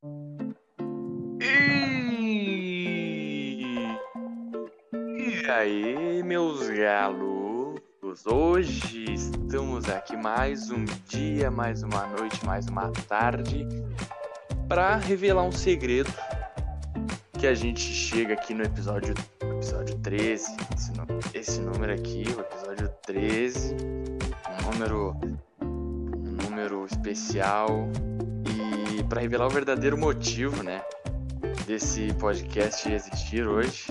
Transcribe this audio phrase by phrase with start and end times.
[0.00, 0.06] E...
[4.94, 7.80] e aí, meus galos?
[8.24, 13.66] Hoje estamos aqui mais um dia, mais uma noite, mais uma tarde
[14.68, 16.12] para revelar um segredo
[17.36, 20.92] que a gente chega aqui no episódio, episódio 13, esse,
[21.34, 25.16] esse número aqui, o episódio 13, um número,
[25.60, 27.90] um número especial
[28.90, 30.82] e para revelar o verdadeiro motivo, né,
[31.66, 33.86] desse podcast existir hoje,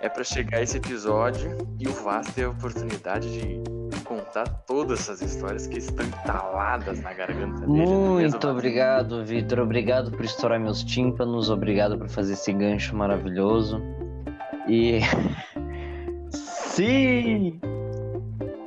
[0.00, 3.60] é para chegar esse episódio e o Vaz ter a oportunidade de
[4.04, 7.86] contar todas essas histórias que estão entaladas na garganta dele.
[7.86, 9.60] Muito obrigado, Vitor.
[9.60, 11.50] Obrigado por estourar meus tímpanos.
[11.50, 13.80] Obrigado por fazer esse gancho maravilhoso.
[14.66, 15.00] E.
[16.30, 17.60] Sim!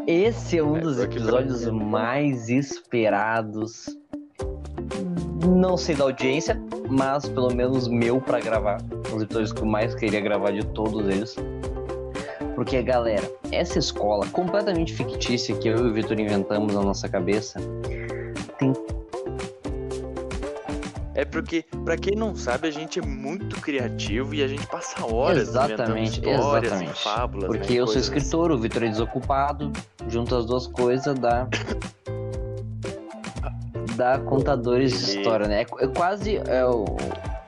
[0.06, 4.03] Esse é um dos episódios mais esperados.
[5.48, 8.82] Não sei da audiência, mas pelo menos meu para gravar.
[9.14, 11.36] Os episódios que eu mais queria gravar de todos eles.
[12.56, 17.60] Porque, galera, essa escola completamente fictícia que eu e o Vitor inventamos na nossa cabeça
[18.58, 18.74] tem.
[21.16, 25.06] É porque, para quem não sabe, a gente é muito criativo e a gente passa
[25.06, 27.04] horas exatamente, histórias exatamente.
[27.04, 27.48] fábulas.
[27.48, 29.72] Porque né, eu sou escritor, o Vitor é desocupado,
[30.08, 31.48] junto as duas coisas dá.
[33.96, 35.62] dá contadores de história, né?
[35.62, 36.86] É, é quase é o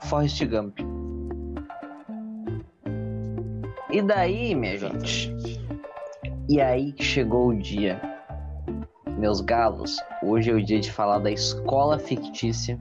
[0.03, 0.79] Forrest Gump.
[3.91, 5.33] E daí, minha gente?
[6.49, 8.01] E aí que chegou o dia.
[9.17, 12.77] Meus galos, hoje é o dia de falar da escola fictícia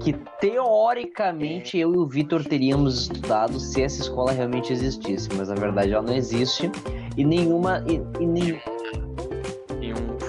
[0.00, 5.54] que teoricamente eu e o Vitor teríamos estudado se essa escola realmente existisse, mas na
[5.54, 6.70] verdade ela não existe
[7.16, 8.26] e nenhuma e, e,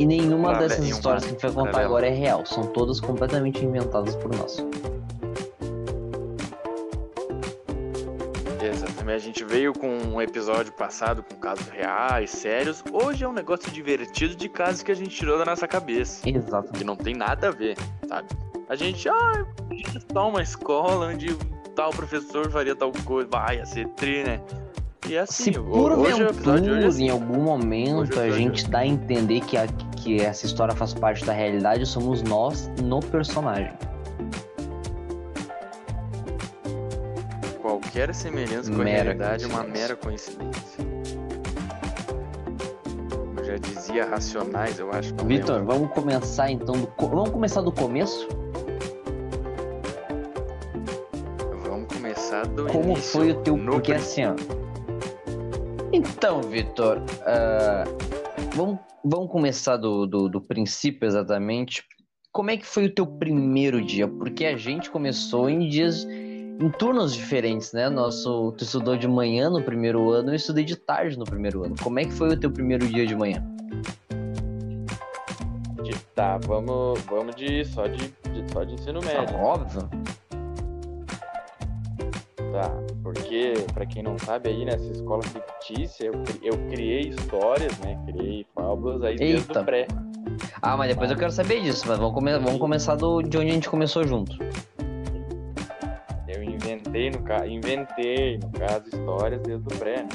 [0.01, 2.67] e, um, e nenhuma dessas histórias que a gente vai contar agora é real, são
[2.67, 4.63] todas completamente inventadas por nós.
[9.13, 12.81] A gente veio com um episódio passado com casos reais, sérios.
[12.93, 16.27] Hoje é um negócio divertido de casos que a gente tirou da nossa cabeça.
[16.27, 16.71] Exato.
[16.71, 18.29] Que não tem nada a ver, sabe?
[18.69, 19.45] A gente, ah,
[20.13, 21.35] só uma escola onde
[21.75, 23.27] tal professor faria tal coisa.
[23.29, 24.41] Vai, ia ser tri, né?
[25.07, 27.05] E assim, Se por hoje, hoje é assim.
[27.05, 29.67] em algum momento a gente dá a entender que, a,
[30.01, 33.71] que essa história faz parte da realidade, somos nós no personagem.
[37.61, 40.83] Qualquer semelhança com a realidade é uma mera coincidência.
[43.37, 45.13] Eu já dizia racionais, eu acho.
[45.25, 46.91] Vitor, vamos começar então do...
[46.97, 48.27] Vamos começar do começo?
[51.67, 53.57] Vamos começar do Como início, foi o teu...
[53.57, 54.35] Porque assim, ó...
[55.93, 58.20] Então, Vitor, uh...
[58.55, 61.83] vamos, vamos começar do, do, do princípio exatamente.
[62.31, 64.07] Como é que foi o teu primeiro dia?
[64.07, 67.89] Porque a gente começou em dias em turnos diferentes, né?
[67.89, 71.75] Nosso, tu estudou de manhã no primeiro ano, eu estudei de tarde no primeiro ano.
[71.83, 73.43] Como é que foi o teu primeiro dia de manhã?
[76.13, 79.35] Tá, vamos, vamos de só de, de só de ensino Ah, médio.
[79.37, 79.89] óbvio.
[82.51, 82.69] Tá,
[83.01, 86.13] porque para quem não sabe aí nessa escola fictícia eu,
[86.43, 87.97] eu criei histórias, né?
[88.05, 89.61] Criei fábulas aí desde Eita.
[89.61, 89.87] o pré.
[90.61, 93.49] Ah, mas depois eu quero saber disso, mas vamos, come- vamos começar do, de onde
[93.51, 94.37] a gente começou junto.
[96.27, 100.09] Eu inventei no caso, inventei no caso histórias desde o pré, né?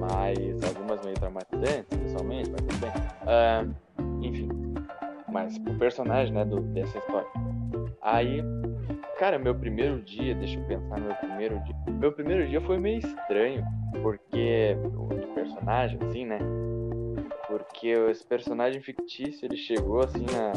[0.00, 2.90] Mas algumas meio traumatizantes, pessoalmente, mas tudo bem.
[3.26, 3.64] Ah,
[4.22, 4.48] enfim,
[5.30, 7.28] mas o personagem, né, do, dessa história.
[8.06, 8.40] Aí,
[9.18, 11.74] cara, meu primeiro dia, deixa eu pensar no meu primeiro dia.
[11.88, 13.64] Meu primeiro dia foi meio estranho,
[14.00, 16.38] porque o personagem, assim, né?
[17.48, 20.52] Porque esse personagem fictício, ele chegou assim na,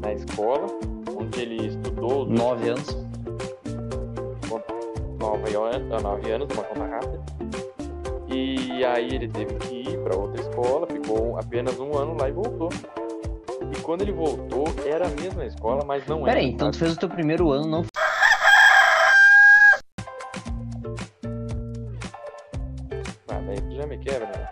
[0.00, 0.66] na escola,
[1.14, 2.96] onde ele estudou Nove anos.
[5.20, 7.20] nove anos, nove anos, uma conta rápida.
[8.34, 12.32] E aí ele teve que ir para outra escola, ficou apenas um ano lá e
[12.32, 12.70] voltou.
[13.76, 16.40] E quando ele voltou, era a mesma escola, mas não Pera era.
[16.40, 17.82] aí, então tu fez o teu primeiro ano, não
[23.28, 24.48] Ah, daí tu já me quebra, né?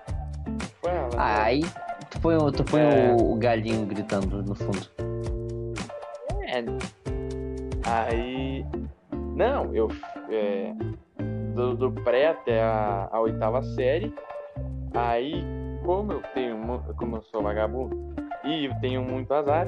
[0.81, 1.09] Fala, né?
[1.17, 1.61] Aí
[2.11, 3.13] tu põe, o- tu põe É.
[3.19, 4.89] o, galinho gritando no fundo.
[6.47, 6.65] É.
[7.89, 8.65] Aí.
[9.37, 9.89] Não, eu.
[10.31, 10.73] é,
[11.55, 14.15] do, do pré até a, a oitava série.
[14.95, 15.45] Aí,
[15.85, 16.57] como eu tenho.
[16.97, 18.13] Como eu sou vagabundo
[18.45, 19.67] e eu tenho muito azar,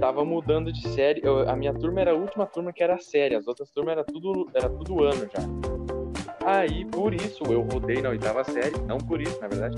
[0.00, 1.20] tava mudando de série.
[1.24, 4.04] Eu- a minha turma era a última turma que era série, as outras turmas era
[4.04, 5.40] tudo, era tudo ano já.
[6.44, 8.74] Aí, por isso, eu rodei na oitava série.
[8.86, 9.76] Não por isso, na verdade.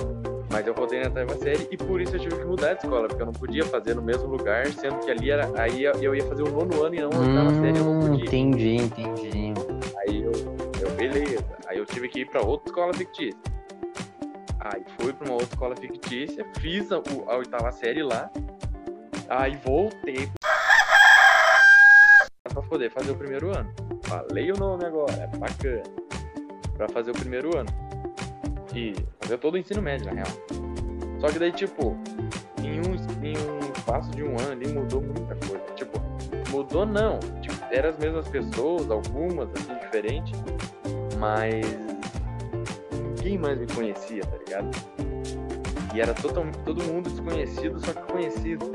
[0.50, 3.06] Mas eu rodei na oitava série e por isso eu tive que mudar de escola,
[3.08, 5.50] porque eu não podia fazer no mesmo lugar, sendo que ali era.
[5.60, 7.98] Aí eu ia fazer o nono ano e não a oitava Hum, série, eu não
[7.98, 8.24] podia.
[8.24, 9.52] entendi, entendi.
[9.98, 10.32] Aí eu,
[10.80, 11.44] eu, beleza.
[11.66, 13.38] Aí eu tive que ir pra outra escola fictícia.
[14.64, 18.30] Aí fui pra uma outra escola fictícia, fiz a, a oitava série lá.
[19.28, 20.30] Aí voltei
[22.42, 23.70] pra poder fazer o primeiro ano.
[24.04, 25.82] Falei o nome agora, é bacana.
[26.76, 27.68] Pra fazer o primeiro ano.
[28.74, 30.26] E fazer todo o ensino médio, na real.
[31.20, 31.96] Só que daí, tipo,
[32.62, 35.64] em um, em um espaço de um ano ali mudou muita coisa.
[35.74, 36.00] Tipo,
[36.50, 37.18] mudou não.
[37.40, 40.40] Tipo, eram as mesmas pessoas, algumas, assim, diferentes.
[41.18, 41.93] Mas
[43.24, 44.70] ninguém mais me conhecia, tá ligado?
[45.94, 48.70] E era total, todo mundo desconhecido, só que conhecido.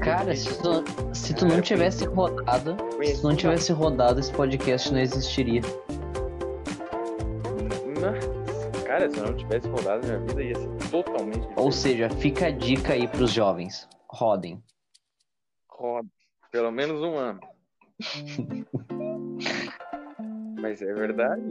[0.00, 0.84] Cara, se tu,
[1.14, 5.62] se tu não tivesse rodado, se tu não tivesse rodado, esse podcast não existiria.
[8.00, 11.60] Nossa, cara, se eu não tivesse rodado minha vida, ia ser totalmente diferente.
[11.60, 13.88] Ou seja, fica a dica aí pros jovens.
[14.08, 14.62] Rodem.
[15.70, 16.08] roda.
[16.50, 17.40] Pelo menos um ano.
[20.60, 21.42] Mas é verdade.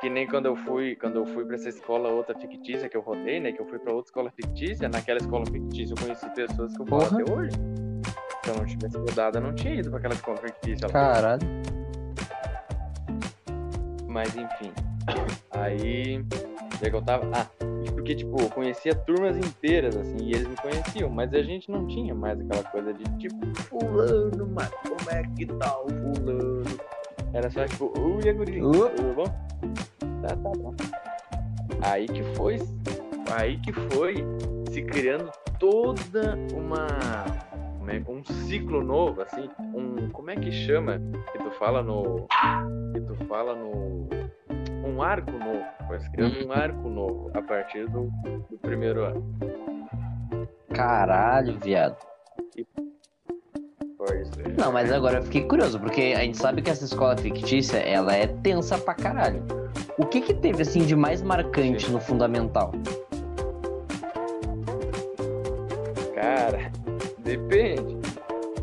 [0.00, 3.00] Que nem quando eu fui, quando eu fui para essa escola outra fictícia que eu
[3.00, 3.52] rodei, né?
[3.52, 6.86] Que eu fui para outra escola fictícia, naquela escola fictícia eu conheci pessoas que eu
[6.86, 7.52] falo até hoje.
[8.44, 10.86] Se eu não tivesse rodado, eu não tinha ido para aquela escola fictícia.
[10.86, 10.92] lá.
[10.92, 11.46] Caralho.
[14.08, 14.72] Mas enfim.
[15.50, 16.18] Aí.
[16.18, 17.30] onde é que eu tava?
[17.34, 17.46] Ah,
[17.94, 21.86] porque, tipo, eu conhecia turmas inteiras, assim, e eles me conheciam, mas a gente não
[21.86, 26.62] tinha mais aquela coisa de tipo, fulano, mano, como é que tá o fulano?
[27.34, 28.90] Era só tipo, ui, Aguri, Uh.
[28.90, 29.24] tudo bom?
[30.22, 30.74] Tá, tá bom.
[31.82, 32.58] Aí que foi.
[33.36, 34.24] Aí que foi
[34.70, 36.86] se criando toda uma.
[37.78, 39.48] como é- Um ciclo novo, assim.
[39.74, 40.10] Um.
[40.10, 41.00] Como é que chama?
[41.32, 42.26] Que tu fala no.
[42.92, 44.08] Que tu fala no.
[44.86, 45.64] Um arco novo.
[45.86, 48.10] Foi se criando um arco novo a partir do,
[48.50, 49.24] do primeiro ano.
[50.74, 51.96] Caralho, viado.
[52.36, 52.66] Pois
[54.08, 54.24] é.
[54.58, 58.14] Não, mas agora eu fiquei curioso, porque a gente sabe que essa escola fictícia, ela
[58.14, 59.42] é tensa pra caralho.
[59.98, 62.72] O que que teve, assim, de mais marcante no fundamental?
[66.14, 66.70] Cara,
[67.22, 67.98] depende.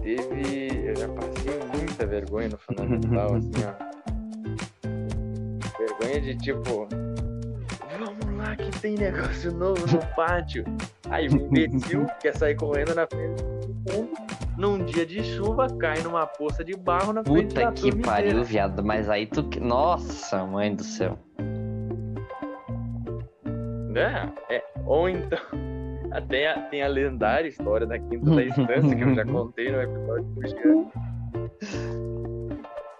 [0.01, 0.89] Teve.
[0.89, 3.73] Eu já passei muita vergonha no fundamental, assim, ó.
[5.77, 6.87] Vergonha de tipo.
[7.99, 10.63] Vamos lá que tem negócio novo no pátio.
[11.09, 14.38] Aí o imbecil quer sair correndo na frente todo mundo.
[14.59, 18.27] Num dia de chuva, cai numa poça de barro na frente Puta da que pariu,
[18.31, 18.43] inteira.
[18.43, 18.83] viado.
[18.83, 19.41] Mas aí tu.
[19.61, 21.17] Nossa, mãe do céu.
[23.89, 24.29] Né?
[24.49, 25.39] É, ou então.
[26.27, 29.79] Tem a, tem a lendária história da quinta da instância, que eu já contei no
[29.79, 30.91] episódio do.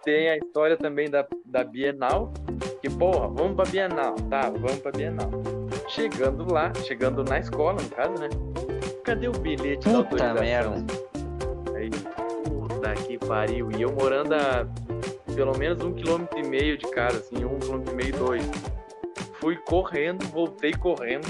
[0.05, 2.31] Tem a história também da, da Bienal,
[2.81, 5.27] que, porra, vamos pra Bienal, tá, vamos pra Bienal.
[5.87, 8.29] Chegando lá, chegando na escola, no caso, né?
[9.03, 10.43] Cadê o bilhete da Puta autorização?
[10.75, 11.08] merda.
[11.93, 13.71] Aí, puta que pariu.
[13.71, 14.67] E eu morando a
[15.35, 18.43] pelo menos um quilômetro e meio de casa, assim, um quilômetro e meio, dois.
[19.39, 21.27] Fui correndo, voltei correndo.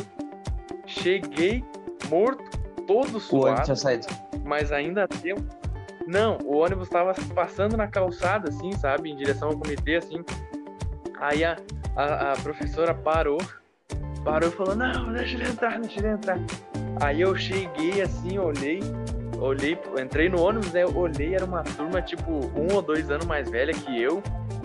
[0.86, 1.64] Cheguei
[2.10, 2.44] morto,
[2.88, 4.08] todo O ônibus suado, tinha saído.
[4.44, 5.44] mas ainda tempo.
[6.08, 9.12] Não, o ônibus tava passando na calçada, assim, sabe?
[9.12, 10.26] Em direção ao comitê, assim.
[11.20, 11.56] Aí a,
[11.96, 13.38] a, a professora parou,
[14.24, 16.40] parou e falou, não, deixa ele entrar, deixa ele entrar.
[17.00, 18.80] Aí eu cheguei assim, olhei,
[19.42, 20.86] olhei, entrei no ônibus, né?
[20.86, 24.22] Olhei, era uma turma, tipo, um ou dois anos mais velha que eu.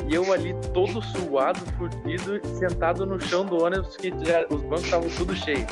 [0.08, 4.84] E eu ali todo suado, fudido, sentado no chão do ônibus, que já, os bancos
[4.84, 5.66] estavam tudo cheios.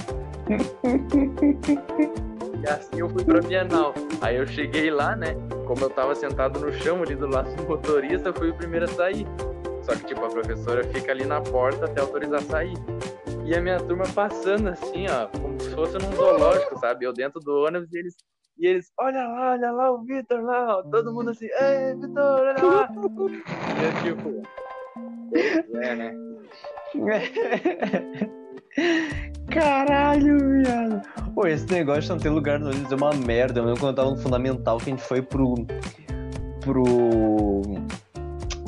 [2.62, 3.92] E assim eu fui pra Bienal.
[4.21, 5.35] Aí eu cheguei lá, né?
[5.66, 8.87] Como eu tava sentado no chão ali do lado do motorista, eu fui o primeiro
[8.87, 9.26] a sair.
[9.82, 12.75] Só que, tipo, a professora fica ali na porta até autorizar sair.
[13.44, 17.04] E a minha turma passando assim, ó, como se fosse num zoológico, sabe?
[17.04, 18.16] Eu dentro do ônibus e eles.
[18.62, 20.85] E eles, olha lá, olha lá o Vitor lá, ó.
[20.85, 22.88] Todo mundo assim, ei, Vitor, olha lá.
[23.76, 24.40] E eu, tipo.
[25.83, 26.14] É, né?
[29.50, 31.02] Caralho, viado.
[31.35, 33.59] Pô, esse negócio de não ter lugar no ônibus é uma merda.
[33.59, 35.57] Eu lembro quando eu tava no Fundamental que a gente foi pro.
[36.61, 37.62] pro.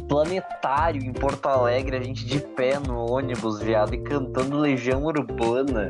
[0.08, 5.88] Planetário em Porto Alegre, a gente de pé no ônibus, viado, e cantando Legião Urbana.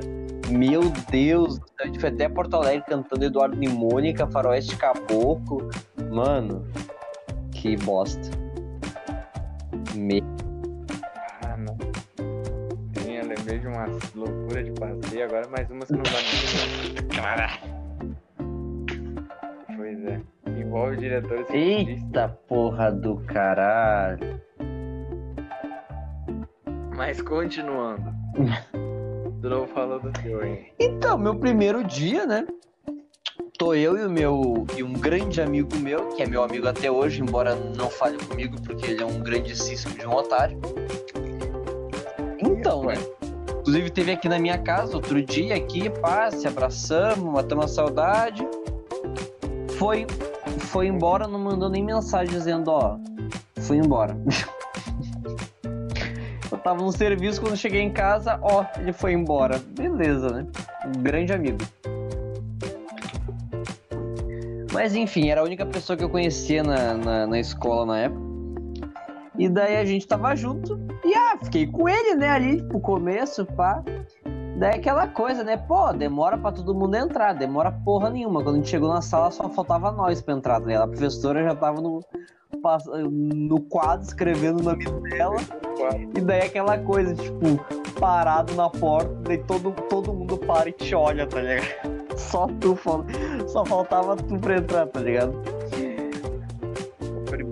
[0.51, 5.71] Meu Deus, a gente foi até Porto Alegre cantando Eduardo e Mônica, Faroeste Caboclo.
[6.13, 6.67] Mano,
[7.51, 8.31] que bosta.
[9.95, 10.23] Me...
[11.43, 11.77] Ah, não.
[13.01, 17.09] Sim, eu lembrei de uma loucura de passeio agora, mais umas que não dá nem.
[17.09, 17.75] Caralho.
[19.77, 20.21] Pois é.
[20.61, 21.49] Envolve diretores.
[21.51, 24.41] Eita porra do caralho.
[26.95, 28.13] Mas continuando.
[29.45, 30.73] Tu não falou do teu, hein?
[30.81, 32.47] Então, meu primeiro dia, né?
[33.59, 36.91] Tô eu e o meu e um grande amigo meu, que é meu amigo até
[36.91, 40.59] hoje, embora não fale comigo porque ele é um grandíssimo de um otário.
[42.39, 42.95] Então, né?
[43.61, 48.49] Inclusive teve aqui na minha casa outro dia aqui, pá, se abraçamos, matamos a saudade.
[49.77, 50.07] Foi
[50.59, 52.97] foi embora, não mandou nem mensagem dizendo, ó,
[53.61, 54.17] fui embora.
[56.65, 59.61] Tava no serviço quando cheguei em casa, ó, ele foi embora.
[59.77, 60.47] Beleza, né?
[60.87, 61.59] Um grande amigo.
[64.73, 68.23] Mas enfim, era a única pessoa que eu conhecia na, na, na escola na época.
[69.39, 70.81] E daí a gente tava junto.
[71.05, 73.85] E ah, fiquei com ele, né, ali pro começo, pá.
[74.57, 75.57] Daí aquela coisa, né?
[75.57, 78.43] Pô, demora pra todo mundo entrar, demora porra nenhuma.
[78.43, 80.77] Quando a gente chegou na sala, só faltava nós pra entrar, né?
[80.77, 82.01] A professora já tava no,
[83.11, 85.37] no quadro escrevendo o nome dela.
[86.17, 87.59] E daí aquela coisa, tipo,
[87.99, 91.95] parado na porta, daí todo, todo mundo para e te olha, tá ligado?
[92.17, 92.79] Só tu,
[93.49, 95.33] só faltava tu pra entrar, tá ligado?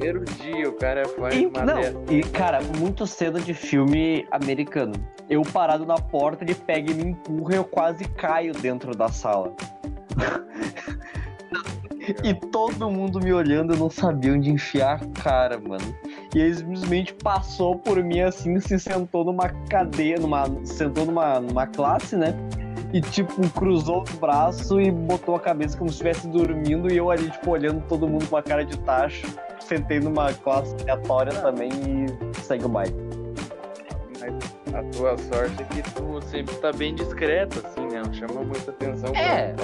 [0.03, 1.81] Primeiro dia o cara faz e, uma Não,
[2.11, 4.93] e cara, muito cedo de filme americano.
[5.31, 9.09] Eu parado na porta, ele pega e me empurra e eu quase caio dentro da
[9.09, 9.53] sala.
[12.25, 15.95] e todo mundo me olhando, eu não sabia onde enfiar a cara, mano.
[16.35, 21.67] E ele simplesmente passou por mim assim, se sentou numa cadeia, numa, sentou numa, numa
[21.67, 22.35] classe, né?
[22.93, 26.93] E, tipo, cruzou o braço e botou a cabeça como se estivesse dormindo.
[26.93, 29.27] E eu ali, tipo, olhando todo mundo com a cara de tacho
[29.73, 32.95] sentei numa classe aleatória também e segue o baile.
[34.21, 38.03] Mas a tua sorte é que tu sempre tá bem discreto, assim, né?
[38.05, 39.13] Não chama muita atenção.
[39.15, 39.55] É,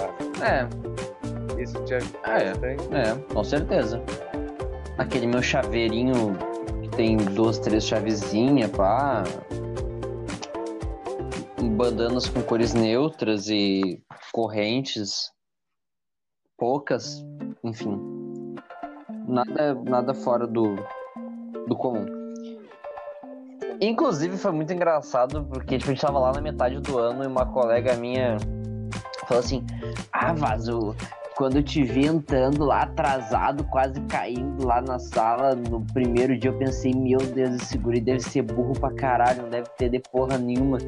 [0.42, 1.62] é.
[1.62, 2.94] Isso te ajuda é, bastante.
[2.94, 4.02] É, com certeza.
[4.96, 6.36] Aquele meu chaveirinho
[6.82, 9.22] que tem duas, três chavezinhas, pá.
[11.64, 15.32] Bandanas com cores neutras e correntes
[16.56, 17.24] poucas,
[17.62, 18.18] enfim
[19.28, 20.76] nada, nada fora do,
[21.66, 22.06] do comum.
[23.80, 27.26] Inclusive foi muito engraçado porque tipo, a gente tava lá na metade do ano e
[27.26, 28.36] uma colega minha
[29.26, 29.64] falou assim:
[30.12, 30.96] Ah, Vaso,
[31.38, 36.50] quando eu te vi entrando lá atrasado, quase caindo lá na sala no primeiro dia,
[36.50, 40.00] eu pensei: Meu Deus, esse guri deve ser burro pra caralho, não deve ter de
[40.00, 40.78] porra nenhuma.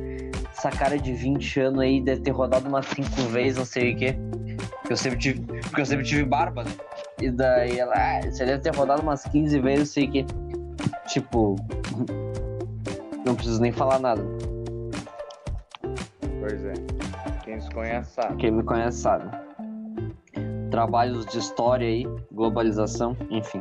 [0.50, 3.96] Essa cara de 20 anos aí deve ter rodado umas 5 vezes, não sei o
[3.96, 4.16] quê.
[4.80, 6.70] Porque eu sempre tive, porque eu sempre tive barba, né?
[7.22, 10.26] E daí ela, ah, você deve ter rodado umas 15 vezes, sei que.
[11.06, 11.54] Tipo.
[13.24, 14.24] Não preciso nem falar nada.
[16.40, 16.72] Pois é.
[17.44, 18.36] Quem se conhece sabe.
[18.36, 19.49] Quem me conhece sabe.
[20.70, 23.60] Trabalhos de história aí, globalização, enfim.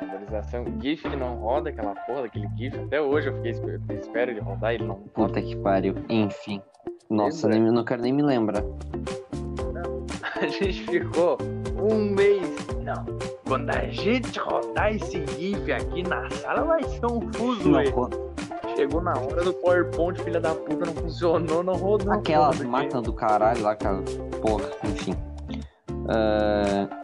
[0.00, 0.64] Globalização.
[0.80, 2.78] GIF que não roda aquela porra daquele GIF.
[2.78, 3.52] Até hoje eu fiquei
[3.98, 4.96] espero ele rodar, ele não.
[5.14, 5.94] Puta que pariu.
[6.08, 6.62] Enfim.
[7.10, 8.62] Nossa, nem, não quero nem me lembrar.
[10.40, 11.36] A gente ficou
[11.76, 12.56] um mês.
[12.84, 13.04] Não.
[13.46, 17.72] Quando a gente rodar esse GIF aqui na sala, vai ser um fuso.
[18.76, 22.12] Chegou na hora do PowerPoint, filha da puta, não funcionou, não rodou.
[22.12, 24.00] Aquelas máquinas do caralho lá, cara.
[24.40, 25.14] Porra, enfim.
[25.90, 26.98] Uh...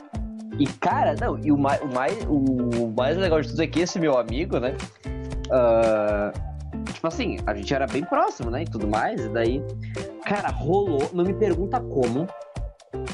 [0.59, 3.81] E, cara, não, e o mais, o, mais, o mais legal de tudo é que
[3.81, 4.77] esse meu amigo, né?
[5.49, 8.63] Uh, tipo assim, a gente era bem próximo, né?
[8.63, 9.21] E tudo mais.
[9.21, 9.63] E daí,
[10.25, 11.11] cara, rolou.
[11.13, 12.29] Não me pergunta como.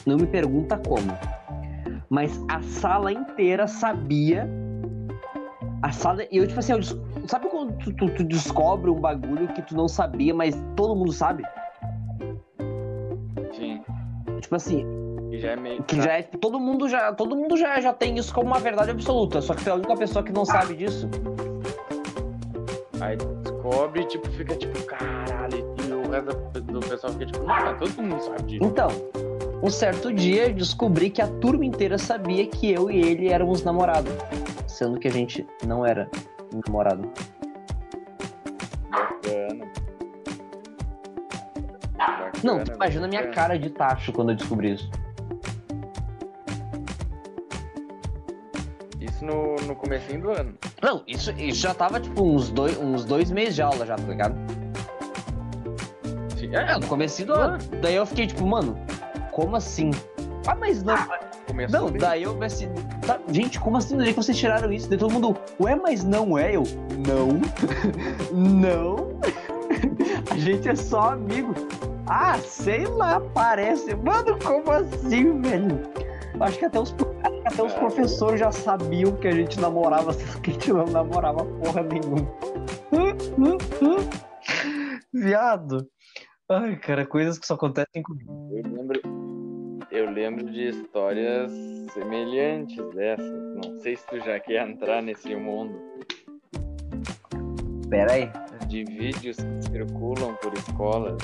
[0.07, 1.11] Não me pergunta como
[2.11, 4.51] mas a sala inteira sabia.
[5.81, 6.25] A sala.
[6.31, 6.83] Eu, tipo assim, eu,
[7.29, 11.13] sabe quando tu, tu, tu, descobre um bagulho que tu não sabia, mas todo mundo
[11.13, 11.45] sabe?
[14.51, 14.85] Tipo assim.
[15.31, 15.83] Que já é meio.
[15.85, 16.23] Que já é.
[16.23, 19.41] Todo mundo já, todo mundo já, já tem isso como uma verdade absoluta.
[19.41, 21.09] Só que é a única pessoa que não sabe disso.
[23.01, 28.03] Aí descobre, tipo, fica tipo, caralho, e o resto do pessoal fica tipo, não, todo
[28.03, 28.65] mundo sabe disso.
[28.65, 28.89] Então,
[29.63, 34.13] um certo dia descobri que a turma inteira sabia que eu e ele éramos namorados,
[34.67, 36.11] sendo que a gente não era
[36.67, 37.09] namorado.
[38.91, 39.90] Bacana.
[42.01, 44.91] Bacana não, tu imagina a minha cara de tacho quando eu descobri isso.
[48.99, 50.55] Isso no, no comecinho do ano?
[50.83, 54.03] Não, isso, isso já tava tipo uns dois, uns dois meses de aula já, tá
[54.03, 54.35] ligado?
[56.53, 57.59] É, no comecinho do ano.
[57.83, 58.77] Daí eu fiquei tipo, mano,
[59.31, 59.91] como assim?
[60.47, 60.95] Ah, mas não.
[60.95, 61.21] Ah,
[61.71, 62.69] não, daí eu assim,
[63.07, 63.95] tá, gente, como assim?
[63.95, 64.89] Onde é que vocês tiraram isso?
[64.89, 66.63] Daí todo mundo, ué, mas não é eu?
[67.07, 67.41] Não,
[68.33, 69.11] não.
[70.31, 71.55] A gente é só amigo.
[72.13, 73.95] Ah, sei lá, parece.
[73.95, 75.81] Mano, como assim, velho?
[76.41, 76.93] Acho que até os,
[77.47, 80.13] até os professores já sabiam que a gente namorava,
[80.43, 82.29] que a gente não namorava porra nenhuma.
[85.15, 85.89] Viado.
[86.51, 88.51] Ai, cara, coisas que só acontecem comigo.
[88.57, 89.01] Eu lembro,
[89.93, 91.53] eu lembro de histórias
[91.95, 93.41] semelhantes dessas.
[93.55, 95.79] Não sei se tu já quer entrar nesse mundo
[97.89, 98.29] Pera aí.
[98.67, 101.17] de vídeos que circulam por escolas.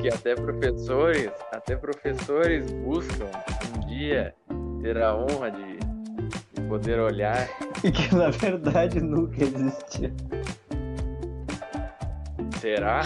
[0.00, 3.26] Que até professores, até professores buscam
[3.76, 4.34] um dia
[4.82, 5.78] ter a honra de,
[6.52, 7.48] de poder olhar.
[7.82, 10.10] E que na verdade nunca existiu.
[12.60, 13.02] Será?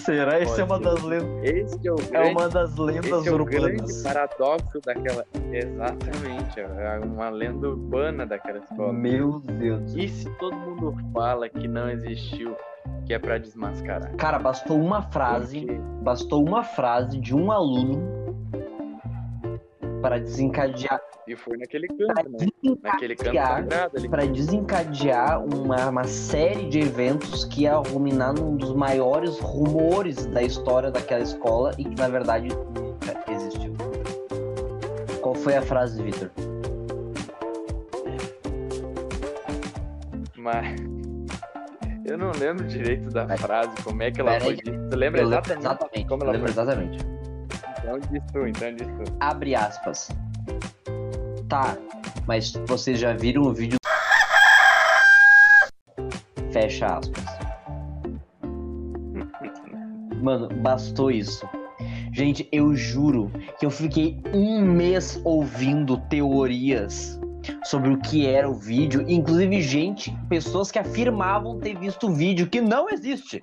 [0.00, 0.40] Será?
[0.40, 1.44] Isso é uma Pode das lendas.
[1.44, 4.02] Esse é o É grande uma das lendas Esse é urbanas.
[4.02, 5.26] paradoxo daquela.
[5.52, 8.92] Exatamente, é uma lenda urbana daquela escola.
[8.92, 9.94] Meu Deus.
[9.94, 12.56] E se todo mundo fala que não existiu,
[13.06, 14.14] que é pra desmascarar?
[14.16, 15.66] Cara, bastou uma frase.
[16.02, 18.18] Bastou uma frase de um aluno
[20.00, 22.48] para desencadear, E foi naquele canto, né?
[22.82, 24.08] Naquele canto desencadear, sagrado ali.
[24.08, 30.42] para desencadear uma, uma série de eventos que ia ruminar num dos maiores rumores da
[30.42, 33.74] história daquela escola e que na verdade nunca existiu.
[35.20, 36.30] Qual foi a frase, Vitor?
[40.36, 40.80] Mas.
[42.04, 44.88] Eu não lembro direito da frase, como é que ela Pera foi dita.
[44.90, 46.08] Tu lembra exatamente, exatamente.
[46.08, 46.98] como ela lembro foi exatamente.
[47.78, 49.16] Então diz tu, então diz tu.
[49.20, 50.08] Abre aspas.
[51.50, 51.76] Tá,
[52.28, 53.76] mas vocês já viram o vídeo.
[56.52, 57.24] Fecha aspas.
[60.22, 61.44] Mano, bastou isso.
[62.12, 67.18] Gente, eu juro que eu fiquei um mês ouvindo teorias
[67.64, 69.04] sobre o que era o vídeo.
[69.08, 73.42] Inclusive, gente, pessoas que afirmavam ter visto o vídeo que não existe.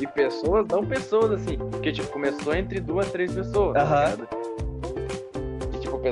[0.00, 4.16] E pessoas, não pessoas assim, porque tipo, começou entre duas, três pessoas, tá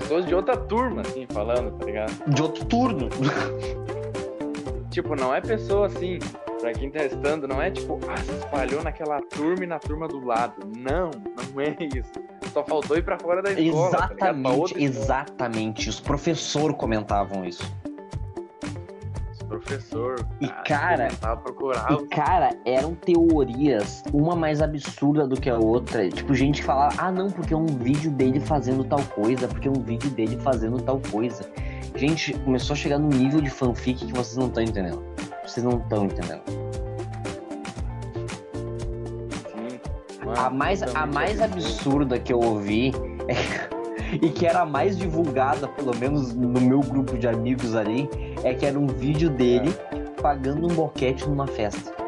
[0.01, 2.13] pessoas de outra turma, assim, falando, tá ligado?
[2.27, 3.09] De outro turno.
[4.91, 6.19] Tipo, não é pessoa assim,
[6.61, 10.09] pra quem tá estando, não é tipo, ah, se espalhou naquela turma e na turma
[10.09, 10.55] do lado.
[10.77, 11.11] Não,
[11.53, 12.13] não é isso.
[12.53, 14.85] Só faltou ir pra fora da escola, tá Exatamente, outra escola.
[15.05, 15.89] exatamente.
[15.89, 17.65] Os professores comentavam isso.
[19.49, 20.27] Professor.
[20.41, 21.09] E, cara,
[21.43, 26.09] procurar E, cara, eram teorias, uma mais absurda do que a outra.
[26.09, 29.69] Tipo, gente que falava, ah, não, porque é um vídeo dele fazendo tal coisa, porque
[29.69, 31.49] é um vídeo dele fazendo tal coisa.
[31.97, 35.05] Gente, começou a chegar num nível de fanfic que vocês não estão entendendo.
[35.47, 36.43] Vocês não estão entendendo.
[39.53, 39.81] Sim.
[40.25, 42.93] Mano, A mais, é a mais absurda que eu ouvi
[44.21, 48.09] e que era a mais divulgada, pelo menos no meu grupo de amigos ali,
[48.45, 49.71] é que era um vídeo dele
[50.23, 51.93] pagando um boquete numa festa.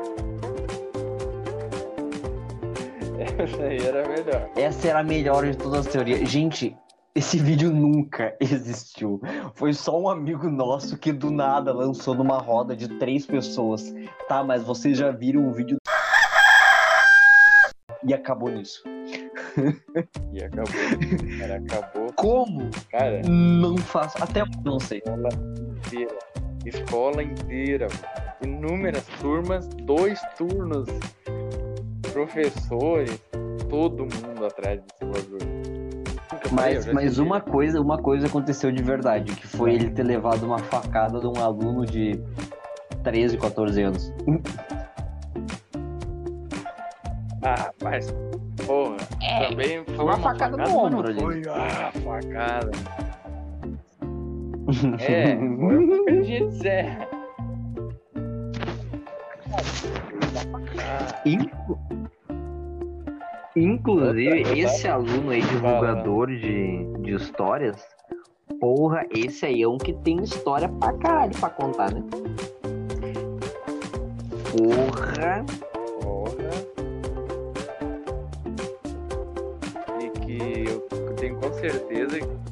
[3.38, 4.50] Essa aí era melhor.
[4.56, 6.28] Essa era a melhor de todas as teorias.
[6.28, 6.76] Gente,
[7.14, 9.20] esse vídeo nunca existiu.
[9.54, 13.94] Foi só um amigo nosso que do nada lançou numa roda de três pessoas.
[14.28, 15.76] Tá, mas vocês já viram o vídeo.
[18.04, 18.82] E acabou nisso.
[20.32, 20.66] E acabou.
[21.38, 22.12] Cara, acabou.
[22.14, 22.70] Como?
[22.90, 24.22] Cara, Não faço.
[24.22, 24.98] Até não sei.
[24.98, 25.28] escola
[25.86, 26.18] inteira.
[26.66, 27.86] Escola inteira.
[28.42, 30.88] Inúmeras turmas, dois turnos.
[32.12, 33.22] Professores,
[33.68, 35.56] todo mundo atrás desse bagulho.
[36.44, 40.42] Eu Mas, mas uma coisa, uma coisa aconteceu de verdade, que foi ele ter levado
[40.42, 42.20] uma facada de um aluno de
[43.04, 44.12] 13, 14 anos.
[47.42, 48.12] Ah, mas.
[48.66, 48.96] Porra.
[49.22, 51.20] É, também foi uma facada no mas ombro ali.
[51.20, 52.72] Foi, ah, facada.
[55.00, 57.08] É, foi de serra.
[61.24, 61.78] Inclu-
[63.54, 67.76] Inclusive, esse aluno aí, divulgador de, de histórias,
[68.60, 72.02] porra, esse aí é um que tem história pra caralho pra contar, né?
[74.52, 75.44] Porra.
[76.02, 76.50] Porra.
[80.00, 80.80] E que eu
[81.16, 82.45] tenho com certeza que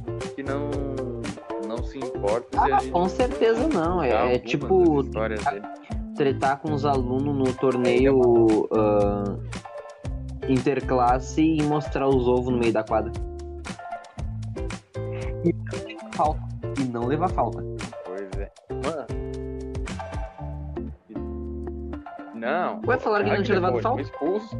[2.26, 4.02] a Ah, gente com certeza não.
[4.02, 5.02] É, é tipo
[6.16, 9.36] tretar com os alunos no torneio ah,
[10.48, 13.12] interclasse e mostrar os ovos no meio da quadra.
[15.44, 16.40] E não levar falta.
[16.80, 17.62] E não levar falta.
[18.04, 18.50] Pois é.
[18.70, 19.06] Mano.
[22.34, 22.80] Não.
[22.86, 24.02] Ué, falaram que claro não tinha levado ele falta?
[24.04, 24.58] Foi expulso.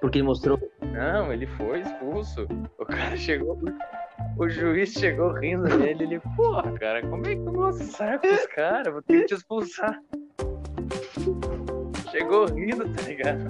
[0.00, 0.58] Porque ele mostrou.
[0.92, 2.46] Não, ele foi expulso.
[2.78, 3.58] O cara chegou.
[4.40, 6.04] O juiz chegou rindo dele.
[6.04, 8.90] Ele, porra, cara, como é que tu mostra saco os caras?
[8.90, 10.00] Vou ter que te expulsar.
[12.10, 13.46] Chegou rindo, tá ligado?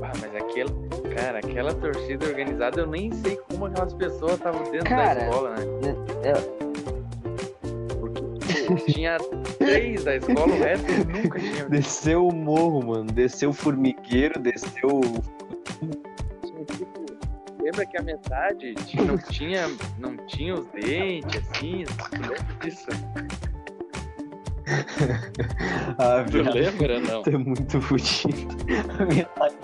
[0.00, 0.70] Ah, mas aquele.
[1.12, 5.50] Cara, aquela torcida organizada, eu nem sei como aquelas pessoas estavam dentro Cara, da escola,
[5.50, 5.64] né?
[6.22, 6.66] é-
[8.66, 9.16] Porque tinha
[9.58, 11.68] três da escola, o resto nunca tinha.
[11.68, 13.06] Desceu o morro, mano.
[13.06, 15.00] Desceu o formigueiro, desceu
[17.66, 19.62] lembra que a metade tinha- não tinha,
[19.98, 22.86] não tinha os dentes, assim, tu lembra disso?
[25.98, 27.22] Ah, Tu viado, lembra, não?
[27.24, 28.48] é muito fudido.
[29.00, 29.54] A metade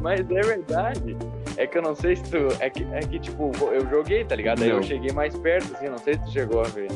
[0.00, 1.16] Mas é verdade.
[1.58, 2.38] É que eu não sei se tu.
[2.60, 4.62] É que, é que tipo, eu joguei, tá ligado?
[4.62, 6.88] Aí eu cheguei mais perto, assim, não sei se tu chegou a ver.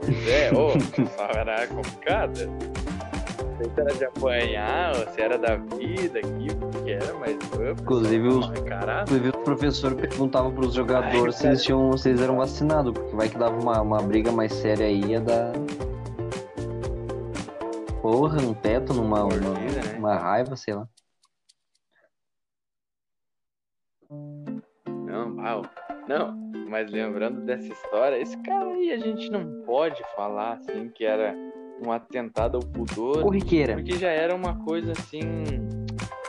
[0.00, 0.70] Pois é, ô,
[1.16, 2.34] só era complicado.
[3.56, 7.36] Sei se era de apanhar, ou se era da vida aqui, o que era, mas.
[7.52, 8.46] ô, Inclusive, os-.
[8.46, 13.14] Inclusive, o professor perguntava pros jogadores Ai, se, eles tinham, se eles eram vacinados, porque
[13.14, 15.52] vai que dava uma, uma briga mais séria aí, ia dar.
[18.02, 19.98] Porra, um teto numa uma, Mordida, né?
[19.98, 20.88] uma raiva, sei lá.
[24.10, 25.62] Não, pau.
[26.08, 26.36] Não,
[26.68, 31.34] mas lembrando dessa história, esse cara aí a gente não pode falar assim que era
[31.84, 33.22] um atentado ao pudor.
[33.22, 33.74] Corriqueira.
[33.74, 35.20] Porque já era uma coisa assim.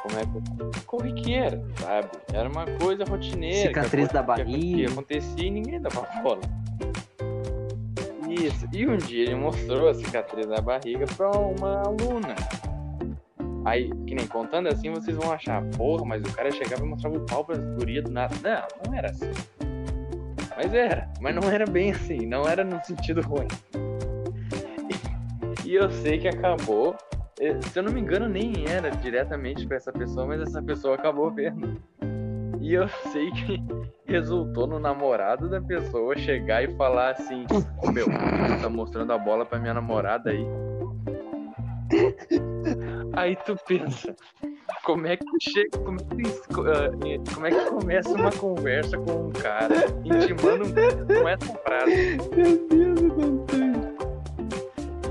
[0.02, 0.86] Como é que.
[0.86, 2.10] Corriqueira, sabe?
[2.34, 3.68] Era uma coisa rotineira.
[3.70, 4.78] Cicatriz da barriga.
[4.78, 6.41] Que acontecia e ninguém dava bola.
[8.30, 8.68] Isso.
[8.74, 12.36] E um dia ele mostrou a cicatriz da barriga pra uma aluna.
[13.63, 17.18] Aí, que nem contando assim, vocês vão achar, porra, mas o cara chegava e mostrava
[17.18, 18.36] o pau pras gurias do nada.
[18.44, 19.32] Não, não era assim.
[20.56, 21.10] Mas era.
[21.20, 22.26] Mas não era bem assim.
[22.28, 23.48] Não era no sentido ruim.
[25.76, 26.96] Eu sei que acabou.
[27.40, 30.96] eh, Se eu não me engano, nem era diretamente pra essa pessoa, mas essa pessoa
[30.96, 31.82] acabou vendo.
[32.62, 33.62] E eu sei que
[34.08, 37.46] resultou no namorado da pessoa chegar e falar assim:
[37.94, 40.46] meu, você tá mostrando a bola pra minha namorada aí.
[43.14, 44.14] Aí tu pensa,
[44.84, 46.24] como é que chega, como é que,
[46.68, 50.66] ah, eh, como é que começa uma conversa com um cara intimando
[51.22, 52.18] com essa frase?
[52.36, 53.55] Meu Deus.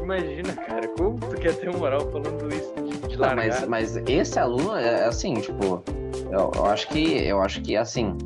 [0.04, 3.66] Imagina, cara, como tu quer ter moral falando isso de, de Não, largada?
[3.66, 5.82] mas, mas esse aluno é assim, tipo,
[6.30, 7.26] eu, eu acho que.
[7.26, 8.16] Eu acho que assim.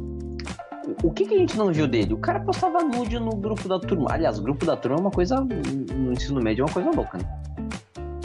[1.04, 2.14] O que, que a gente não viu dele?
[2.14, 4.08] O cara postava nude no grupo da turma.
[4.10, 5.36] Aliás, o grupo da turma é uma coisa.
[5.36, 7.24] No ensino médio é uma coisa louca, né?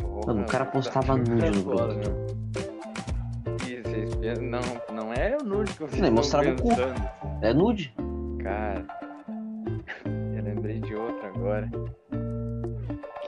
[0.02, 1.84] Porra, Mano, o cara tá postava nude no grupo.
[1.88, 2.04] né?
[3.68, 4.62] E vocês pensam, não,
[4.96, 6.70] não é o nude que vocês Não, ele mostrava o cu.
[7.42, 7.94] É nude.
[8.42, 8.86] Cara,
[10.38, 11.70] eu lembrei de outra agora.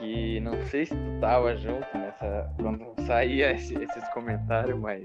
[0.06, 2.48] Que não sei se tu tava junto nessa.
[2.62, 5.02] Quando saía esse- esses comentários, mas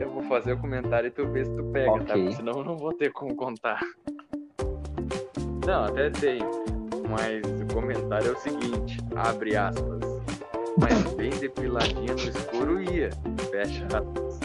[0.00, 1.96] eu vou fazer o comentário e tu vê se tu pega, tá?
[1.96, 2.06] Ok.
[2.14, 3.78] Porque senão eu não vou ter como contar.
[5.66, 6.38] Não, até sei.
[7.10, 10.00] Mas o comentário é o seguinte, abre aspas.
[10.78, 13.10] Mas bem depiladinha no escuro ia.
[13.50, 14.40] Fecha aspas.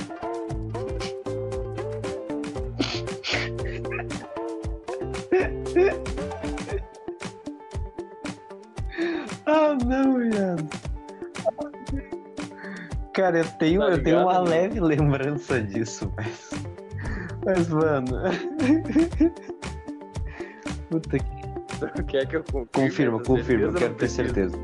[9.54, 10.66] Ah, não, viado.
[13.14, 14.62] Cara, eu tenho, Tá eu tenho uma ligado, né?
[14.62, 16.52] leve lembrança disso, mas.
[17.46, 18.08] Mas, mano.
[20.90, 21.42] Puta que.
[22.08, 24.56] Quer que eu confirme Confirma, confirma, eu quero ter certeza.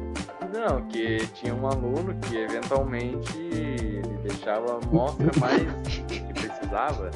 [0.53, 5.63] Não, que tinha um aluno que eventualmente ele deixava a mostra mais
[6.07, 7.11] que precisava.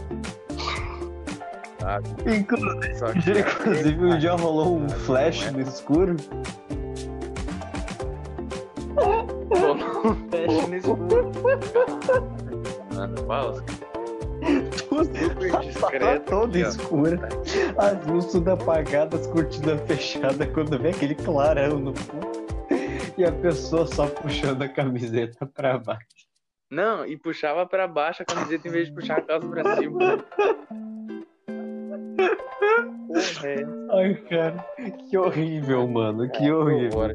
[1.80, 2.10] Sabe?
[2.36, 6.16] Inclusive, inclusive um dia rolou um flash não no escuro.
[9.52, 11.32] No escuro.
[13.28, 13.64] Mano.
[14.76, 16.30] Super discreto.
[16.30, 17.30] toda aqui, escura.
[17.78, 22.32] As luzes tudo apagadas, as cortinas fechadas, quando vem aquele clarão no fundo.
[23.18, 26.06] E a pessoa só puxando a camiseta pra baixo.
[26.72, 30.26] Não, e puxava pra baixo a camiseta em vez de puxar a calça pra cima.
[33.44, 33.66] É.
[33.94, 34.66] Ai, cara,
[35.10, 37.14] que horrível, mano, que horrível.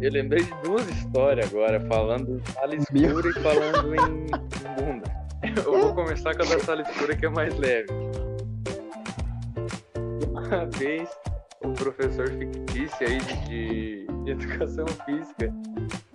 [0.00, 5.16] Eu lembrei de duas histórias agora, falando em sala escura e falando em, em bunda.
[5.64, 7.88] Eu vou começar com a da sala escura que é mais leve.
[10.30, 11.08] Uma vez,
[11.64, 15.52] o professor fictício aí de, de educação física,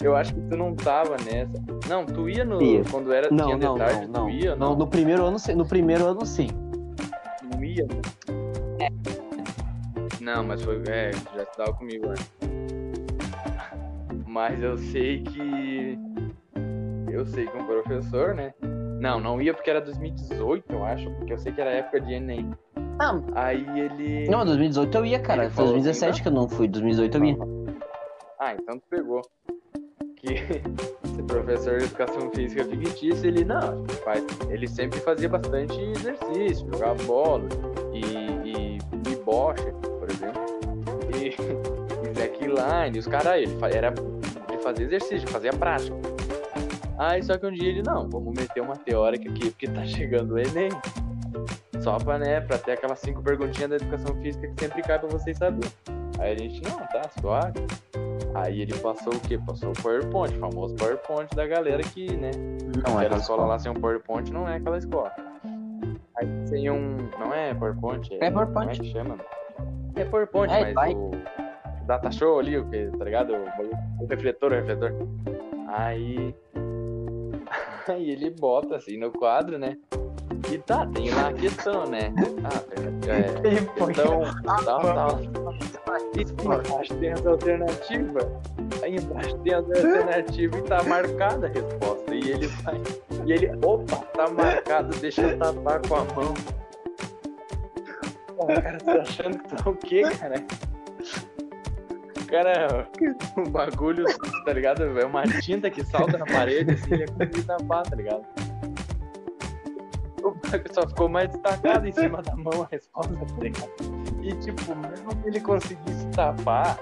[0.02, 1.54] eu acho que tu não tava nessa.
[1.90, 2.62] Não, tu ia no.
[2.62, 2.84] Ia.
[2.90, 4.26] Quando era Não, tinha de não, tarde, não, não.
[4.26, 4.56] tu ia?
[4.56, 6.48] Não, no primeiro ano, sim- no primeiro ano sim.
[7.54, 8.90] Não ia, né?
[10.20, 10.82] Não, mas foi.
[10.88, 12.30] É, já estava comigo antes.
[14.32, 16.00] Mas eu sei que.
[17.12, 18.54] Eu sei que um professor, né?
[19.02, 22.14] Não, não ia porque era 2018, eu acho, porque eu sei que era época de
[22.14, 22.50] Enem.
[22.98, 24.30] Ah, Aí ele.
[24.30, 25.44] não, 2018 eu ia, cara.
[25.44, 27.38] Foi falou 2017 assim, que eu não fui, 2018 eu ia.
[28.40, 29.22] Ah, então tu pegou.
[30.16, 30.28] que
[31.04, 37.04] esse professor de educação física fictícia, ele não, faz, ele sempre fazia bastante exercício, jogava
[37.04, 37.50] bola
[37.92, 38.00] e,
[38.50, 40.42] e, e bocha, por exemplo.
[41.18, 41.36] E,
[42.08, 43.94] e slackline, os caras, ele era
[44.62, 45.96] de fazer exercício, fazia prática.
[46.98, 50.36] Aí só que um dia ele, não, vamos meter uma teórica aqui, porque tá chegando
[50.36, 50.70] o Enem.
[51.80, 55.10] Só pra, né, pra ter aquelas cinco perguntinhas da educação física que sempre cai pra
[55.10, 55.72] vocês saberem.
[56.20, 57.60] Aí a gente, não, tá, suave.
[58.36, 59.40] Aí ele passou o quê?
[59.40, 62.30] Passou o PowerPoint, o famoso PowerPoint da galera que, né?
[62.88, 65.12] Não é aquela escola lá sem um PowerPoint não é aquela escola.
[66.16, 67.10] Aí sem um.
[67.20, 68.08] Não é PowerPoint?
[68.22, 68.68] É PowerPoint.
[68.68, 69.18] Como é que chama?
[69.96, 70.94] É PowerPoint, É, mas vai.
[70.94, 71.12] o
[71.86, 72.66] data show ali, o
[72.98, 73.34] tá ligado?
[73.34, 74.94] O, o refletor, o refletor.
[75.68, 76.36] Aí.
[77.88, 79.78] Aí ele bota assim no quadro, né?
[80.52, 82.14] E tá, tem lá a questão, né?
[82.44, 82.62] Ah,
[83.08, 84.22] é, Ele põe questão
[84.66, 85.20] tal, tal.
[86.16, 88.26] E embaixo tem as alternativas.
[88.82, 92.16] Aí embaixo tem as alternativas e tá marcada a resposta.
[92.16, 92.82] E ele vai.
[93.26, 96.34] E ele, opa, tá marcado, deixa eu tapar com a mão.
[98.36, 100.36] Pô, cara, tá achando que tá o quê, cara?
[102.32, 102.88] Cara,
[103.36, 104.06] o bagulho,
[104.46, 104.84] tá ligado?
[104.98, 108.24] É uma tinta que salta na parede, assim, ele é conseguir tapar, tá ligado?
[110.24, 113.70] O bagulho só ficou mais destacado em cima da mão a resposta, tá ligado?
[114.22, 116.78] E, tipo, mesmo que ele conseguisse tapar,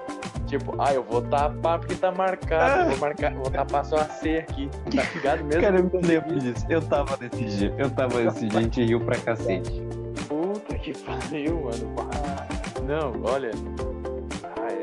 [0.46, 4.38] tipo, ah, eu vou tapar porque tá marcado, vou marcar, vou tapar só a C
[4.38, 5.44] aqui, tá ligado?
[5.46, 6.64] Mesmo Cara, eu me lembro disso.
[6.70, 7.74] Eu tava nesse dia.
[7.78, 9.82] Eu tava nesse dia, a gente riu pra cacete.
[10.28, 11.96] Puta que pariu, mano.
[12.14, 13.52] Ah, Não, olha.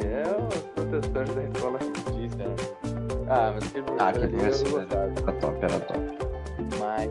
[0.06, 2.54] É os professores da escola fictícia, né?
[3.28, 4.80] Ah, mas que Ah, que professor.
[4.80, 5.04] gostava.
[5.04, 6.18] Era top, era top.
[6.80, 7.10] Mas.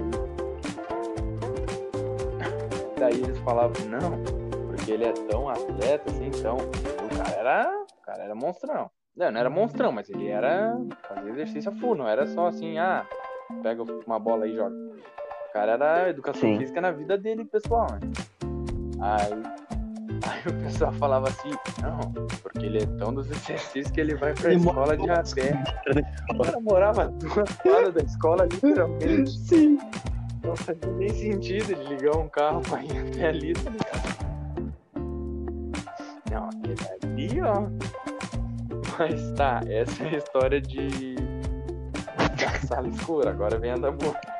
[2.97, 4.23] Daí eles falavam, não,
[4.67, 6.57] porque ele é tão atleta assim, então.
[6.57, 7.83] O cara era.
[8.01, 8.89] O cara era monstrão.
[9.15, 10.77] Não, não era monstrão, mas ele era.
[11.07, 13.05] Fazia exercício a full, não era só assim, ah,
[13.61, 14.75] pega uma bola aí e joga.
[14.75, 16.57] O cara era educação Sim.
[16.57, 17.99] física na vida dele, pessoal, né?
[18.99, 19.64] Aí.
[20.23, 21.51] Aí o pessoal falava assim,
[21.81, 21.99] não,
[22.41, 25.63] porque ele é tão dos exercícios que ele vai pra Ele escola de a pé.
[26.33, 29.31] O cara morava duas quadras da escola, literalmente.
[29.47, 29.77] Sim.
[30.43, 34.25] Não fazia nem sentido de ligar um carro pra ir até ali, tá ligado?
[36.31, 37.67] Não, aquele ali, ó.
[38.97, 41.15] Mas tá, essa é a história de.
[42.15, 43.31] da sala escura.
[43.31, 44.34] Agora vem a da bunda.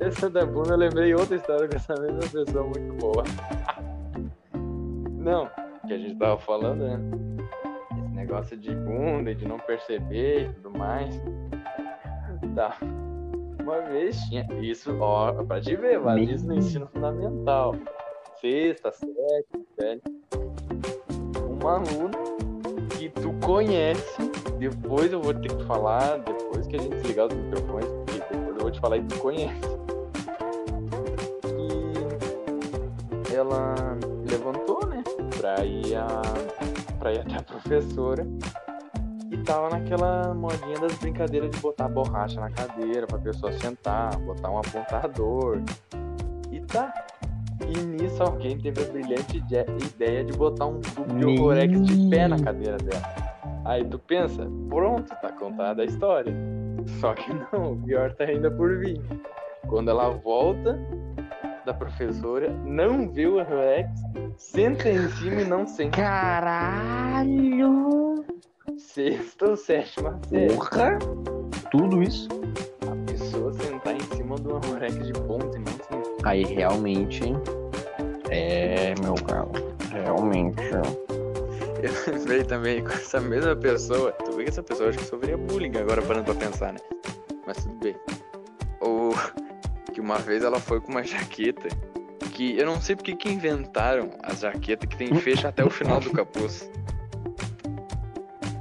[0.00, 3.24] Essa da bunda eu lembrei outra história com essa mesma pessoa muito boa.
[5.16, 5.50] Não,
[5.86, 7.00] que a gente tava falando, né?
[7.98, 11.20] Esse negócio de bunda e de não perceber e tudo mais.
[12.54, 12.76] Tá.
[13.60, 14.46] Uma vez tinha.
[14.60, 17.74] Isso, ó, pra te ver, vale isso no ensino fundamental.
[18.40, 20.02] Sexta, sétima, série.
[21.60, 22.16] Uma aluna
[22.96, 27.34] que tu conhece, depois eu vou ter que falar, depois que a gente desligar os
[27.34, 29.87] microfones, depois eu vou te falar e tu conhece.
[33.38, 33.74] Ela
[34.28, 35.02] levantou, né?
[35.38, 36.22] Pra ir, a,
[36.98, 38.26] pra ir até a professora.
[39.30, 44.50] E tava naquela modinha das brincadeiras de botar borracha na cadeira pra pessoa sentar, botar
[44.50, 45.60] um apontador.
[46.50, 46.92] E tá.
[47.66, 52.26] E nisso alguém teve a brilhante ide- ideia de botar um tubo de de pé
[52.26, 53.02] na cadeira dela.
[53.66, 56.32] Aí tu pensa, pronto, tá contada a história.
[57.00, 58.98] Só que não, o pior tá ainda por vir.
[59.68, 60.78] Quando ela volta
[61.68, 63.90] da professora, não vê o Rex,
[64.38, 65.98] senta em cima e não senta.
[65.98, 67.44] Caralho!
[68.78, 70.54] Sexta ou sétima série.
[70.54, 70.98] Porra!
[71.70, 72.26] Tudo isso?
[72.90, 76.08] A pessoa sentar em cima do Amorex de ponta e não senta.
[76.24, 77.24] Aí realmente.
[78.30, 79.52] É, meu galo.
[79.92, 80.62] Realmente.
[81.82, 84.12] Eu lembrei também com essa mesma pessoa.
[84.12, 86.80] Tu vê que essa pessoa acho que sofria bullying agora parando pra pensar, né?
[87.46, 87.94] Mas tudo bem.
[88.80, 89.12] Ou
[89.98, 91.68] que uma vez ela foi com uma jaqueta
[92.32, 95.98] que eu não sei porque que inventaram as jaquetas que tem fecho até o final
[95.98, 96.70] do capuz.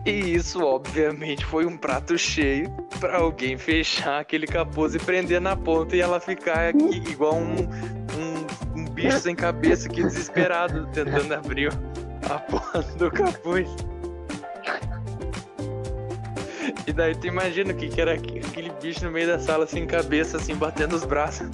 [0.03, 5.55] E isso, obviamente, foi um prato cheio pra alguém fechar aquele capuz e prender na
[5.55, 11.31] ponta e ela ficar aqui igual um, um, um bicho sem cabeça aqui desesperado tentando
[11.35, 11.71] abrir
[12.27, 13.69] a porra do capuz.
[16.87, 19.67] E daí tu imagina o que, que era aqu- aquele bicho no meio da sala
[19.67, 21.49] sem cabeça, assim, batendo os braços.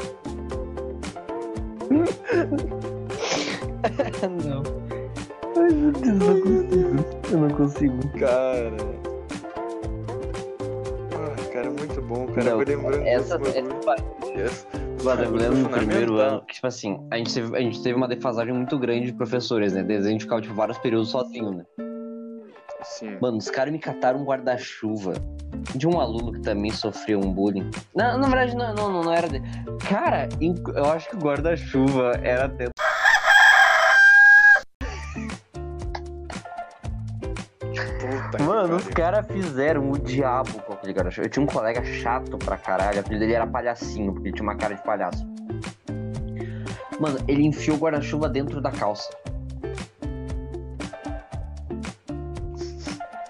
[4.46, 4.62] não.
[5.58, 7.06] Ai, meu Deus, não consigo.
[7.32, 8.00] Eu não consigo.
[8.19, 8.78] Cara.
[11.15, 12.52] Ah, cara, muito bom, cara.
[12.52, 13.60] Não, eu lembrando essa, desse
[14.36, 14.67] essa,
[15.24, 16.38] eu lembro no primeiro fundamental.
[16.38, 19.13] ano que, tipo assim, a gente, teve, a gente teve uma defasagem muito grande de
[19.13, 19.84] professores, né?
[19.84, 21.65] Desde a gente ficava, tipo, vários períodos sozinho, né?
[22.84, 23.17] Sim.
[23.22, 25.13] Mano, os caras me cataram um guarda-chuva
[25.76, 27.69] de um aluno que também sofreu um bullying.
[27.96, 29.28] Não, na verdade, não, não, não era.
[29.28, 29.41] De...
[29.88, 30.28] Cara,
[30.76, 32.50] eu acho que o guarda-chuva era.
[32.50, 32.72] Puta
[38.43, 41.28] Mano, os caras fizeram o diabo com aquele guarda-chuva.
[41.28, 44.48] Eu tinha um colega chato pra caralho, o apelido dele era palhacinho, porque ele tinha
[44.48, 45.26] uma cara de palhaço.
[47.00, 49.10] Mano, ele enfiou o guarda-chuva dentro da calça.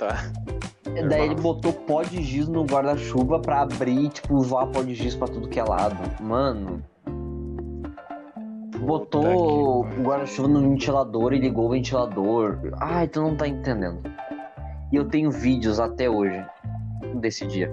[0.10, 0.32] Tá.
[1.08, 5.16] Daí ele botou pó de giz no guarda-chuva pra abrir, tipo, voar pó de giz
[5.16, 5.98] pra tudo que é lado.
[6.22, 6.84] Mano.
[8.80, 12.58] Botou o guarda-chuva no ventilador e ligou o ventilador.
[12.80, 14.02] Ai, tu não tá entendendo.
[14.92, 16.46] E eu tenho vídeos até hoje
[17.16, 17.72] desse dia.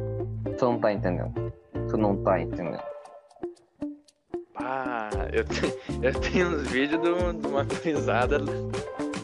[0.57, 1.53] Tu não tá entendendo.
[1.89, 2.79] Tu não tá entendendo.
[4.57, 8.39] Ah, eu, te- eu tenho uns vídeos de, um- de uma gurizada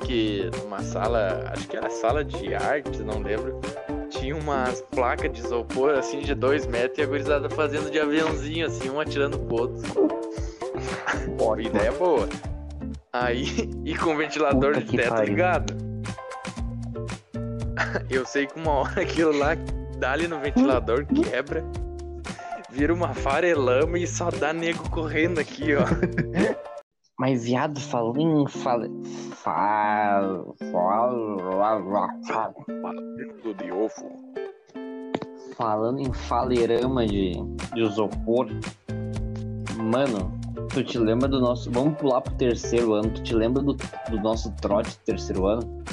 [0.07, 3.61] que numa sala, acho que era sala de arte, não lembro.
[4.09, 8.67] Tinha umas placas de isopor assim de dois metros e a gurizada fazendo de aviãozinho,
[8.67, 10.07] assim, um atirando pro outro.
[11.59, 12.29] Ideia boa.
[13.13, 13.47] Aí,
[13.85, 15.27] e com o ventilador Puta de teto pariu.
[15.27, 15.75] ligado.
[18.09, 19.55] Eu sei que uma hora aquilo lá
[19.99, 21.65] dá ali no ventilador, quebra,
[22.71, 25.85] vira uma farelama e só dá nego correndo aqui, ó.
[27.19, 28.47] Mas viado, falando em
[29.47, 30.43] fale...
[30.73, 31.39] Fal...
[32.27, 32.55] Fal...
[33.45, 34.27] Do de ovo.
[35.57, 37.33] Falando em falerama de,
[37.73, 38.49] de isopor,
[39.77, 41.71] mano, tu te lembra do nosso.
[41.71, 43.11] Vamos pular pro terceiro ano.
[43.11, 45.85] Tu te lembra do, do nosso trote do terceiro ano?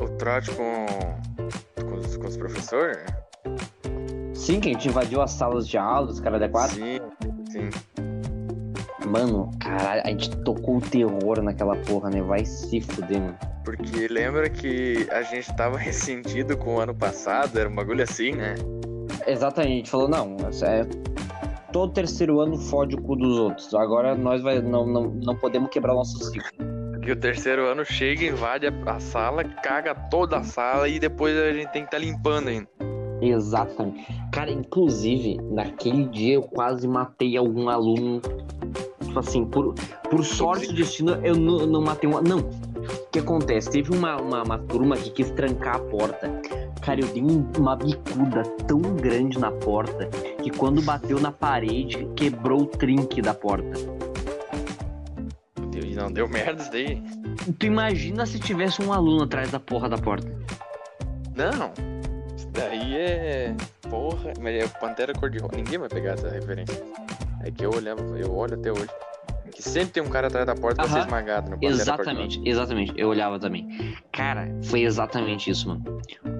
[0.00, 0.86] O trote com,
[1.84, 2.98] com, os, com os professores?
[4.34, 6.68] Sim, que a gente invadiu as salas de aula, os caras da.
[6.68, 7.19] Sim, sim.
[9.10, 12.22] Mano, caralho, a gente tocou o terror naquela porra, né?
[12.22, 13.36] Vai se fuder, mano.
[13.64, 17.58] Porque lembra que a gente tava ressentido com o ano passado?
[17.58, 18.54] Era um bagulho assim, né?
[19.26, 20.86] Exatamente, a gente falou, não, é.
[21.72, 23.74] Todo terceiro ano fode o cu dos outros.
[23.74, 26.48] Agora nós vai, não, não, não podemos quebrar nosso ciclo.
[27.02, 31.36] Que o terceiro ano chega, invade a, a sala, caga toda a sala e depois
[31.36, 32.68] a gente tem que estar limpando ainda.
[33.20, 34.06] Exatamente.
[34.32, 38.20] Cara, inclusive, naquele dia eu quase matei algum aluno.
[39.10, 39.74] Tipo assim, por,
[40.08, 42.20] por sorte do destino, eu não, não matei um.
[42.22, 42.38] Não.
[42.38, 43.68] O que acontece?
[43.68, 46.30] Teve uma, uma, uma turma que quis trancar a porta.
[46.80, 50.06] Cara, eu dei um- uma bicuda tão grande na porta
[50.40, 53.72] que quando bateu na parede, quebrou o trinque da porta.
[55.74, 57.02] E não deu merda isso daí.
[57.58, 60.28] Tu imagina se tivesse um aluno atrás da porra da porta.
[61.34, 61.72] Não.
[62.36, 63.54] Isso daí é.
[63.88, 64.32] Porra.
[64.40, 65.56] Mas é Pantera Cor-de-Rosa.
[65.56, 66.80] Ninguém vai pegar essa referência.
[67.42, 68.88] É que eu olhava, eu olho até hoje.
[69.50, 72.92] Que sempre tem um cara atrás da porta pra ser esmagado no Exatamente, exatamente.
[72.96, 73.96] Eu olhava também.
[74.12, 75.82] Cara, foi exatamente isso, mano.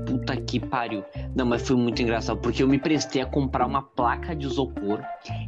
[0.07, 1.05] Puta que pariu.
[1.35, 5.03] Não, mas foi muito engraçado, porque eu me prestei a comprar uma placa de isopor,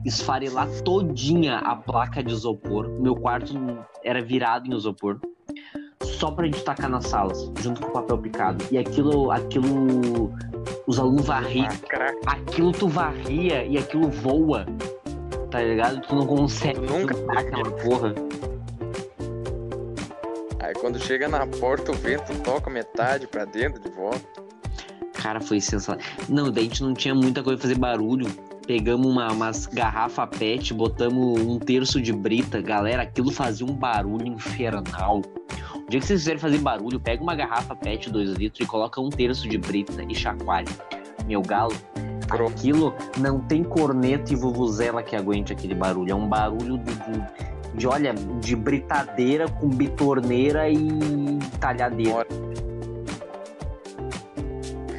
[0.04, 2.88] esfarelar todinha a placa de isopor.
[3.00, 3.54] Meu quarto
[4.02, 5.20] era virado em isopor.
[6.02, 8.64] Só pra gente tacar nas salas, junto com o papel picado.
[8.70, 10.32] E aquilo, aquilo.
[10.86, 11.68] Os alunos varriam.
[12.26, 12.32] Ah.
[12.32, 14.66] Aquilo tu varria e aquilo voa.
[15.52, 16.00] Tá ligado?
[16.00, 18.14] Tu não consegue nunca juntar aquela porra.
[20.60, 24.42] Aí quando chega na porta, o vento toca metade pra dentro de volta.
[25.12, 26.02] Cara, foi sensacional.
[26.26, 28.26] Não, daí a gente não tinha muita coisa pra fazer barulho.
[28.66, 32.62] Pegamos uma, umas garrafa pet, botamos um terço de brita.
[32.62, 35.18] Galera, aquilo fazia um barulho infernal.
[35.18, 39.02] O dia que vocês quiserem fazer barulho, pega uma garrafa pet 2 litros e coloca
[39.02, 40.68] um terço de brita e chacoalha.
[41.26, 41.74] Meu galo,
[42.36, 42.52] Pronto.
[42.52, 46.10] aquilo não tem corneta e vuvuzela que aguente aquele barulho.
[46.10, 47.22] É um barulho de, de,
[47.74, 52.26] de, olha, de britadeira com bitorneira e talhadeira.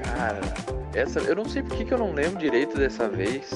[0.03, 0.39] Cara,
[0.93, 1.19] essa.
[1.19, 3.49] Eu não sei por que que eu não lembro direito dessa vez.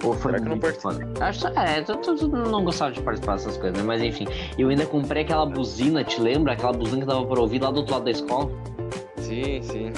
[0.00, 1.08] Pô, foi Será que eu não foda.
[1.20, 3.84] Acho é, tu, tu- tu não gostava de participar dessas coisas, né?
[3.86, 4.26] Mas enfim,
[4.58, 6.52] eu ainda comprei aquela buzina, te lembra?
[6.52, 8.50] Aquela buzina que dava pra ouvir lá do outro lado da escola.
[9.34, 9.92] Sim, sim.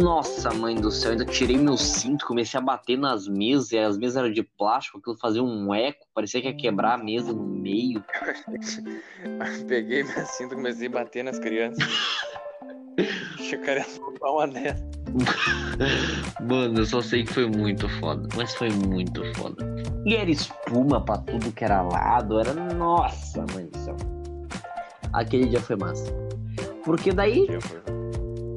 [0.00, 3.98] Nossa, mãe do céu, ainda tirei meu cinto, comecei a bater nas mesas, e as
[3.98, 7.44] mesas eram de plástico, aquilo fazia um eco, parecia que ia quebrar a mesa no
[7.44, 8.04] meio.
[9.66, 11.84] Peguei minha cinta e comecei a bater nas crianças.
[13.34, 14.86] Achei que ia soltar uma dessa.
[16.48, 19.66] Mano, eu só sei que foi muito foda, mas foi muito foda.
[20.04, 22.54] E era espuma pra tudo que era lado, era.
[22.54, 23.96] Nossa, mãe do céu.
[25.12, 26.12] Aquele dia foi massa.
[26.84, 27.48] Porque daí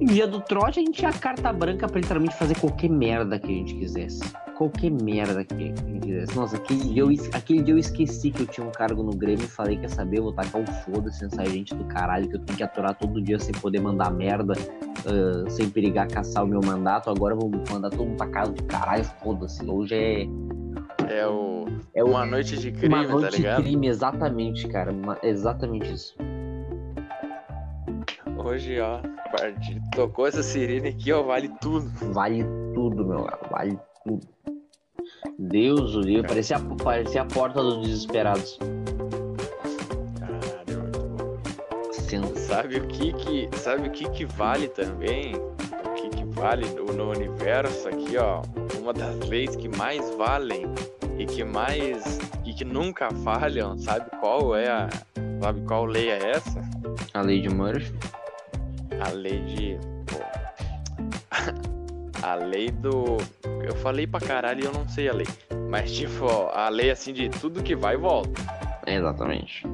[0.01, 3.55] Dia do trote a gente tinha carta branca pra literalmente fazer qualquer merda que a
[3.55, 4.21] gente quisesse.
[4.57, 6.35] qualquer merda que ele fizesse.
[6.35, 9.45] Nossa, aquele dia, eu, aquele dia eu esqueci que eu tinha um cargo no Grêmio
[9.45, 12.39] e falei, quer saber, eu vou tacar um foda-se nessa gente do caralho que eu
[12.41, 14.53] tenho que aturar todo dia sem poder mandar merda,
[15.05, 17.09] ah, sem perigar caçar o meu mandato.
[17.09, 19.63] Agora eu vou mandar todo mundo pra casa de caralho, foda-se.
[19.65, 20.27] Hoje é,
[21.07, 21.65] É o.
[21.95, 23.63] é o- Uma noite de crime, uma noite tá de ligado?
[23.63, 24.91] crime, exatamente, cara.
[24.91, 26.15] uma- exatamente isso.
[28.37, 28.99] Hoje, ó,
[29.95, 31.89] tocou essa sirene aqui, ó, vale tudo.
[32.13, 34.27] Vale tudo, meu vale tudo.
[35.37, 38.57] Deus o livre, parecia, a- parecia a porta dos desesperados.
[40.19, 41.39] Caralho.
[41.91, 45.35] Sendo Sabe o que que, sabe o que que vale também?
[45.35, 48.41] O que que vale no, no universo aqui, ó?
[48.81, 50.65] Uma das leis que mais valem
[51.17, 54.89] e que mais e que nunca falham, sabe qual é a,
[55.41, 56.59] sabe qual lei é essa?
[57.13, 57.93] a lei de Murphy.
[58.99, 59.79] A lei de
[62.21, 63.17] a lei do
[63.63, 65.27] eu falei pra caralho e eu não sei a lei.
[65.69, 68.41] Mas tipo, ó, a lei assim de tudo que vai volta.
[68.85, 69.65] Exatamente.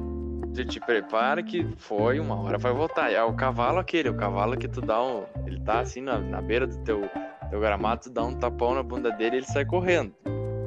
[0.54, 3.12] Tu te prepara que foi, uma hora vai voltar.
[3.12, 5.24] É o cavalo aquele, o cavalo que tu dá um.
[5.46, 7.08] Ele tá assim na, na beira do teu,
[7.50, 10.14] teu gramado, tu dá um tapão na bunda dele e ele sai correndo.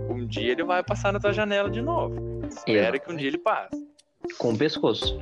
[0.10, 2.42] Um dia ele vai passar na tua janela de novo.
[2.48, 3.76] Espera que um dia ele passe.
[4.38, 5.20] Com o pescoço.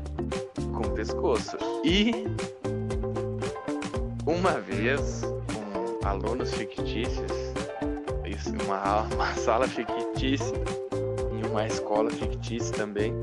[0.74, 1.58] Com o pescoço.
[1.84, 2.26] E
[4.28, 7.32] uma vez, com alunos fictícios,
[8.26, 10.54] isso, uma, uma sala fictícia,
[11.32, 13.14] em uma escola fictícia também,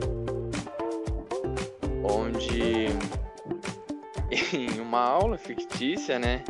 [2.03, 2.89] onde
[4.53, 6.43] em uma aula fictícia, né?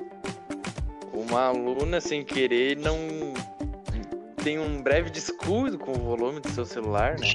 [1.12, 2.96] Uma aluna sem querer não
[4.42, 7.26] tem um breve descuido com o volume do seu celular, né?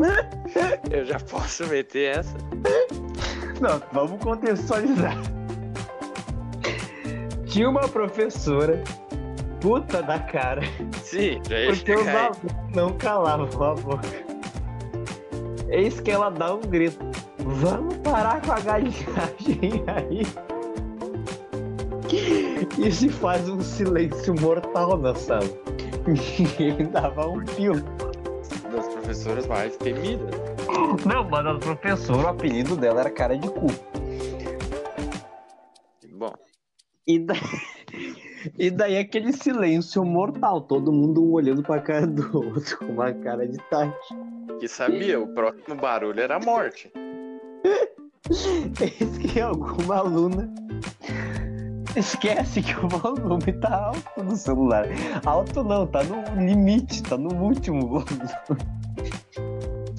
[0.90, 2.34] Eu já posso meter essa.
[3.60, 5.16] Não, vamos contextualizar.
[7.46, 8.82] Tinha uma professora
[9.60, 10.62] puta da cara,
[11.02, 12.38] Sim, porque os alunos
[12.74, 14.08] não calavam a boca.
[15.68, 16.98] Eis que ela dá um grito.
[17.38, 20.26] Vamos parar com a galinhagem aí.
[22.78, 25.44] E se faz um silêncio mortal na sala.
[26.06, 27.74] Ninguém dava um fio.
[28.72, 30.34] das professoras mais temidas.
[31.06, 33.66] Não, mas a professora, o apelido dela era cara de cu.
[36.12, 36.32] Bom,
[37.06, 37.40] E daí,
[38.58, 43.12] e daí aquele silêncio mortal, todo mundo um olhando pra cara do outro com uma
[43.12, 44.14] cara de Tati.
[44.58, 46.92] que sabia, o próximo barulho era a morte.
[48.80, 50.52] Eis que alguma aluna
[51.96, 54.86] esquece que o volume tá alto no celular.
[55.24, 58.30] Alto não, tá no limite, tá no último volume.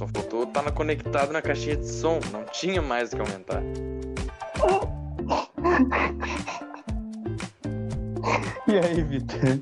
[0.02, 3.62] Só faltou estar conectado na caixinha de som, não tinha mais o que aumentar.
[8.68, 9.60] E aí, Vitor?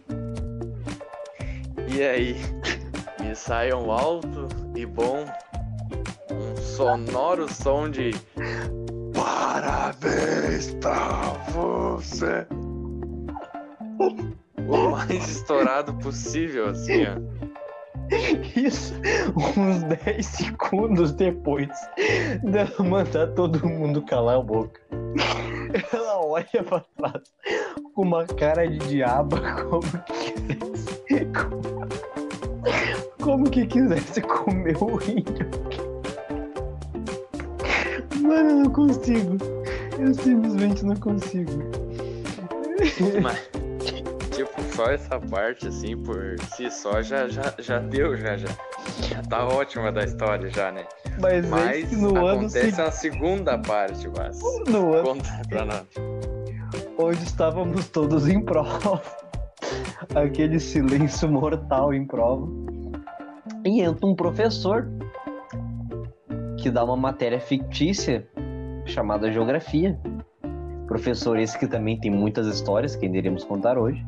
[1.89, 2.37] E aí,
[3.19, 5.25] me sai um alto e bom,
[6.31, 8.11] um sonoro som de
[9.13, 12.47] Parabéns pra você!
[14.69, 17.38] O mais estourado possível, assim, ó.
[18.55, 18.93] Isso,
[19.57, 21.69] uns 10 segundos depois
[22.43, 24.81] dela mandar todo mundo calar a boca.
[25.93, 27.23] Ela olha pra trás
[27.93, 29.37] com uma cara de diabo,
[29.69, 30.99] como que quisesse.
[33.21, 35.49] Como que quisesse comer o índio.
[38.21, 39.37] Mano, eu não consigo.
[39.99, 41.51] Eu simplesmente não consigo.
[43.21, 43.48] Mas,
[44.79, 48.47] só essa parte, assim, por si só, já, já, já deu, já, já.
[49.01, 50.85] Já tá ótima da história, já, né?
[51.19, 54.39] Mas, é Mas no ano acontece seguinte, uma segunda parte, mas...
[54.69, 55.85] no ano Conta pra nós.
[56.97, 59.01] onde estávamos todos em prova.
[60.15, 62.47] Aquele silêncio mortal em prova.
[63.65, 64.87] E entra um professor
[66.57, 68.25] que dá uma matéria fictícia
[68.85, 69.99] chamada Geografia.
[70.87, 74.01] Professor esse que também tem muitas histórias que iremos contar hoje.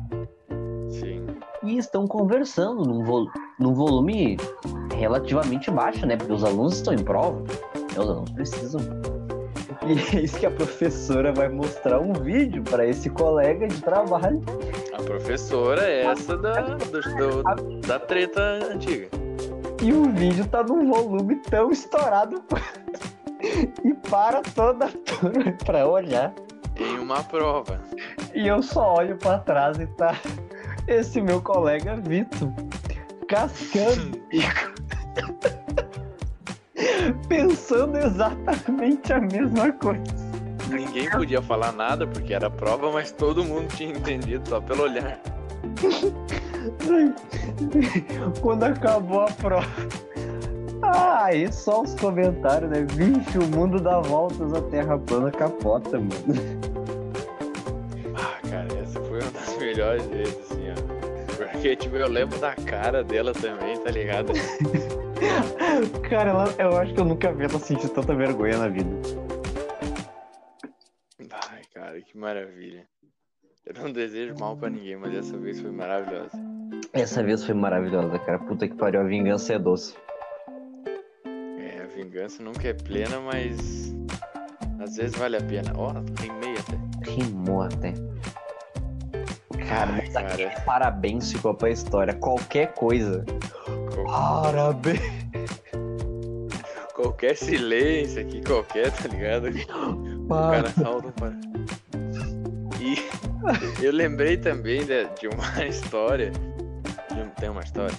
[1.64, 4.36] E estão conversando num, vo- num volume
[4.96, 6.16] relativamente baixo, né?
[6.16, 7.42] Porque os alunos estão em prova.
[7.92, 8.80] Os alunos precisam.
[9.84, 14.40] E eis que a professora vai mostrar um vídeo para esse colega de trabalho.
[14.96, 18.40] A professora é essa da, do- do- da treta
[18.72, 19.08] antiga.
[19.82, 22.42] E o vídeo tá num volume tão estourado.
[23.84, 26.32] E para toda a turma pra olhar.
[26.76, 27.80] Em uma prova.
[28.32, 30.14] E eu só olho pra trás e tá
[30.86, 32.52] esse meu colega Vitor
[33.28, 34.20] cascando
[37.28, 40.02] pensando exatamente a mesma coisa.
[40.68, 45.20] ninguém podia falar nada porque era prova, mas todo mundo tinha entendido só pelo olhar.
[48.40, 49.66] Quando acabou a prova.
[50.82, 52.84] Ah, aí só os comentários, né?
[52.90, 56.12] Vixe, o mundo dá voltas, a terra plana capota, mano.
[58.16, 60.61] Ah, cara, essa foi uma das melhores vezes, assim.
[61.62, 64.32] Porque, tipo, eu lembro da cara dela também, tá ligado?
[66.10, 68.90] Cara, ela, eu acho que eu nunca vi ela sentir tanta vergonha na vida.
[71.30, 72.84] Ai, cara, que maravilha.
[73.64, 76.32] Eu não desejo mal pra ninguém, mas essa vez foi maravilhosa.
[76.92, 78.40] Essa vez foi maravilhosa, cara.
[78.40, 79.94] Puta que pariu, a vingança é doce.
[81.24, 83.94] É, a vingança nunca é plena, mas
[84.80, 85.72] às vezes vale a pena.
[85.76, 87.08] Ó, tem meia até.
[87.08, 87.94] Rimou até.
[89.74, 90.60] Cara, mas aquele cara.
[90.62, 92.14] parabéns ficou pra história.
[92.14, 93.24] Qualquer coisa.
[94.06, 95.00] Parabéns.
[96.94, 99.48] Qualquer silêncio aqui, qualquer, tá ligado?
[99.48, 101.32] O cara salta para.
[102.80, 106.32] E eu lembrei também de, de uma história.
[107.12, 107.94] um- Tem uma história.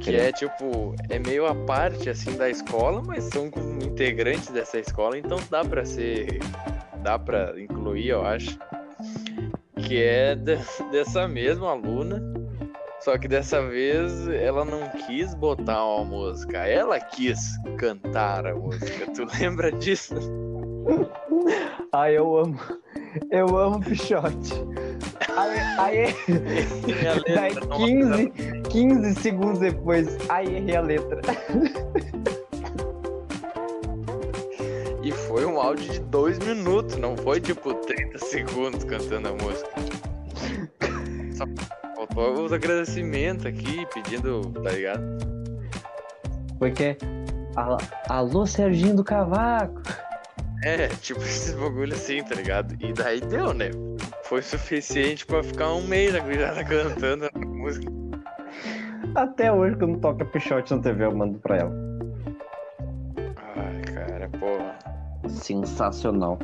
[0.00, 3.46] Que é tipo, é meio a parte assim da escola, mas são
[3.82, 6.38] integrantes dessa escola, então dá pra ser.
[7.02, 8.56] dá pra incluir, eu acho.
[9.86, 10.58] Que é de-
[10.90, 12.22] dessa mesma aluna.
[13.00, 17.40] Só que dessa vez ela não quis botar uma música, ela quis
[17.78, 19.10] cantar a música.
[19.12, 20.14] Tu lembra disso?
[21.92, 22.58] Ai, eu amo.
[23.30, 24.52] Eu amo Pichote.
[25.36, 26.14] Aí, aí,
[27.34, 28.32] daí não- 15,
[28.70, 31.20] 15 segundos depois, aí errei a letra.
[35.70, 39.70] Áudio de dois minutos, não foi tipo 30 segundos cantando a música.
[41.32, 41.44] Só
[41.94, 45.02] faltou os agradecimentos aqui, pedindo, tá ligado?
[46.58, 46.96] Porque.
[47.54, 49.80] Alô, alô, Serginho do Cavaco.
[50.64, 52.76] É, tipo esses bagulho assim, tá ligado?
[52.80, 53.70] E daí deu, né?
[54.24, 57.86] Foi suficiente pra ficar um mês a gurizada cantando a música.
[59.14, 61.89] Até hoje, quando toca Pichote na TV, eu mando pra ela.
[65.30, 66.38] Sensacional.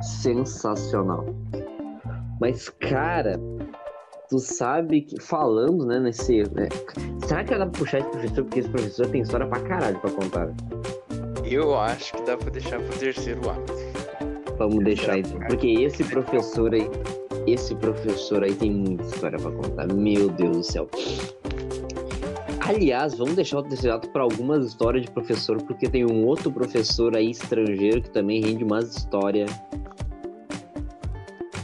[0.00, 1.24] Sensacional.
[2.40, 3.40] Mas, cara,
[4.28, 6.42] tu sabe que, falando, né, nesse.
[6.52, 6.68] né,
[7.26, 8.44] será que dá pra puxar esse professor?
[8.44, 10.52] Porque esse professor tem história pra caralho pra contar.
[11.44, 13.72] Eu acho que dá pra deixar pro terceiro ato.
[14.58, 15.38] Vamos deixar então.
[15.46, 16.88] Porque esse professor aí.
[17.46, 19.86] Esse professor aí tem muita história pra contar.
[19.92, 20.88] Meu Deus do céu.
[22.68, 26.50] Aliás, vamos deixar o terceiro ato pra algumas histórias de professor, porque tem um outro
[26.50, 29.50] professor aí estrangeiro que também rende umas histórias.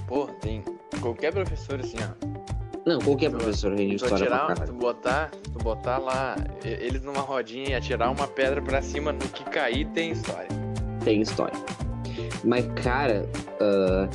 [0.07, 0.63] Pô, tem
[1.01, 2.33] qualquer professor assim, ó.
[2.87, 4.73] Não, qualquer professor rende Tu história pra atirar, caralho.
[4.73, 9.19] tu botar, tu botar lá eles numa rodinha e atirar uma pedra pra cima, no
[9.21, 10.49] que cair tem história.
[11.05, 11.59] Tem história.
[12.45, 13.29] Mas, cara,
[13.61, 14.09] ah,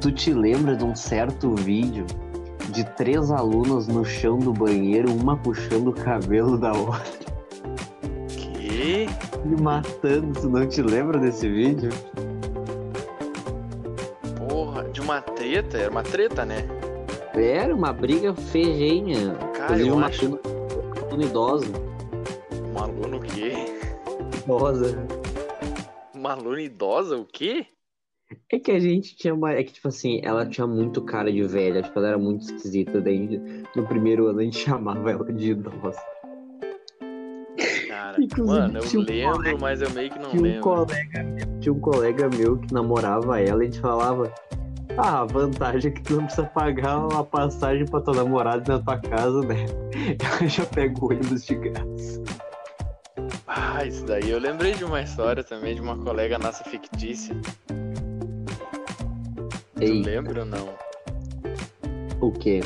[0.00, 2.04] tu te lembra de um certo vídeo
[2.74, 7.00] de três alunas no chão do banheiro, uma puxando o cabelo da outra
[8.28, 9.06] Que?
[9.44, 10.40] e matando?
[10.40, 11.90] Tu não te lembra desse vídeo?
[14.48, 15.78] Porra, de uma treta?
[15.78, 16.66] Era uma treta, né?
[17.34, 19.34] Era uma briga fejenha.
[19.56, 20.40] Cara, eu uma acho aluna,
[21.06, 21.72] aluna idosa.
[22.74, 23.52] um aluno o quê?
[24.42, 25.06] Idosa.
[26.12, 27.66] Uma aluna idosa, o quê?
[28.50, 29.52] É que a gente tinha uma.
[29.52, 33.00] É que, tipo assim, ela tinha muito cara de velha, tipo, ela era muito esquisita.
[33.00, 33.40] Daí,
[33.76, 36.00] no primeiro ano, a gente chamava ela de idosa.
[37.88, 40.60] Cara, Inclusive, mano, eu um lembro, colega- mas eu meio que não Tinha um, lembro.
[40.62, 44.32] colega, meu- tinha um colega meu que namorava ela e a gente falava.
[44.96, 48.82] Ah, a vantagem é que tu não precisa pagar uma passagem pra tua namorada na
[48.82, 49.56] tua casa, né?
[50.40, 52.22] Ela já pega o ônibus de graça.
[53.46, 57.34] Ah, isso daí eu lembrei de uma história também de uma colega nossa fictícia.
[59.76, 60.68] Tu Ei, lembra ou não?
[62.20, 62.60] o quê?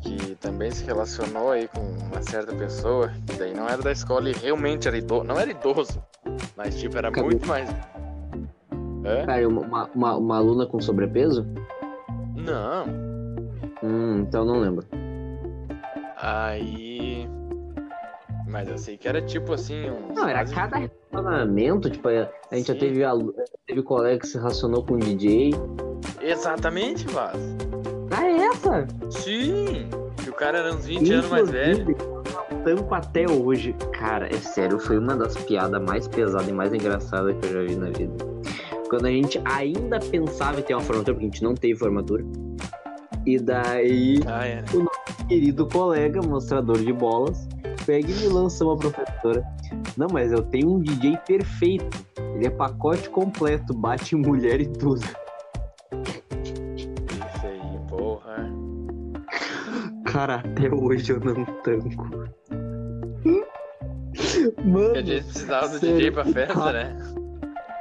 [0.00, 4.30] que também se relacionou aí com uma certa pessoa, que daí não era da escola
[4.30, 5.24] e realmente era idoso.
[5.24, 6.00] Não era idoso,
[6.56, 7.68] mas tipo, era muito mais.
[9.04, 9.26] Hã?
[9.26, 11.44] Cara, uma, uma, uma aluna com sobrepeso?
[12.36, 12.86] Não.
[13.82, 14.86] Hum, então não lembro.
[16.16, 17.28] Aí.
[18.46, 19.90] Mas eu sei que era tipo assim.
[19.90, 22.78] Uns Não, era cada relacionamento, tipo, a gente já Sim.
[22.80, 23.34] teve, alu-
[23.66, 25.50] teve colega que se relacionou com um DJ.
[26.30, 27.38] Exatamente, Vaz.
[28.10, 28.86] Ah, é essa?
[29.10, 29.88] Sim!
[30.22, 31.90] Que o cara era uns 20 anos mais velho.
[31.90, 32.18] Inclusive,
[32.64, 33.74] Tampo até hoje.
[33.92, 37.62] Cara, é sério, foi uma das piadas mais pesadas e mais engraçadas que eu já
[37.62, 38.12] vi na vida.
[38.90, 42.24] Quando a gente ainda pensava em ter uma formatura, porque a gente não teve formatura.
[43.26, 44.64] E daí, Ah, é.
[45.28, 47.46] querido colega, mostrador de bolas,
[47.86, 49.44] pega e me lança uma professora.
[49.96, 51.98] Não, mas eu tenho um DJ perfeito.
[52.34, 55.02] Ele é pacote completo, bate em mulher e tudo.
[60.18, 62.08] Cara, até hoje eu não tanco.
[64.64, 67.14] Mano, Que a gente precisava do DJ pra festa, cara- né?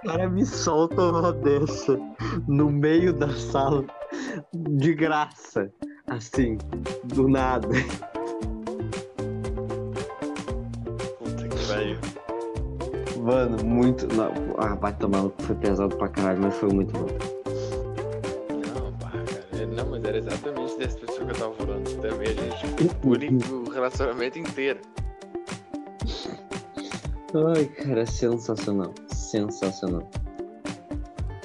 [0.04, 2.00] o cara me solta uma dessa
[2.48, 3.84] no meio da sala
[4.54, 5.72] de graça.
[6.06, 6.60] Assim,
[7.06, 7.70] do nada.
[11.18, 11.98] Puta que pariu.
[13.20, 14.06] Mano, muito.
[14.16, 17.37] Não, ah, vai tomar foi pesado pra caralho, mas foi muito bom.
[20.78, 22.02] Exatamente dessa pessoa que eu tava falando.
[22.02, 24.80] Também a gente bullying o relacionamento inteiro.
[27.56, 28.94] Ai, cara, sensacional.
[29.08, 30.10] Sensacional.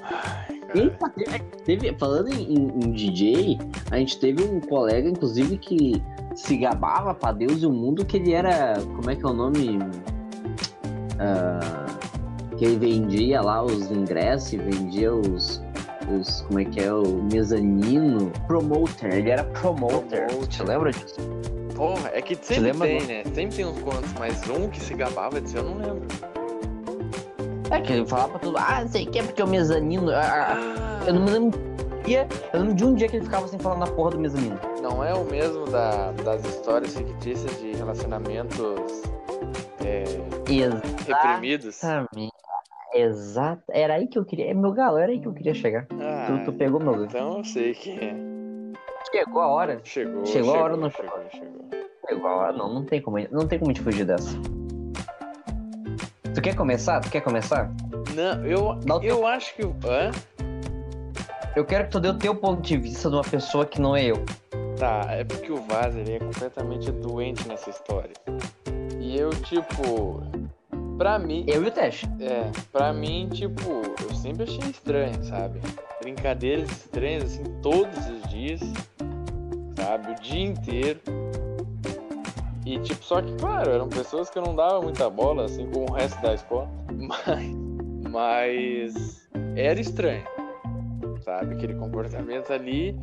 [0.03, 1.11] Ai, cara.
[1.11, 3.59] teve, teve- falando em, em- DJ,
[3.91, 6.03] a gente teve um colega, inclusive, que
[6.35, 8.75] se gabava pra Deus e o mundo que ele era.
[8.97, 9.79] Como é que é o nome?
[11.19, 11.87] Ah,
[12.57, 15.61] que ele vendia lá os ingressos, e vendia os.
[16.11, 16.93] Os como é que é?
[16.93, 18.31] O mezanino.
[18.47, 20.27] Promoter, ele era promoter.
[20.27, 20.49] Promoter.
[20.49, 21.21] Te lembra disso?
[21.75, 23.23] Porra, é que sempre lembra tem, né?
[23.35, 26.07] Sempre tem uns quantos, mas um que se gabava disso eu não lembro.
[27.71, 30.11] É que ele falava pra tudo, ah, não sei o que, porque o mezanino.
[30.11, 31.61] ah, ah, eu não me lembro.
[32.53, 34.59] Eu lembro de um dia que ele ficava sem falar na porra do mezanino.
[34.83, 39.03] não é o mesmo da, das histórias fictícias de relacionamentos
[39.85, 40.05] é,
[41.07, 41.81] reprimidos?
[42.95, 43.63] Exato.
[43.71, 44.55] Era aí que eu queria.
[44.55, 45.87] Meu galo, era aí que eu queria chegar.
[46.01, 47.05] Ah, Tu, tu pegou meu.
[47.05, 48.15] então eu sei que é.
[49.11, 49.81] Chegou a hora.
[49.83, 50.25] Chegou.
[50.27, 51.65] Chegou a hora ou não chegou, chegou.
[52.09, 52.53] Chegou a hora.
[52.53, 53.19] Não, não tem como.
[53.31, 54.37] Não tem como a gente fugir dessa.
[56.35, 57.01] Tu quer começar?
[57.01, 57.71] Tu quer começar?
[58.15, 59.63] Não, eu, Dá eu acho que.
[59.63, 60.11] Hã?
[61.55, 63.95] Eu quero que tu dê o teu ponto de vista de uma pessoa que não
[63.95, 64.17] é eu.
[64.79, 68.13] Tá, é porque o Vaz ele é completamente doente nessa história.
[68.99, 70.23] E eu, tipo.
[70.99, 71.45] Pra mim.
[71.49, 72.07] Eu e o Teste.
[72.21, 75.61] É, pra mim, tipo, eu sempre achei estranho, sabe?
[76.01, 78.61] Brincadeiras estranhas, assim, todos os dias,
[79.77, 80.13] sabe?
[80.13, 81.01] O dia inteiro.
[82.65, 85.91] E, tipo, só que, claro, eram pessoas que eu não dava muita bola, assim como
[85.91, 86.69] o resto da escola.
[86.93, 87.63] Mas,
[88.09, 90.25] mas era estranho,
[91.23, 91.55] sabe?
[91.55, 92.97] Aquele comportamento ali.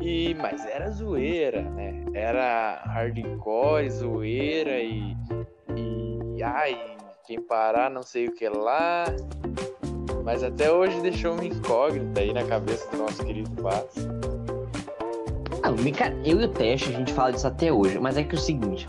[0.00, 2.04] E, mas era zoeira, né?
[2.12, 5.16] Era hardcore, zoeira e.
[5.76, 6.11] E.
[6.42, 6.78] Ai,
[7.26, 9.04] quem parar não sei o que lá.
[10.24, 13.50] Mas até hoje deixou uma incógnita aí na cabeça do nosso querido.
[15.62, 18.22] Ah, me- cara, eu e o Teste, a gente fala disso até hoje, mas é
[18.24, 18.86] que é o seguinte.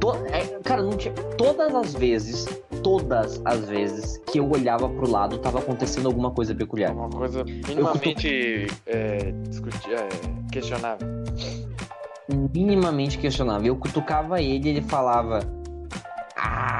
[0.00, 1.12] to- é, cara, não tinha.
[1.36, 2.46] Todas as vezes,
[2.82, 6.92] todas as vezes que eu olhava pro lado, tava acontecendo alguma coisa peculiar.
[6.92, 10.08] Uma coisa minimamente é, discuti- é,
[10.50, 11.06] questionável.
[12.54, 13.66] minimamente questionável.
[13.74, 15.40] Eu cutucava ele e ele falava.
[16.36, 16.79] Ah.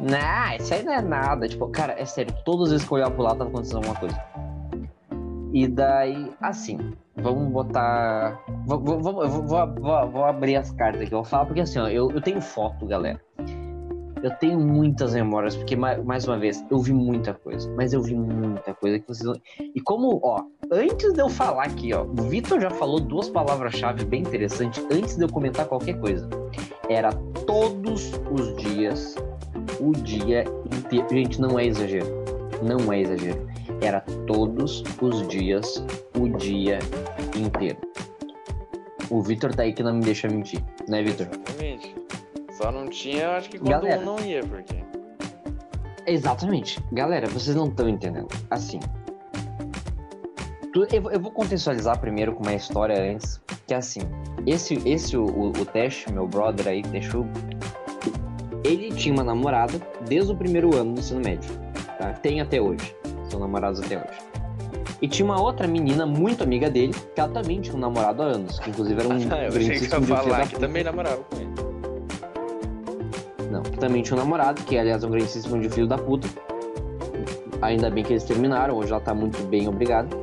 [0.00, 1.46] Nah, isso aí não é nada.
[1.48, 3.94] Tipo, cara, é sério, todas as vezes que eu olhava pro lado tava acontecendo alguma
[3.96, 4.20] coisa.
[5.52, 6.78] E daí, assim,
[7.16, 8.38] vamos botar.
[8.66, 11.12] Vou, vou, vou, vou, vou- vou abrir as cartas aqui.
[11.12, 13.20] Eu vou falar porque assim, ó, eu, eu tenho foto, galera.
[14.22, 17.72] Eu tenho muitas memórias, porque, ma- mais uma vez, eu vi muita coisa.
[17.74, 19.32] Mas eu vi muita coisa que vocês.
[19.74, 24.04] E como, ó, antes de eu falar aqui, ó, o Vitor já falou duas palavras-chave
[24.04, 26.28] bem interessantes antes de eu comentar qualquer coisa.
[26.88, 27.12] Era
[27.46, 29.14] todos os dias,
[29.80, 30.44] o dia
[30.76, 31.06] inteiro.
[31.10, 32.06] Gente, não é exagero.
[32.62, 33.48] Não é exagero.
[33.80, 35.82] Era todos os dias,
[36.18, 36.78] o dia
[37.34, 37.78] inteiro.
[39.08, 41.26] O Vitor tá aí que não me deixa mentir, né, Vitor?
[41.26, 41.94] Exatamente.
[42.60, 44.00] Só não tinha, eu acho que quando Galera.
[44.02, 44.74] um não ia, porque.
[46.06, 46.78] Exatamente.
[46.92, 48.28] Galera, vocês não estão entendendo.
[48.50, 48.80] Assim.
[50.72, 53.40] tu- eu, vou- eu vou contextualizar primeiro com uma história antes.
[53.66, 54.00] Que é assim.
[54.46, 57.26] Esse, esse o, o, o Tesh, meu brother aí, Teshu,
[58.62, 61.50] ele tinha uma namorada desde o primeiro ano do ensino médio.
[61.98, 62.12] Tá?
[62.12, 62.94] Tem até hoje.
[63.30, 64.18] São namorados até hoje.
[65.00, 68.26] E tinha uma outra menina muito amiga dele, que ela também tinha um namorado há
[68.26, 71.69] anos, que inclusive era um eu achei que ia falar que também namorava com ele.
[73.80, 76.28] Também tinha um namorado, que aliás é um grandíssimo de filho da puta.
[77.62, 80.16] Ainda bem que eles terminaram, hoje ela tá muito bem, obrigado.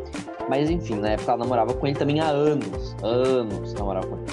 [0.47, 2.95] Mas enfim, na época ela namorava com ele também há anos.
[3.03, 4.25] Anos namorava com ele.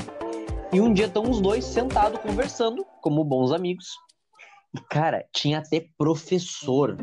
[0.72, 3.86] E um dia estão os dois sentados conversando, como bons amigos.
[4.74, 6.96] E, cara, tinha até professor.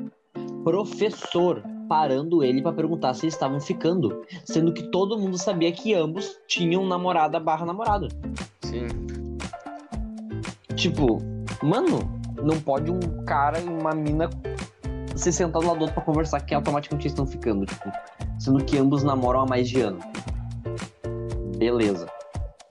[0.63, 4.24] Professor parando ele pra perguntar se eles estavam ficando.
[4.45, 8.07] Sendo que todo mundo sabia que ambos tinham namorada barra namorado.
[8.61, 8.88] Sim.
[10.76, 11.19] Tipo,
[11.64, 11.99] mano,
[12.41, 14.30] não pode um cara e uma mina
[15.16, 17.91] se sentar do lado do outro pra conversar que automaticamente estão ficando, tipo,
[18.39, 19.99] sendo que ambos namoram há mais de ano.
[21.58, 22.08] Beleza.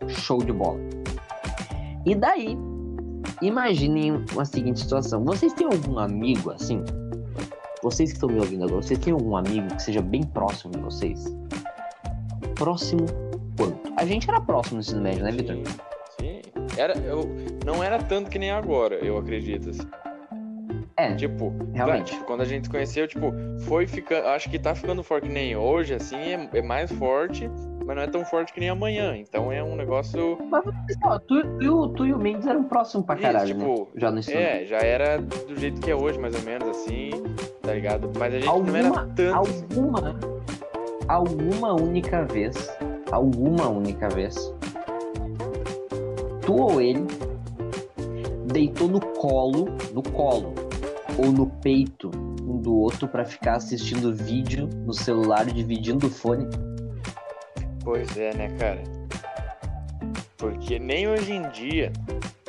[0.09, 0.81] Show de bola.
[2.05, 2.57] E daí,
[3.43, 5.25] imaginem uma seguinte situação.
[5.25, 6.83] Vocês têm algum amigo assim?
[7.83, 10.81] Vocês que estão me ouvindo agora, vocês têm algum amigo que seja bem próximo de
[10.81, 11.25] vocês?
[12.55, 13.07] Próximo
[13.57, 13.93] quanto?
[13.97, 15.57] A gente era próximo no ensino médio, né, Vitor?
[16.19, 16.41] Sim.
[16.81, 17.29] Era, eu,
[17.65, 19.71] não era tanto que nem agora, eu acredito.
[19.71, 19.87] Assim.
[20.97, 22.13] É, Tipo, realmente.
[22.13, 24.27] tipo, quando a gente se conheceu, tipo, foi ficando.
[24.29, 27.51] Acho que tá ficando forte que nem hoje, assim, é, é mais forte,
[27.87, 29.17] mas não é tão forte que nem amanhã.
[29.17, 30.39] Então é um negócio.
[30.51, 30.63] Mas
[31.05, 33.65] ó, tu, tu, e o- tu e o Mendes eram próximos pra Isso, caralho, né?
[33.65, 36.69] tipo, Já no ensino É, já era do jeito que é hoje, mais ou menos,
[36.69, 37.11] assim,
[37.63, 38.11] tá ligado?
[38.19, 39.23] Mas a gente não era Alguma- tanto.
[39.23, 39.65] assim.
[39.73, 40.21] alguma
[41.09, 42.71] alguma única vez,
[43.11, 44.55] alguma única vez,
[46.55, 47.07] ou ele
[48.53, 50.55] deitou no colo, no colo
[51.19, 52.11] ou no peito
[52.43, 56.47] um do outro pra ficar assistindo vídeo no celular dividindo o fone.
[57.85, 58.83] Pois é, né, cara?
[60.37, 61.93] Porque nem hoje em dia,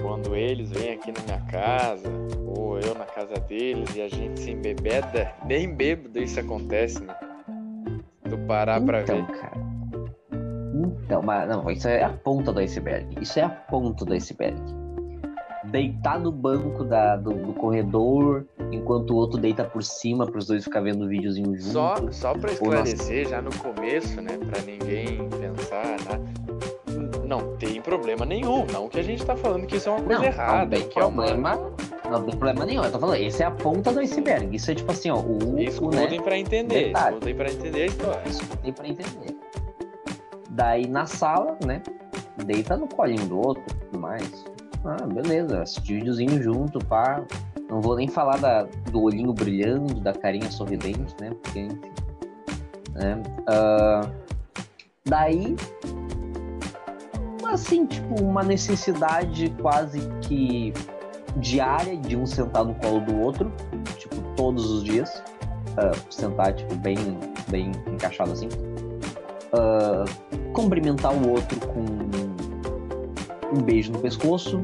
[0.02, 2.10] quando eles vêm aqui na minha casa,
[2.56, 7.16] ou eu na casa deles, e a gente se embebeda, nem bêbado isso acontece, né?
[8.30, 9.38] Tu parar pra então, ver.
[9.38, 9.71] cara.
[10.74, 13.08] Então, mas não, isso é a ponta do iceberg.
[13.22, 14.56] Isso é a ponta do iceberg.
[15.66, 20.48] Deitar no banco da, do, do corredor, enquanto o outro deita por cima para os
[20.48, 21.72] dois ficar vendo o videozinho junto.
[21.72, 24.38] Só, só nós- esclarecer já no começo, né?
[24.38, 26.20] Pra ninguém pensar, né?
[27.26, 28.66] Não tem problema nenhum.
[28.74, 30.62] Não que a gente tá falando que isso é uma coisa não, errada.
[30.62, 31.24] não tem que é uma...
[31.26, 31.72] problema.
[32.10, 32.84] Não tem problema nenhum.
[32.84, 34.54] Eu tô falando, esse é a ponta do iceberg.
[34.54, 35.64] Isso é tipo assim, ó, o, o né?
[35.64, 36.88] Escutem pra entender.
[36.88, 37.16] Detalhe.
[37.16, 38.22] Escutem pra entender a história.
[38.28, 39.38] Escutei pra entender.
[40.52, 41.82] Daí na sala, né?
[42.46, 44.46] Deita no colinho do outro tudo mais.
[44.84, 45.62] Ah, beleza.
[45.62, 47.24] Assistir videozinho junto, pá.
[47.70, 51.32] Não vou nem falar da, do olhinho brilhando, da carinha sorridente, né?
[51.42, 51.80] Porque, enfim.
[52.94, 53.22] Né?
[53.48, 54.10] Ah,
[55.06, 55.56] daí.
[57.46, 60.74] Assim, tipo, uma necessidade quase que
[61.38, 63.52] diária de um sentar no colo do outro,
[63.98, 65.24] tipo, todos os dias.
[65.78, 66.98] Ah, sentar, tipo, bem,
[67.50, 68.50] bem encaixado assim.
[69.54, 70.06] Ah,
[70.54, 71.82] cumprimentar o outro com
[73.54, 74.64] um beijo no pescoço,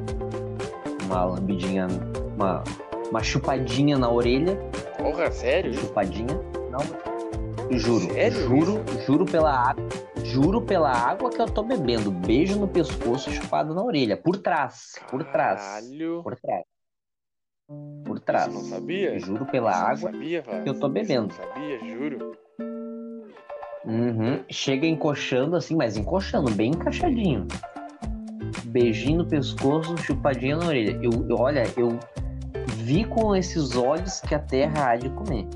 [1.06, 1.88] uma lambidinha,
[2.36, 2.64] uma,
[3.10, 4.58] uma chupadinha na orelha,
[4.98, 5.74] Porra, sério?
[5.74, 6.40] chupadinha,
[6.72, 9.84] não, juro, Sério juro, juro pela água,
[10.24, 14.94] juro pela água que eu tô bebendo, beijo no pescoço, chupada na orelha, por trás,
[15.10, 16.22] por trás, Caralho.
[16.24, 16.64] por trás,
[18.06, 19.20] por trás, não sabia?
[19.20, 21.28] juro pela água sabia, que eu tô bebendo.
[21.28, 22.38] Não sabia, juro.
[23.86, 24.40] Uhum.
[24.50, 27.48] Chega encoxando assim, mas encoxando, bem encaixadinho.
[28.66, 31.00] Beijinho no pescoço, chupadinha na orelha.
[31.02, 31.98] Eu, eu- olha, eu
[32.78, 35.48] vi com esses olhos que a terra há de comer.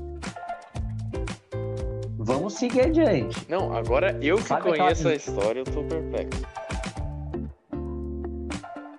[2.18, 3.44] Vamos seguir adiante.
[3.48, 6.42] Não, agora eu que Sabe aquela- conheço a história, eu tô perplexo.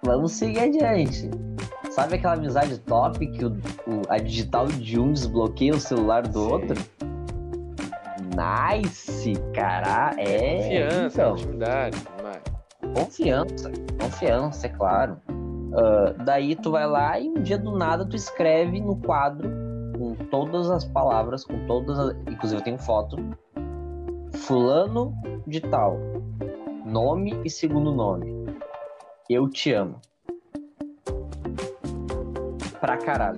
[0.03, 1.30] Vamos seguir adiante.
[1.89, 3.51] Sabe aquela amizade top que o,
[3.88, 6.51] o- a digital de um desbloqueia o celular do Sim.
[6.51, 6.82] outro?
[8.36, 10.11] Nice, cara.
[10.17, 10.57] É.
[10.57, 11.36] Confiança, então.
[11.36, 12.43] intimidade, mais.
[12.95, 15.17] Confiança, confiança, é claro.
[15.73, 19.49] Ah, daí tu vai lá e um dia do nada tu escreve no quadro
[19.97, 22.15] com todas as palavras, com todas as...
[22.27, 23.17] Inclusive eu tenho foto.
[24.34, 25.13] Fulano
[25.47, 25.97] de tal.
[26.86, 28.45] Nome e segundo nome.
[29.29, 29.99] Eu te amo.
[32.79, 33.38] Pra caralho.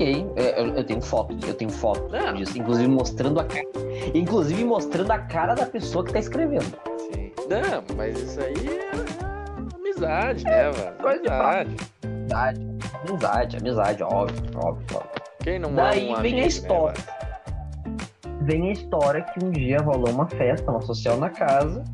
[0.00, 2.32] Ok, é, eu, eu tenho foto, eu tenho foto Ah.
[2.32, 3.66] disso, inclusive mostrando a cara.
[4.14, 6.64] Inclusive mostrando a cara da pessoa que tá escrevendo.
[7.12, 7.30] sim.
[7.50, 10.94] Não, mas isso aí é amizade, né, velho?
[11.06, 11.76] Amizade.
[12.02, 12.66] Amizade,
[13.06, 15.10] amizade, amizade, óbvio, óbvio, óbvio.
[15.42, 16.98] Quem não Daí um vem a amigo, história.
[16.98, 18.34] Né?
[18.42, 21.84] Vem a história que um dia rolou uma festa, uma social na casa,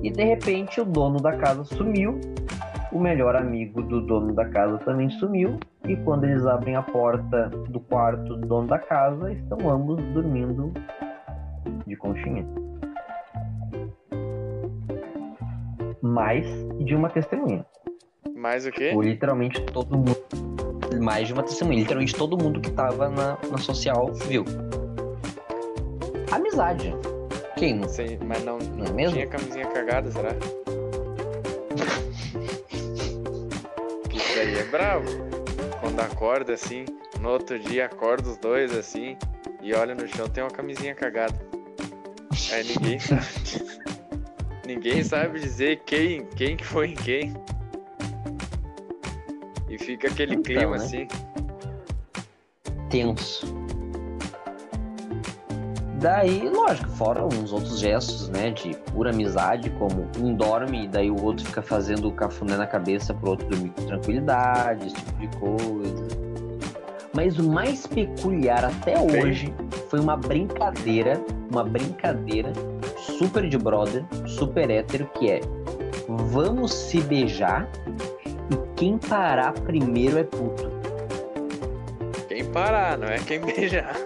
[0.00, 2.20] e de repente o dono da casa sumiu,
[2.92, 5.58] o melhor amigo do dono da casa também sumiu,
[5.88, 10.72] e quando eles abrem a porta do quarto do dono da casa, estão ambos dormindo
[11.86, 12.44] de conchinha.
[16.02, 16.46] Mais
[16.84, 17.64] de uma testemunha.
[18.34, 18.92] Mais o quê?
[18.94, 20.16] Ou literalmente todo mundo.
[21.02, 21.78] Mais de uma testemunha.
[21.78, 24.44] Literalmente todo mundo que tava na, na social viu.
[26.32, 26.94] Amizade.
[27.56, 27.88] Quem não?
[27.88, 29.14] Sim, mas não, Não é mesmo?
[29.14, 30.30] tinha camisinha cagada, será?
[34.12, 35.25] Isso aí é bravo.
[35.96, 36.84] Quando acorda assim,
[37.20, 39.16] no outro dia acorda os dois assim
[39.62, 41.34] e olha no chão tem uma camisinha cagada.
[42.52, 43.26] Aí ninguém sabe.
[44.66, 47.32] ninguém sabe dizer quem, quem que foi em quem.
[49.70, 50.84] E fica aquele Então, clima né?
[50.84, 51.08] assim.
[52.90, 53.65] Tenso.
[55.98, 61.10] Daí, lógico, fora uns outros gestos, né, de pura amizade, como um dorme e daí
[61.10, 65.18] o outro fica fazendo o cafuné na cabeça pro outro dormir com tranquilidade, esse tipo
[65.18, 66.26] de coisa.
[67.14, 69.54] Mas o mais peculiar até hoje
[69.88, 71.18] foi uma brincadeira,
[71.50, 72.52] uma brincadeira
[72.98, 75.40] super de brother, super hétero, que é
[76.06, 77.66] vamos se beijar
[78.50, 80.70] e quem parar primeiro é puto.
[82.28, 83.96] Quem parar, não é quem beijar.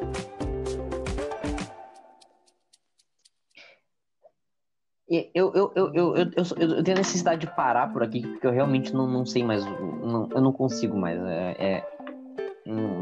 [5.11, 9.08] Eu, eu, eu, eu, eu, tenho necessidade de parar por aqui, porque eu realmente não,
[9.08, 9.64] não sei mais.
[9.64, 11.20] Não, eu não consigo mais.
[11.20, 11.84] É, é-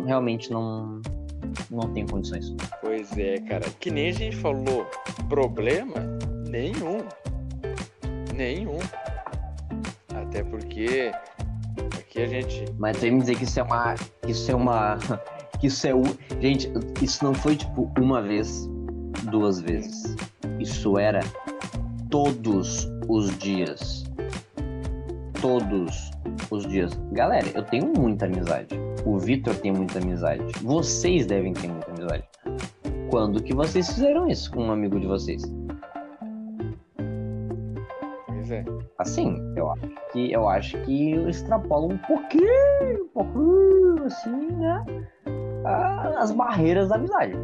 [0.06, 1.02] realmente não,
[1.70, 2.56] não tenho condições.
[2.80, 3.66] Pois é, cara.
[3.78, 4.86] Que nem a gente falou,
[5.28, 6.00] problema
[6.48, 6.98] nenhum.
[8.34, 8.78] Nenhum.
[10.14, 11.12] Até porque
[11.98, 12.64] aqui a gente.
[12.78, 13.94] Mas tem que me dizer que isso é uma.
[14.22, 14.96] Que isso é uma.
[15.60, 15.92] Que isso é.
[15.92, 16.04] o-
[16.40, 18.70] Gente, isso não foi tipo uma vez,
[19.28, 20.14] duas vezes.
[20.60, 21.18] Isso era
[22.10, 24.04] todos os dias.
[25.40, 26.10] Todos
[26.50, 26.92] os dias.
[27.12, 28.68] Galera, eu tenho muita amizade.
[29.04, 30.42] O Vitor tem muita amizade.
[30.62, 32.24] Vocês devem ter muita amizade.
[33.10, 35.42] Quando que vocês fizeram isso com um amigo de vocês?
[38.26, 38.64] Pois é.
[38.98, 44.84] Assim, eu acho que eu acho que extrapola um pouquinho, um pouquinho, assim, né?
[45.64, 47.34] a- As barreiras da amizade.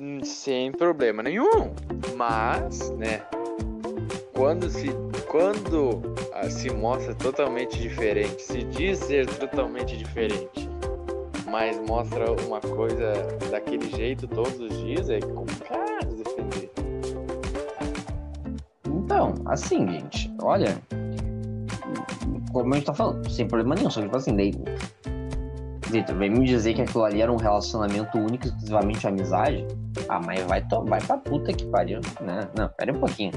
[0.00, 1.74] Hum, Sem problema nenhum.
[2.16, 3.22] Mas, né?
[4.34, 4.88] Quando se.
[5.28, 6.00] Quando
[6.32, 10.68] ah, se mostra totalmente diferente, se diz ser totalmente diferente,
[11.48, 13.12] mas mostra uma coisa
[13.50, 16.70] daquele jeito todos os dias, é complicado defender.
[18.86, 20.78] Então, assim, gente, olha.
[22.52, 24.52] Como a gente tá falando, sem problema nenhum, só que tipo assim, daí.
[25.90, 29.66] Vitor, vem me dizer que aquilo ali era um relacionamento único, exclusivamente amizade?
[30.08, 30.84] Ah, mas vai, to...
[30.84, 32.48] vai pra puta que pariu, né?
[32.56, 33.32] Não, pera um pouquinho.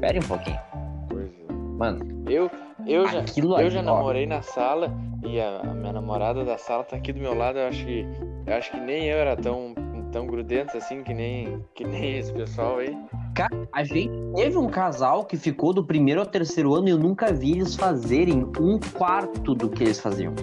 [0.00, 0.56] Pera um pouquinho.
[0.56, 1.52] É.
[1.78, 2.50] Mano, Eu,
[2.86, 4.92] eu já, eu ali, já ó, namorei na sala
[5.22, 7.58] e a, a minha namorada da sala tá aqui do meu lado.
[7.58, 8.06] Eu acho que,
[8.46, 9.74] eu acho que nem eu era tão,
[10.10, 12.96] tão grudento assim que nem, que nem esse pessoal aí.
[13.34, 16.98] Cara, a gente teve um casal que ficou do primeiro ao terceiro ano e eu
[16.98, 20.34] nunca vi eles fazerem um quarto do que eles faziam.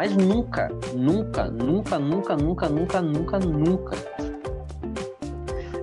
[0.00, 3.96] Mas nunca, nunca, nunca, nunca, nunca, nunca, nunca, nunca.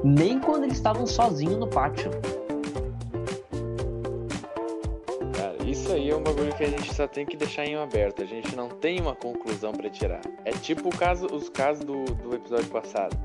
[0.04, 2.10] Nem quando eles estavam sozinhos no pátio.
[5.36, 8.24] Cara, isso aí é um bagulho que a gente só tem que deixar em aberto.
[8.24, 10.22] A gente não tem uma conclusão pra tirar.
[10.46, 13.16] É tipo o caso, os casos do, do episódio passado.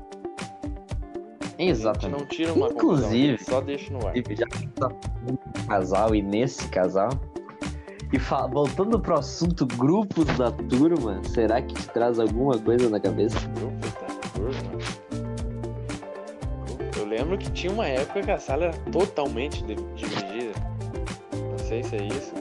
[1.41, 2.19] A gente Exatamente.
[2.19, 4.13] não tira uma conclusão, Inclusive- só deixa no ar.
[4.15, 4.89] Já que tá
[5.23, 7.09] de casal e nesse casal.
[8.13, 13.39] E voltando pro assunto grupos da turma, será que te traz alguma coisa na cabeça?
[13.55, 14.79] Grupos da turma.
[16.95, 20.51] Eu lembro que tinha uma época que a sala era totalmente di- dividida.
[21.33, 22.31] Não sei se é isso.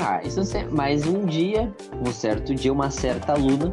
[0.00, 0.64] Ah, isso é.
[0.70, 1.72] Mas um dia,
[2.04, 3.72] um certo dia, uma certa aluna,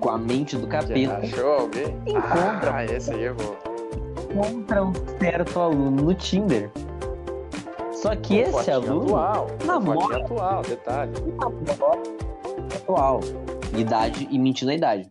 [0.00, 1.96] com a mente do Já capeta, achou alguém?
[2.06, 2.74] Encontra.
[2.74, 3.56] Ah, esse aí eu vou.
[4.30, 6.70] encontra um certo aluno no Tinder.
[8.02, 9.46] Só que esse Fotinho aluno atual.
[9.64, 10.16] namora.
[10.24, 11.12] Atual, detalhe.
[12.76, 13.20] atual,
[13.76, 15.10] idade e mentindo a idade.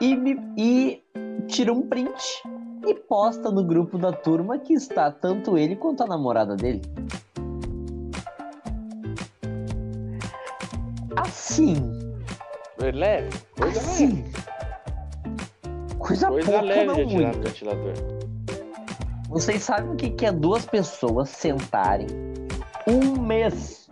[0.00, 1.02] E, me- e
[1.48, 2.42] tira um print
[2.86, 6.82] e posta no grupo da turma que está tanto ele quanto a namorada dele.
[11.16, 11.74] Assim,
[12.78, 13.30] Foi leve?
[13.58, 14.06] Coisa assim.
[14.16, 14.32] leve.
[15.98, 17.48] Coisa, Coisa pouca, leve não de atirar no muita.
[17.48, 18.23] ventilador.
[19.34, 22.06] Vocês sabem o que é duas pessoas sentarem
[22.86, 23.88] um mês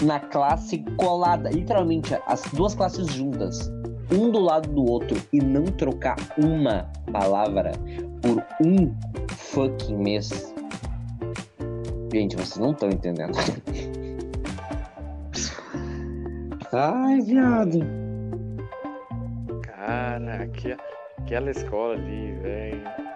[0.00, 3.68] na classe colada, literalmente as duas classes juntas,
[4.12, 7.72] um do lado do outro e não trocar uma palavra
[8.22, 8.94] por um
[9.30, 10.54] fucking mês?
[12.12, 13.36] Gente, vocês não estão entendendo.
[16.72, 17.80] Ai, viado.
[19.62, 20.76] Cara, que-
[21.18, 23.11] aquela escola ali, velho.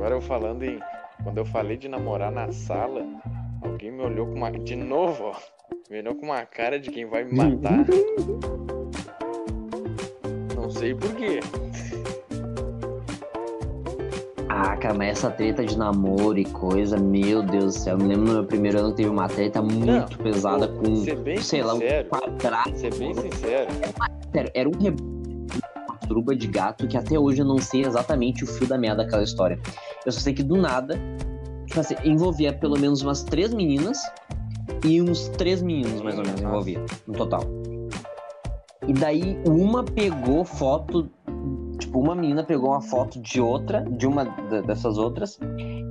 [0.00, 0.80] Agora eu falando em.
[1.22, 3.04] Quando eu falei de namorar na sala,
[3.60, 4.50] alguém me olhou com uma.
[4.50, 5.34] De novo, ó.
[5.90, 7.84] Me olhou com uma cara de quem vai me matar.
[10.56, 11.40] Não sei porquê.
[14.48, 17.98] Ah, cara, mas essa treta de namoro e coisa, meu Deus do céu.
[17.98, 20.96] Eu me lembro no meu primeiro ano teve uma treta muito pesada Vou com,
[21.42, 22.08] sei lá, um sincero.
[22.08, 22.74] quadrado.
[22.74, 23.70] Ser bem sincero.
[24.32, 25.19] Sério, era um re...
[26.10, 29.04] uma truba de gato que até hoje eu não sei exatamente o fio da meada
[29.04, 29.58] daquela história.
[30.04, 30.98] Eu só sei que do nada,
[31.66, 33.98] tipo assim, envolvia pelo menos umas três meninas
[34.84, 37.42] e uns três meninos, mais ou menos, envolvia, no total.
[38.88, 41.08] E daí uma pegou foto,
[41.78, 44.24] tipo, uma menina pegou uma foto de outra, de uma
[44.66, 45.38] dessas outras,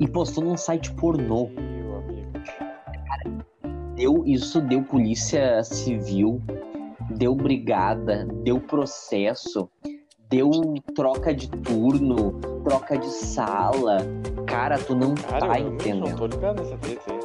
[0.01, 1.49] e postou num site pornô.
[3.95, 6.41] Deu, isso deu polícia civil,
[7.11, 9.70] deu brigada, deu processo,
[10.30, 10.52] deu
[10.96, 13.98] troca de turno, troca de sala.
[14.48, 16.10] Cara, tu não Cara, tá eu entendendo.
[16.10, 17.20] não tô ligado nessa treta aí.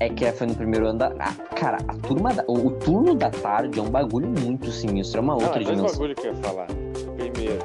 [0.00, 1.08] É que foi no primeiro ano da.
[1.18, 2.44] Ah, cara, a turma da...
[2.46, 5.76] o turno da tarde é um bagulho muito sinistro, é uma Não, outra é dois
[5.76, 5.98] dimensão.
[5.98, 6.66] bagulho que eu ia falar.
[7.16, 7.58] Primeiro,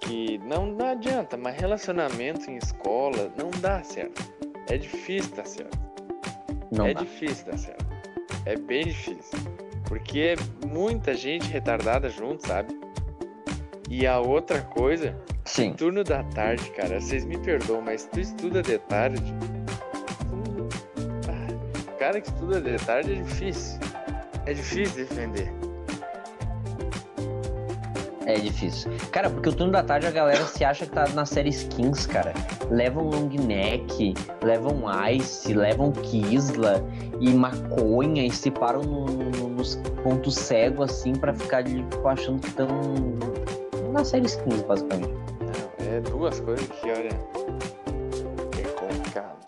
[0.00, 4.22] que não, não adianta, mas relacionamento em escola não dá certo.
[4.68, 5.76] É difícil dar certo.
[6.70, 7.00] Não é dá.
[7.00, 7.84] difícil dar certo.
[8.46, 9.38] É bem difícil.
[9.90, 12.78] Porque é muita gente retardada junto, sabe?
[13.88, 15.72] E a outra coisa, Sim.
[15.72, 19.20] turno da tarde, cara, vocês me perdoam, mas tu estuda de tarde.
[20.30, 20.68] tu-
[21.28, 23.80] Ah, cara que estuda de tarde é difícil.
[24.46, 25.52] É difícil defender.
[28.30, 28.90] É difícil.
[29.10, 32.06] Cara, porque o turno da tarde a galera se acha que tá na série skins,
[32.06, 32.32] cara.
[32.70, 36.84] Levam long neck, levam ice, levam kisla
[37.18, 39.74] e maconha e se param no- no- nos
[40.04, 42.68] pontos cegos assim pra ficar tipo, achando que estão
[43.92, 45.12] na série skins, basicamente.
[45.40, 47.08] Não, é duas coisas que, olha.
[48.58, 49.40] É complicado.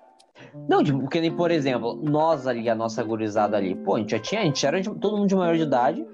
[0.69, 4.11] Não, tipo, porque nem, por exemplo, nós ali, a nossa gurizada ali, pô, a gente
[4.11, 6.05] já tinha, a gente era de- todo mundo de maior de idade,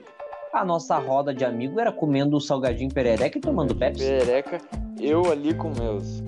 [0.53, 4.05] a nossa roda de amigo era comendo salgadinho perereca e tomando Pepsi.
[4.05, 4.59] Perereca,
[5.01, 6.23] eu ali com meus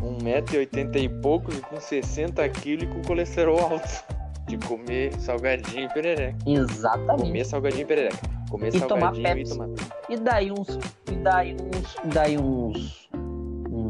[0.00, 4.14] 1,80m e poucos e com 60 kg e com colesterol alto.
[4.46, 6.36] De comer salgadinho e perereca.
[6.46, 7.22] Exatamente.
[7.28, 8.18] Comer salgadinho e perereca.
[8.50, 9.52] Comer E tomar salgadinho e Pepsi.
[9.54, 9.90] tomar Pepsi.
[10.10, 10.68] E daí uns.
[11.10, 11.94] E daí uns.
[12.04, 13.08] E daí uns.
[13.14, 13.88] Um,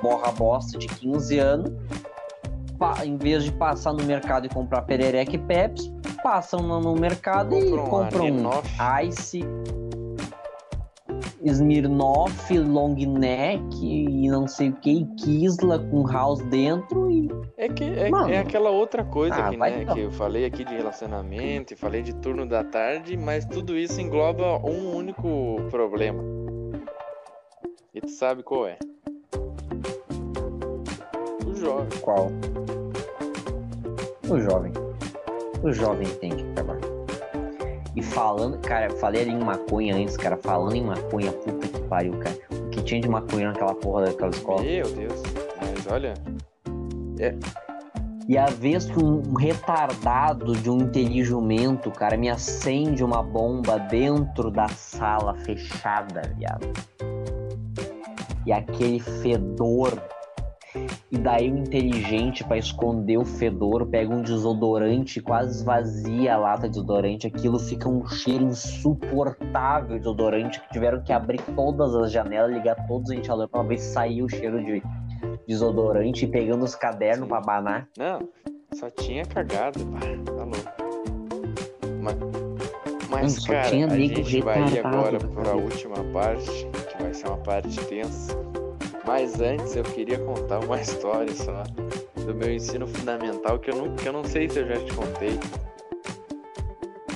[0.00, 1.72] borra bosta de 15 anos.
[3.04, 7.56] Em vez de passar no mercado e comprar perereca e Pepsi, passam no, no mercado
[7.56, 8.50] e Compram um.
[9.06, 9.44] Ice.
[11.42, 17.68] Smirnoff, long neck e não sei o que, e Kisla com house dentro e É
[17.68, 18.30] que é, Mano.
[18.30, 21.76] é aquela outra coisa Ah, que, vai né, que eu falei aqui de relacionamento e
[21.76, 26.22] falei de turno da tarde, mas tudo isso engloba um único problema.
[27.94, 28.78] E tu sabe qual é?
[31.46, 31.98] O jovem.
[32.02, 32.28] qual?
[34.30, 34.72] O jovem.
[35.60, 36.78] O jovem tem que acabar.
[37.96, 42.12] E falando, cara, falei ali em maconha antes, cara, falando em maconha, puta que pariu,
[42.20, 42.36] cara.
[42.52, 44.62] O que tinha de maconha naquela porra daquela escola?
[44.62, 45.20] Meu Deus.
[45.60, 46.14] Mas olha,
[48.28, 53.78] E a vez que um um retardado de um inteligimento, cara, me acende uma bomba
[53.78, 56.68] dentro da sala fechada, viado.
[58.46, 60.00] E aquele fedor.
[61.12, 66.62] E daí o inteligente, pra esconder o fedor, pega um desodorante quase esvazia a lata
[66.62, 67.26] de desodorante.
[67.26, 72.76] Aquilo fica um cheiro insuportável de desodorante que tiveram que abrir todas as janelas, ligar
[72.86, 74.80] todos os ventiladores pra ver se saía o cheiro de
[75.48, 77.88] desodorante e pegando os cadernos pra abanar.
[77.98, 78.20] não,
[78.72, 79.98] só tinha cagada, pá,
[80.32, 80.90] tá louco.
[82.00, 82.16] Mas,
[83.10, 87.02] mas Hum, só cara, tinha a gente vai ir agora para a última parte, que
[87.02, 88.38] vai ser uma parte tensa.
[89.10, 91.64] Mas antes eu queria contar uma história só
[92.24, 94.92] do meu ensino fundamental que eu não, que eu não sei se eu já te
[94.92, 95.36] contei.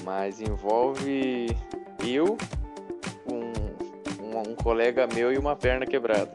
[0.03, 1.57] Mas envolve
[2.05, 2.37] eu,
[3.31, 6.35] um, um, um colega meu e uma perna quebrada.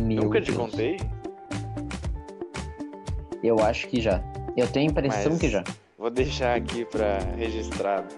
[0.00, 0.56] Meu Nunca te Deus.
[0.56, 1.00] contei?
[3.42, 4.22] Eu acho que já.
[4.56, 5.64] Eu tenho a impressão Mas- que já.
[5.98, 8.14] Vou deixar aqui pra registrado.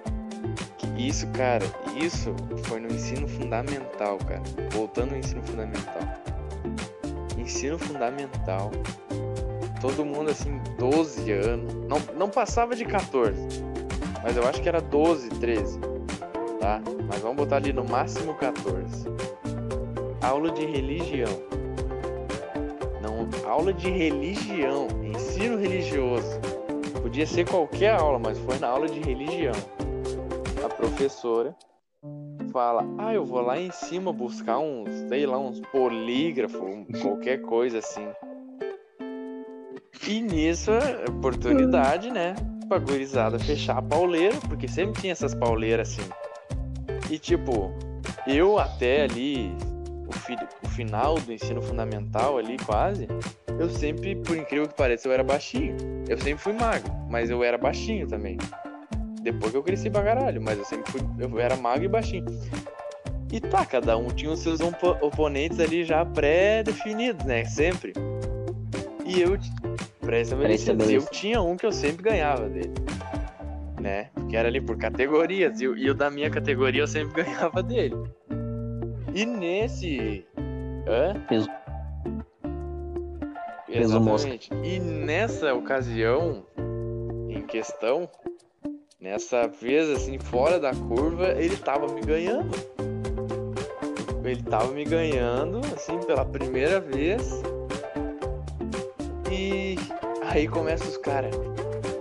[0.77, 1.65] Que isso, cara,
[2.01, 2.35] isso
[2.65, 4.43] foi no ensino fundamental, cara.
[4.71, 6.03] Voltando ao ensino fundamental.
[7.37, 8.71] Ensino fundamental.
[9.81, 11.75] Todo mundo assim, 12 anos.
[11.89, 13.41] Não, não passava de 14.
[14.23, 15.79] Mas eu acho que era 12, 13.
[16.61, 16.83] Tá?
[17.09, 19.07] Mas vamos botar ali no máximo 14.
[20.23, 21.43] Aula de religião.
[23.01, 24.89] Não, aula de religião.
[25.03, 26.41] Ensino religioso.
[27.03, 29.55] Podia ser qualquer aula, mas foi na aula de religião.
[30.63, 31.57] A professora
[32.53, 37.41] fala: Ah, eu vou lá em cima buscar uns, sei lá, uns polígrafos, um- qualquer
[37.43, 38.07] coisa assim.
[40.09, 40.71] E nisso,
[41.09, 42.35] oportunidade, né?
[42.69, 46.09] Pra gurizada fechar a pauleira, porque sempre tinha essas pauleiras assim.
[47.11, 47.73] E tipo,
[48.27, 49.53] eu até ali,
[50.09, 53.09] o, fi- o final do ensino fundamental ali, quase,
[53.59, 55.77] eu sempre, por incrível que pareça, eu era baixinho.
[56.09, 58.39] Eu sempre fui magro, mas eu era baixinho também.
[59.23, 61.01] Depois que eu cresci pra caralho, mas eu sempre fui.
[61.19, 62.25] Eu era magro e baixinho.
[63.33, 67.45] E tá, cada um tinha os seus opo- oponentes ali já pré-definidos, né?
[67.45, 67.93] Sempre.
[69.05, 69.39] E eu,
[70.01, 70.91] pré-estabelecidos.
[70.91, 72.73] Eu tinha um que eu sempre ganhava dele.
[73.81, 74.09] Né?
[74.29, 75.61] Que era ali por categorias.
[75.61, 77.97] E, e o da minha categoria eu sempre ganhava dele.
[79.15, 80.25] E nesse.
[80.89, 81.15] Hã?
[81.29, 81.49] Peso-
[83.67, 84.29] Peso mosca.
[84.29, 84.51] Exatamente.
[84.65, 86.45] E nessa ocasião
[87.29, 88.09] em questão,
[89.01, 92.51] nessa vez assim, fora da curva, ele tava me ganhando.
[94.23, 97.43] Ele tava me ganhando, assim, pela primeira vez.
[99.33, 99.77] E
[100.23, 101.35] aí começa os caras.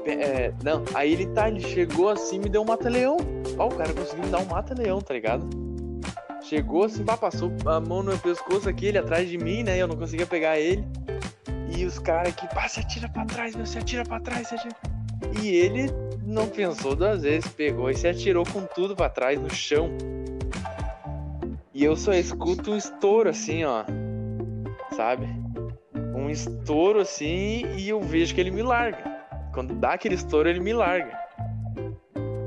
[0.06, 3.18] É, não, aí ele tá, ele chegou assim me deu um mata-leão.
[3.58, 5.48] Ó, o cara conseguiu me dar um mata-leão, tá ligado?
[6.42, 9.78] Chegou assim, pá, passou a mão no meu pescoço aqui, ele atrás de mim, né?
[9.78, 10.84] Eu não conseguia pegar ele.
[11.78, 14.56] E os caras aqui, pá, se atira pra trás, meu, se atira pra trás, se
[14.56, 14.76] atira.
[15.42, 15.92] E ele
[16.30, 19.90] não pensou duas vezes, pegou e se atirou com tudo pra trás no chão.
[21.74, 23.84] E eu só escuto um estouro assim, ó.
[24.96, 25.28] Sabe?
[26.16, 29.20] Um estouro assim e eu vejo que ele me larga.
[29.54, 31.18] Quando dá aquele estouro, ele me larga.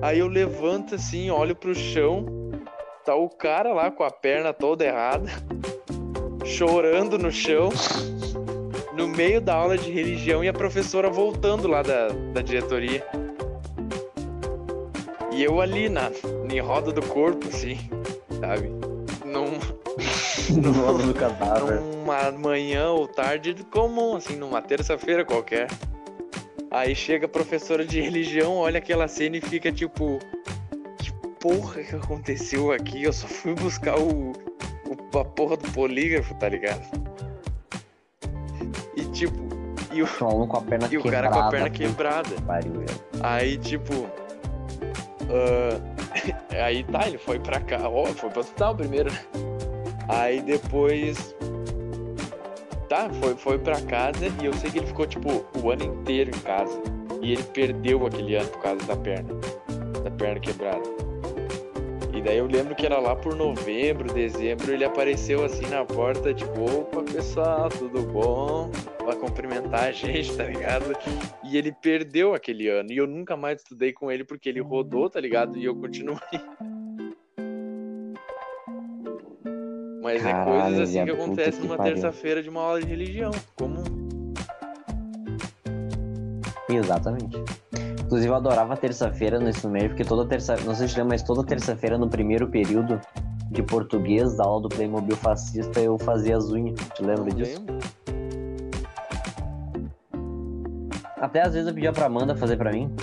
[0.01, 2.27] Aí eu levanto assim, olho pro chão,
[3.05, 5.31] tá o cara lá com a perna toda errada,
[6.45, 7.71] chorando no chão,
[8.97, 13.05] no meio da aula de religião e a professora voltando lá da, da diretoria.
[15.35, 16.11] E eu ali na
[16.51, 17.79] em roda do corpo, assim,
[18.41, 18.69] sabe?
[19.25, 19.59] Num,
[20.61, 21.81] No lado do cadáver.
[21.81, 25.69] numa manhã ou tarde comum, assim, numa terça-feira qualquer.
[26.71, 30.19] Aí chega a professora de religião, olha aquela cena e fica tipo.
[30.99, 33.03] Que porra que aconteceu aqui?
[33.03, 36.83] Eu só fui buscar o, o- a porra do polígrafo, tá ligado?
[38.97, 39.37] E tipo.
[39.93, 42.31] E o, com a perna e o cara com a perna quebrada.
[42.35, 42.73] que Pariu.
[43.23, 44.07] Aí, tipo.
[45.33, 45.81] Ah,
[46.65, 47.89] aí tá, ele foi pra cá.
[47.89, 49.21] Ó, foi pro hospital primeiro, né?
[50.09, 51.35] Aí depois.
[52.89, 56.31] Tá, foi, foi pra casa e eu sei que ele ficou, tipo, o ano inteiro
[56.31, 56.79] em casa.
[57.23, 59.33] E ele perdeu aquele ano por causa da perna.
[60.05, 61.02] Da perna quebrada.
[62.13, 66.35] E daí eu lembro que era lá por novembro, dezembro, ele apareceu assim na porta,
[66.35, 68.71] tipo, opa pessoal, tudo bom?
[68.99, 70.95] Pra cumprimentar a gente, tá ligado?
[71.43, 72.93] E ele perdeu aquele ano.
[72.93, 75.57] E eu nunca mais estudei com ele porque ele rodou, tá ligado?
[75.57, 76.19] E eu continuei.
[80.03, 83.31] Mas é Caralho, coisas assim que acontecem numa terça-feira de uma aula de religião.
[83.57, 83.85] Comum.
[86.69, 87.37] Exatamente.
[88.13, 91.23] Inclusive, eu adorava terça-feira no ensino médio, porque toda terça não sei se lembra, mas
[91.23, 93.01] toda terça-feira no primeiro período
[93.51, 96.79] de português, da aula do Playmobil fascista, eu fazia as unhas.
[96.95, 97.59] Te lembra Não disso?
[97.67, 97.79] lembro.
[101.23, 102.95] Até às vezes eu pedia pra Amanda fazer pra mim.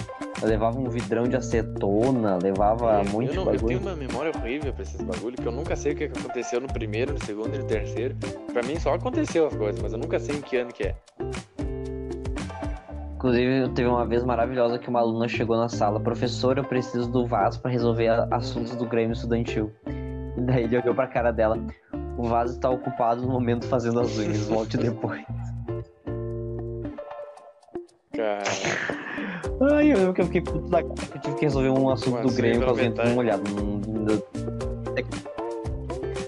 [0.44, 3.68] Eu levava um vidrão de acetona, levava muito eu, não, eu bagulho.
[3.68, 6.62] tenho uma memória horrível pra esses bagulho, que eu nunca sei o que que aconteceu
[6.62, 8.16] no primeiro, no segundo e no terceiro.
[8.54, 10.96] Pra mim só aconteceu as coisas, mas eu nunca sei em que ano que é.
[13.20, 17.26] Inclusive, teve uma vez maravilhosa que uma aluna chegou na sala, professor, eu preciso do
[17.28, 19.70] vaso pra resolver assuntos do Grêmio Estudantil.
[20.38, 21.60] E daí ele olhou pra cara dela.
[22.18, 25.22] O vaso está ocupado no momento fazendo as unhas, volte depois.
[28.16, 28.44] Cara,
[29.74, 30.94] Ai, eu lembro que eu fiquei puto da cara.
[30.96, 33.14] que Eu tive que resolver um assunto Mas do Grêmio fazendo metade.
[33.16, 33.44] molhado.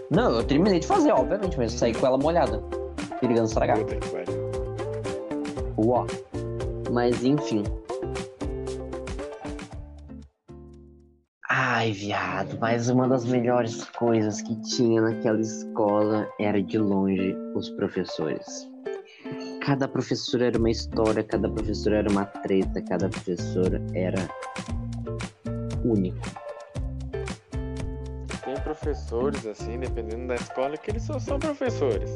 [0.09, 2.61] Não, eu terminei de fazer, obviamente, mas saí com ela molhada.
[3.21, 3.77] Perigando estragar.
[5.77, 6.05] Uó.
[6.91, 7.63] Mas enfim.
[11.49, 17.69] Ai, viado, mas uma das melhores coisas que tinha naquela escola era de longe os
[17.71, 18.69] professores.
[19.65, 24.27] Cada professor era uma história, cada professor era uma treta, cada professor era
[25.85, 26.19] único.
[28.43, 32.15] Tem professores, assim, dependendo da escola, que eles só são professores.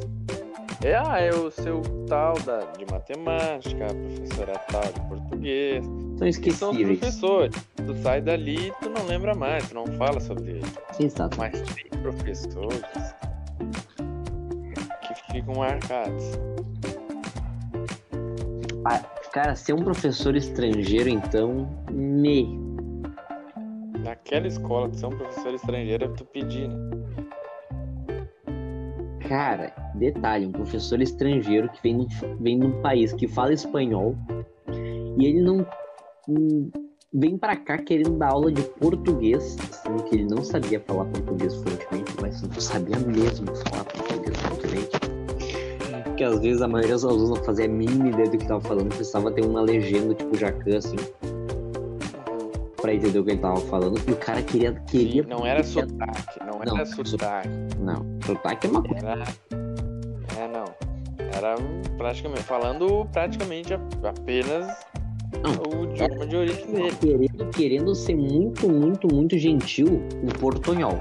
[0.84, 5.84] É, ah, é o seu tal da, de matemática, a professora tal de português.
[5.84, 6.98] São Que são os esquecíveis.
[6.98, 7.66] professores.
[7.76, 10.64] Tu sai dali e tu não lembra mais, tu não fala sobre ele.
[11.00, 11.38] Exato.
[11.38, 12.82] Mas tem professores
[15.02, 16.24] que ficam marcados.
[19.32, 22.58] Cara, ser um professor estrangeiro, então, me.
[24.02, 26.76] Naquela escola, tu ser um professor estrangeiro é tu pedir, né?
[29.28, 32.06] Cara, detalhe, um professor estrangeiro que vem,
[32.40, 34.14] vem num país que fala espanhol
[35.18, 35.66] e ele não
[36.28, 36.70] hum,
[37.12, 41.54] vem pra cá querendo dar aula de português, sendo que ele não sabia falar português
[41.56, 44.90] fluentemente, mas não sabia mesmo falar português fluentemente.
[46.04, 48.60] Porque às vezes a maioria dos alunos não fazia a mínima ideia do que tava
[48.62, 50.96] falando, precisava ter uma legenda tipo Jacan, assim,
[52.80, 53.98] pra entender o que ele tava falando.
[54.08, 54.72] E o cara queria.
[54.86, 57.48] queria Sim, não era queria- sotaque, não Não, era so- sotaque.
[57.80, 59.06] Não, sotaque é uma coisa.
[59.06, 59.24] Era.
[61.40, 61.48] Não.
[61.48, 61.56] Era
[61.96, 64.86] praticamente, falando praticamente apenas
[65.68, 66.96] o idioma de origem dele.
[67.00, 69.86] Querendo, querendo ser muito, muito, muito gentil,
[70.22, 70.98] um portonhol.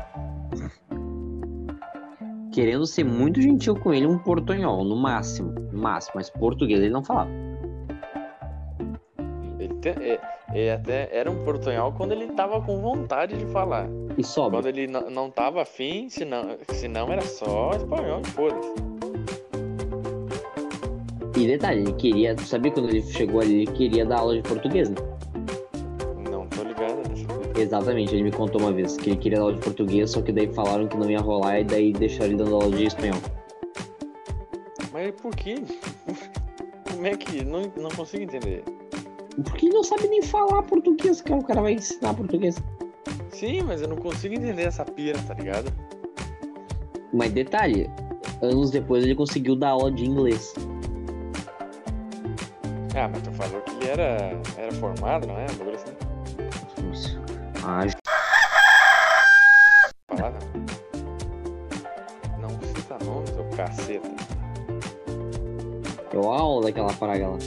[2.52, 5.52] Querendo ser muito gentil com ele, um portonhol, no máximo.
[5.72, 7.30] No máximo, mas português ele não falava.
[9.60, 10.20] Ele, te- é-
[10.53, 13.88] é até era um portunhol quando ele tava com vontade de falar.
[14.18, 14.56] E sobe.
[14.56, 18.95] Quando ele não, não tava afim, senão, senão era só espanhol e foda-se.
[21.36, 22.38] E detalhe, ele queria.
[22.38, 24.95] Sabia quando ele chegou ali, ele queria dar aula de português, né?
[26.32, 27.62] Não tô ligado nessa coisa.
[27.62, 30.32] Exatamente, ele me contou uma vez que ele queria dar aula de português, só que
[30.32, 33.20] daí falaram que não ia rolar e daí deixaram ele dando aula de espanhol.
[34.94, 35.56] Mas por quê?
[36.90, 37.44] Como é que.
[37.44, 38.64] Não, não consigo entender.
[39.44, 41.41] Porque ele não sabe nem falar português, cara.
[41.41, 42.56] O cara vai ensinar português.
[43.30, 45.70] Sim, mas eu não consigo entender essa pira, tá ligado?
[47.12, 47.90] Mas detalhe,
[48.41, 50.53] anos depois ele conseguiu dar aula de inglês.
[52.98, 55.46] Ah, mas tu falou que ele era, era formado, não é?
[55.52, 55.92] Um bagulho assim.
[57.62, 57.82] Ah,
[60.16, 60.32] Falar,
[62.40, 62.50] não.
[62.50, 64.08] Não cita nomes, ô caceta.
[66.14, 67.38] eu aula daquela praga lá.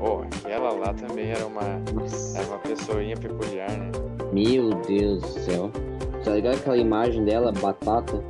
[0.00, 1.62] Ô, aquela lá também era uma.
[1.92, 2.38] Nossa.
[2.38, 3.90] Era uma pessoinha peculiar, né?
[4.32, 5.70] Meu Deus do céu.
[6.24, 8.22] Tá ligado aquela imagem dela, batata?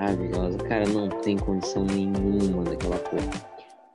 [0.00, 0.58] Maravilhosa.
[0.58, 3.30] Cara, não tem condição nenhuma daquela porra.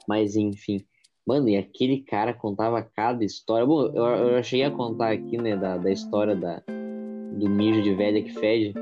[0.08, 0.86] Mas enfim.
[1.26, 3.66] Mano, e aquele cara contava cada história.
[3.66, 7.96] Bom, eu, eu cheguei a contar aqui, né, da, da história da, do mijo de
[7.96, 8.74] velha que fede.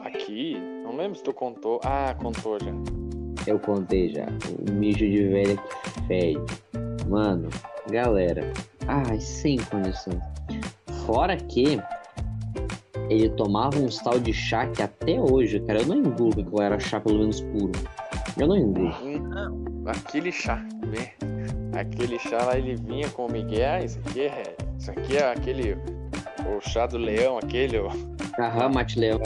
[0.00, 1.80] Aqui, não lembro se tu contou.
[1.84, 2.72] Ah, contou já.
[3.46, 4.26] Eu contei já.
[4.66, 6.40] O mijo de velha que fede.
[7.08, 7.50] Mano,
[7.90, 8.50] galera.
[8.88, 10.22] Ai, sem condições.
[11.04, 11.78] Fora que
[13.08, 16.62] ele tomava uns tal de chá que até hoje, cara, eu não engulo que aquilo
[16.62, 17.72] era chá pelo menos puro.
[18.38, 18.94] Eu não engulo.
[19.20, 20.56] Não, aquele chá,
[20.86, 21.12] né?
[21.78, 23.68] Aquele chá lá ele vinha com o Miguel.
[23.70, 24.56] Ah, isso aqui é.
[24.78, 25.74] Isso aqui é aquele.
[26.46, 27.78] O chá do leão, aquele.
[27.78, 27.90] ó.
[28.38, 29.20] Aham, mate leão.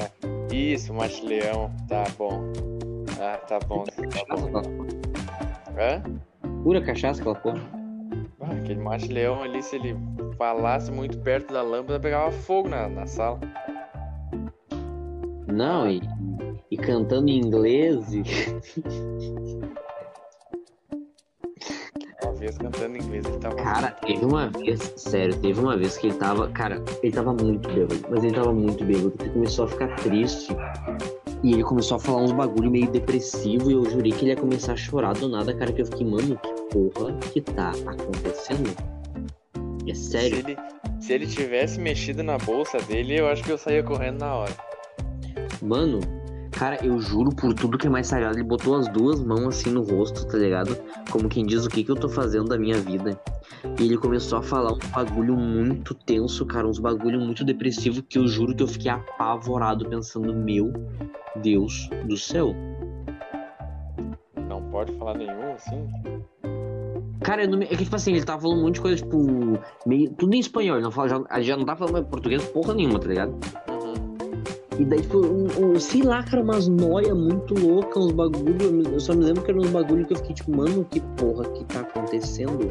[0.52, 1.70] Isso, mate leão.
[1.88, 2.52] Tá bom.
[3.20, 3.84] Ah, tá bom.
[3.84, 4.62] Tá Cachaça, bom.
[5.78, 6.02] Hã?
[6.62, 7.60] Pura cachaça aquela porra.
[8.40, 9.96] Ah, aquele mate leão ali, se ele
[10.36, 13.38] falasse muito perto da lâmpada, pegava fogo na, na sala.
[15.50, 16.00] Não, e,
[16.70, 18.22] e cantando em inglês e.
[22.22, 23.56] Uma vez cantando em inglês, ele tava.
[23.56, 26.48] Cara, teve uma vez, sério, teve uma vez que ele tava.
[26.50, 29.12] Cara, ele tava muito bêbado, mas ele tava muito bêbado.
[29.20, 30.54] Ele começou a ficar triste.
[31.42, 33.70] E ele começou a falar uns bagulho meio depressivo.
[33.70, 35.72] E eu jurei que ele ia começar a chorar do nada, cara.
[35.72, 38.70] Que eu fiquei, mano, que porra que tá acontecendo?
[39.86, 40.38] É se, sério?
[40.38, 40.56] ele,
[41.00, 44.69] se ele tivesse mexido na bolsa dele, eu acho que eu saía correndo na hora.
[45.62, 46.00] Mano,
[46.50, 48.36] cara, eu juro por tudo que é mais sagrado.
[48.36, 50.76] Ele botou as duas mãos assim no rosto, tá ligado?
[51.10, 53.20] Como quem diz o que, que eu tô fazendo da minha vida.
[53.78, 56.66] E ele começou a falar um bagulho muito tenso, cara.
[56.66, 60.72] Uns bagulho muito depressivo que eu juro que eu fiquei apavorado pensando, meu
[61.36, 62.54] Deus do céu.
[64.48, 65.88] Não pode falar nenhum assim.
[67.22, 70.10] Cara, não é que tipo assim, ele tava falando um monte de coisa, tipo, meio.
[70.14, 73.08] Tudo em espanhol, ele não fala, já, já não tá falando português porra nenhuma, tá
[73.08, 73.38] ligado?
[74.80, 78.82] E daí, tipo, um, um- sei lá, cara, umas noia muito loucas, uns bagulho.
[78.90, 81.44] Eu só me lembro que eram uns bagulho que eu fiquei, tipo, mano, que porra
[81.50, 82.70] que tá acontecendo?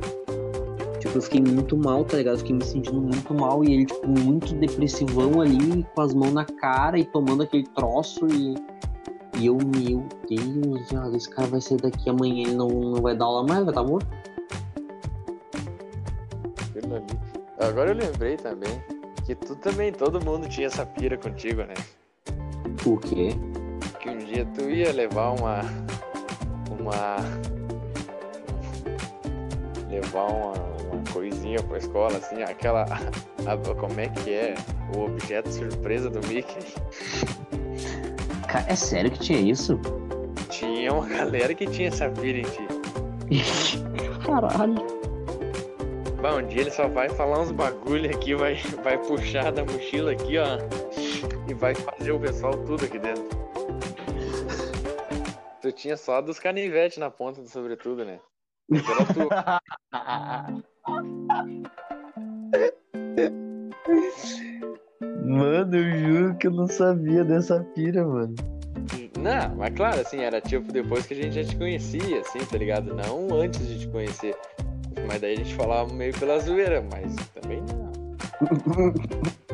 [0.99, 2.34] Tipo, eu fiquei muito mal, tá ligado?
[2.34, 6.34] Eu fiquei me sentindo muito mal e ele, tipo, muito depressivão ali, com as mãos
[6.34, 8.56] na cara e tomando aquele troço e.
[9.38, 13.26] E eu, meu Deus, esse cara vai sair daqui amanhã, ele não, não vai dar
[13.26, 13.76] aula mais, vai.
[13.76, 13.99] Aquilo
[16.95, 17.19] ali.
[17.60, 18.81] Agora eu lembrei também
[19.26, 21.76] que tu também, todo mundo tinha essa pira contigo, né?
[22.85, 23.30] O quê?
[23.99, 25.61] Que um dia tu ia levar uma.
[26.80, 27.18] Uma.
[29.89, 30.53] Levar uma,
[30.91, 32.84] uma coisinha pra escola, assim, aquela.
[32.84, 34.56] a- como é que é?
[34.95, 36.57] O objeto surpresa do Mickey.
[38.47, 39.80] Cara, é sério que tinha isso?
[40.49, 42.68] Tinha uma galera que tinha essa pira em ti.
[44.26, 44.76] Caralho.
[46.22, 50.11] Bah, um dia ele só vai falar uns bagulho aqui, vai, vai puxar da mochila
[50.11, 50.57] aqui, ó.
[51.48, 53.24] E vai fazer o pessoal tudo aqui dentro.
[55.62, 58.20] Tu tinha só dos canivetes na ponta do sobretudo, né?
[58.72, 60.54] Era.
[65.26, 68.36] Mano, eu juro que eu não sabia dessa pira, mano.
[69.20, 72.58] Não, mas claro, assim, era tipo depois que a gente já te conhecia, assim, tá
[72.58, 72.96] ligado?
[72.96, 74.38] Não antes de te conhecer.
[75.08, 77.90] Mas daí a gente falava meio pela zoeira, mas também não.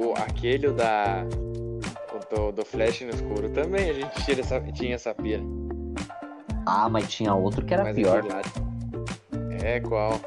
[0.00, 1.24] O, aquele da.
[2.30, 5.42] do, do Flash no escuro também a gente tira essa, tinha essa pira.
[6.66, 8.18] Ah, mas tinha outro que era Mas pior.
[8.18, 8.42] aquele lá-
[9.64, 10.20] É, qual?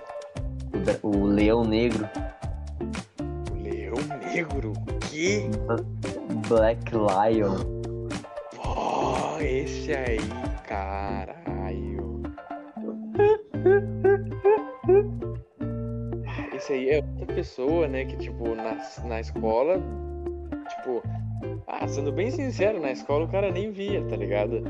[1.04, 2.10] O, o Leão Negro.
[3.52, 3.96] O Leão
[4.34, 4.74] Negro.
[5.10, 5.44] Que?
[6.50, 7.58] Black Lion.
[8.56, 10.18] Pô, esse aí,
[10.68, 12.22] caralho.
[16.62, 18.06] Esse aí é outra pessoa, né?
[18.06, 19.82] Que, tipo, na, na escola,
[20.70, 21.02] tipo,
[21.66, 24.62] ah, sendo bem sincero, na escola o cara nem via, tá ligado?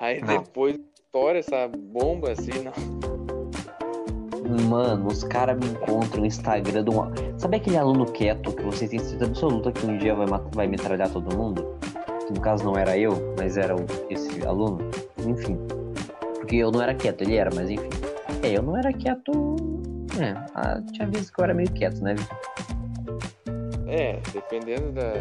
[0.00, 0.42] Aí Não.
[0.42, 2.72] depois estoura essa bomba assim, não.
[4.66, 7.38] Mano, os caras me encontram no Instagram de um.
[7.38, 10.66] Sabe aquele aluno quieto que vocês têm certeza absoluta que um dia vai, mat- vai
[10.66, 11.76] metralhar todo mundo?
[12.26, 13.74] Que no caso não era eu, mas era
[14.08, 14.78] esse aluno.
[15.26, 15.58] Enfim.
[16.36, 17.90] Porque eu não era quieto, ele era, mas enfim.
[18.42, 19.56] É, eu não era quieto.
[20.20, 22.38] É, ah, tinha vezes que eu era meio quieto, né, Vitor?
[23.86, 25.12] É, dependendo da,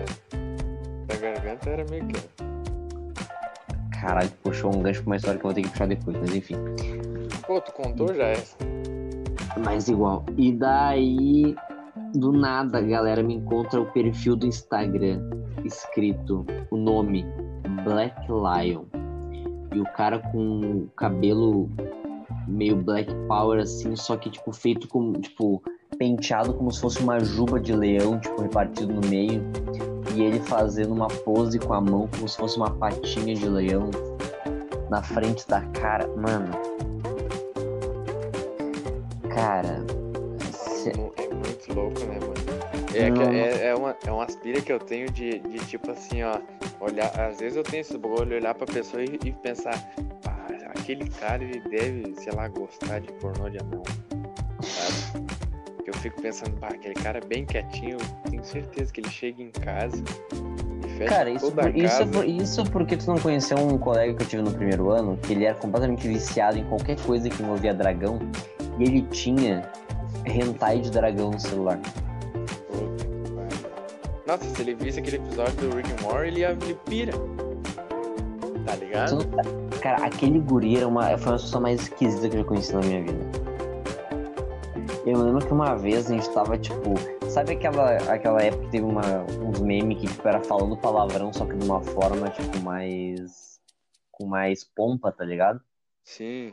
[1.08, 2.20] da garganta era meio que.
[4.00, 6.36] Caralho, puxou um gancho pra uma história que eu vou ter que puxar depois, mas
[6.36, 6.56] enfim.
[7.46, 8.58] Pô, tu contou já essa?
[9.64, 10.26] Mas igual.
[10.38, 11.56] E daí,
[12.14, 15.22] do nada, a galera me encontra o perfil do Instagram
[15.64, 17.26] escrito o nome
[17.84, 18.84] Black Lion.
[19.74, 21.70] E o cara com o cabelo
[22.48, 25.62] meio Black Power, assim, só que, tipo, feito com, tipo,
[25.98, 29.44] penteado como se fosse uma juba de leão, tipo, repartido no meio.
[30.16, 33.90] E ele fazendo uma pose com a mão como se fosse uma patinha de leão
[34.90, 36.08] na frente da cara.
[36.16, 36.52] Mano.
[39.34, 39.84] Cara.
[40.52, 42.46] cê- Mano, É muito louco, né, mano?
[42.94, 46.40] É, é, é uma, é uma aspira que eu tenho de, de tipo assim, ó.
[46.80, 49.74] Olhar, às vezes eu tenho esse bagulho, olhar pra pessoa e, e pensar,
[50.86, 53.82] aquele cara ele deve, sei lá, gostar de pornô de anão.
[54.62, 55.26] Sabe?
[55.86, 57.98] Eu fico pensando, bah, aquele cara bem quietinho,
[58.30, 60.04] tenho certeza que ele chega em casa
[60.86, 62.12] e fecha Cara, isso, toda a isso, casa.
[62.12, 65.34] por- isso porque tu não conheceu um colega que eu tive no primeiro ano, que
[65.34, 68.20] ele era completamente viciado em qualquer coisa que envolvia dragão,
[68.80, 69.68] e ele tinha
[70.26, 71.80] hentai de dragão no celular.
[74.28, 77.14] Nossa, se ele visse aquele episódio do Rick and Morty, ele, ia- ele pira.
[78.66, 79.18] Tá ligado?
[79.86, 82.80] Cara, aquele guri era uma, foi uma pessoa mais esquisita que eu já conheci na
[82.80, 83.20] minha vida.
[85.06, 86.96] Eu lembro que uma vez a gente tava, tipo,
[87.30, 89.04] sabe aquela, aquela época que teve uma,
[89.44, 93.60] uns memes que tipo, era falando palavrão, só que de uma forma, tipo, mais.
[94.12, 95.62] com mais pompa, tá ligado?
[96.04, 96.52] Sim.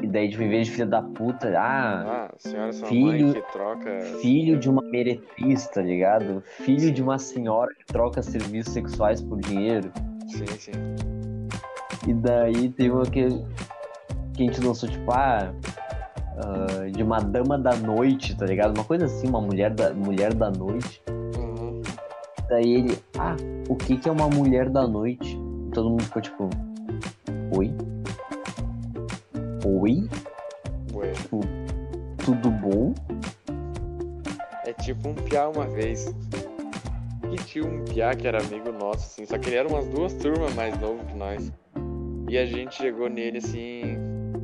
[0.00, 3.42] E daí, tipo, em vez de filho da puta, ah, Ah, senhora sua Filho- mãe
[3.42, 4.00] que troca.
[4.20, 6.40] filho de uma meretriz, tá ligado?
[6.58, 9.90] Filho de uma senhora que troca serviços sexuais por dinheiro.
[10.28, 11.31] Sim, sim.
[12.06, 13.28] E daí teve uma que,
[14.34, 15.52] que a gente lançou, tipo, ah,
[16.36, 18.74] ah, de uma dama da noite, tá ligado?
[18.74, 21.02] Uma coisa assim, uma mulher da, mulher da noite.
[21.36, 21.80] Uhum.
[22.48, 23.36] Daí ele, ah,
[23.68, 25.38] o que que é uma mulher da noite?
[25.68, 26.50] E todo mundo ficou tipo,
[27.56, 27.72] oi?
[29.64, 30.08] Oi?
[30.94, 31.12] Ué,
[32.24, 32.92] Tudo bom?
[34.64, 36.14] é tipo um piá uma vez.
[37.30, 40.14] E tinha um piá que era amigo nosso, assim, só que ele era umas duas
[40.14, 41.52] turmas mais novo que nós.
[42.32, 43.98] E a gente chegou nele assim.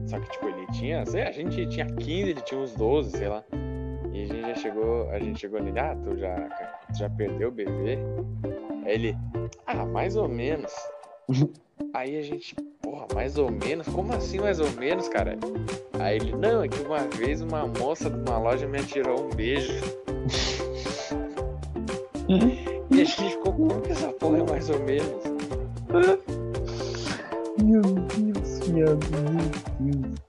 [0.06, 3.28] Só que tipo, ele tinha, sei, a gente tinha 15, ele tinha uns 12, sei
[3.28, 3.42] lá.
[4.12, 6.34] E a gente já chegou, a gente chegou nele, ah, tu já,
[6.92, 7.98] tu já perdeu o bebê?
[8.84, 9.16] Aí ele,
[9.66, 10.70] ah, mais ou menos.
[11.94, 13.88] Aí a gente, porra, mais ou menos?
[13.88, 15.38] Como assim mais ou menos, cara?
[15.98, 19.30] Aí ele, não, é que uma vez uma moça de uma loja me atirou um
[19.30, 19.72] beijo.
[22.90, 25.22] E a gente ficou, como que essa porra é mais ou menos?
[27.62, 28.98] Meu Deus, viado,
[29.80, 30.28] meu Deus.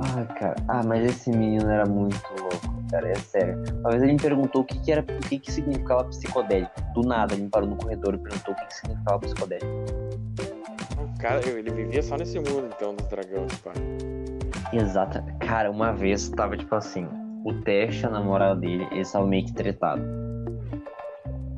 [0.00, 0.56] Ah, cara.
[0.68, 3.08] Ah, mas esse menino era muito louco, cara.
[3.08, 3.62] É sério.
[3.80, 6.72] Uma vez ele me perguntou o que, que era, o que, que significava psicodélico.
[6.94, 9.66] Do nada, ele me parou no corredor e perguntou o que, que significava psicodélico.
[11.20, 13.72] Cara, ele vivia só nesse mundo, então, dos dragões, pá.
[14.72, 15.24] Exata.
[15.38, 17.06] Cara, uma vez tava tipo assim,
[17.44, 20.04] o Teste, a namorada dele, eles estavam meio que tretados.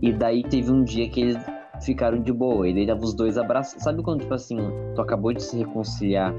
[0.02, 1.38] E daí teve um dia que eles
[1.84, 3.82] ficaram de boa, e daí tava os dois abraçados.
[3.84, 4.58] Sabe quando, tipo assim,
[4.94, 6.34] tu acabou de se reconciliar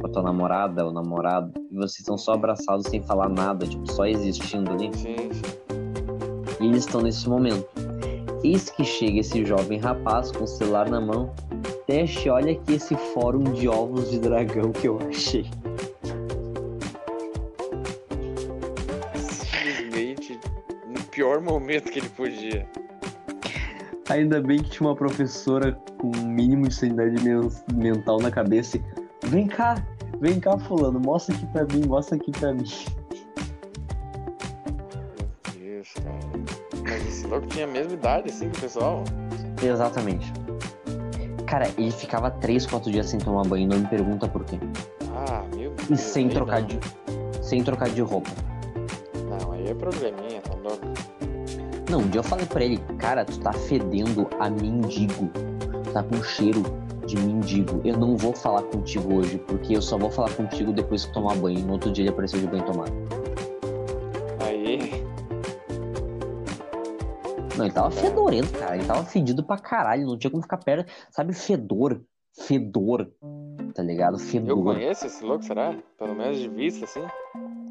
[0.00, 3.90] com a tua namorada ou namorado, e vocês estão só abraçados sem falar nada, tipo,
[3.90, 4.90] só existindo ali?
[4.96, 5.58] Sim, sim.
[6.60, 7.66] E eles estão nesse momento.
[8.44, 11.32] Eis que chega esse jovem rapaz com o celular na mão.
[11.86, 15.46] Teste, olha aqui esse fórum de ovos de dragão que eu achei.
[19.16, 20.38] Simplesmente
[20.86, 22.68] no pior momento que ele podia.
[24.08, 28.78] Ainda bem que tinha uma professora com um mínimo de sanidade men- mental na cabeça.
[28.78, 28.82] e,
[29.26, 29.74] Vem cá,
[30.20, 32.64] vem cá, fulano, mostra aqui pra mim, mostra aqui pra mim.
[35.54, 36.18] Meu Deus, cara.
[36.82, 39.04] Mas esse louco tinha a mesma idade, assim, que o pessoal.
[39.62, 40.32] Exatamente.
[41.46, 44.58] Cara, ele ficava 3, 4 dias sem tomar banho, não me pergunta por quê.
[45.14, 45.90] Ah, meu Deus.
[45.90, 46.68] E sem trocar não.
[46.68, 46.78] de.
[47.42, 48.30] Sem trocar de roupa.
[49.28, 50.17] Não, aí é louco.
[51.90, 55.30] Não, um dia eu falei pra ele, cara, tu tá fedendo a mendigo.
[55.84, 56.62] Tu tá com cheiro
[57.06, 57.80] de mendigo.
[57.82, 61.34] Eu não vou falar contigo hoje, porque eu só vou falar contigo depois que tomar
[61.36, 61.60] banho.
[61.60, 62.92] No outro dia ele apareceu de banho tomado.
[64.46, 65.02] Aí.
[67.56, 68.76] Não, ele tava fedorento, cara.
[68.76, 70.06] Ele tava fedido pra caralho.
[70.06, 70.90] Não tinha como ficar perto.
[71.10, 72.02] Sabe, fedor.
[72.36, 73.10] Fedor.
[73.74, 74.14] Tá ligado?
[74.14, 74.62] Eu Fedor.
[74.62, 75.74] conheço esse louco, será?
[75.98, 77.02] Pelo menos de vista, assim.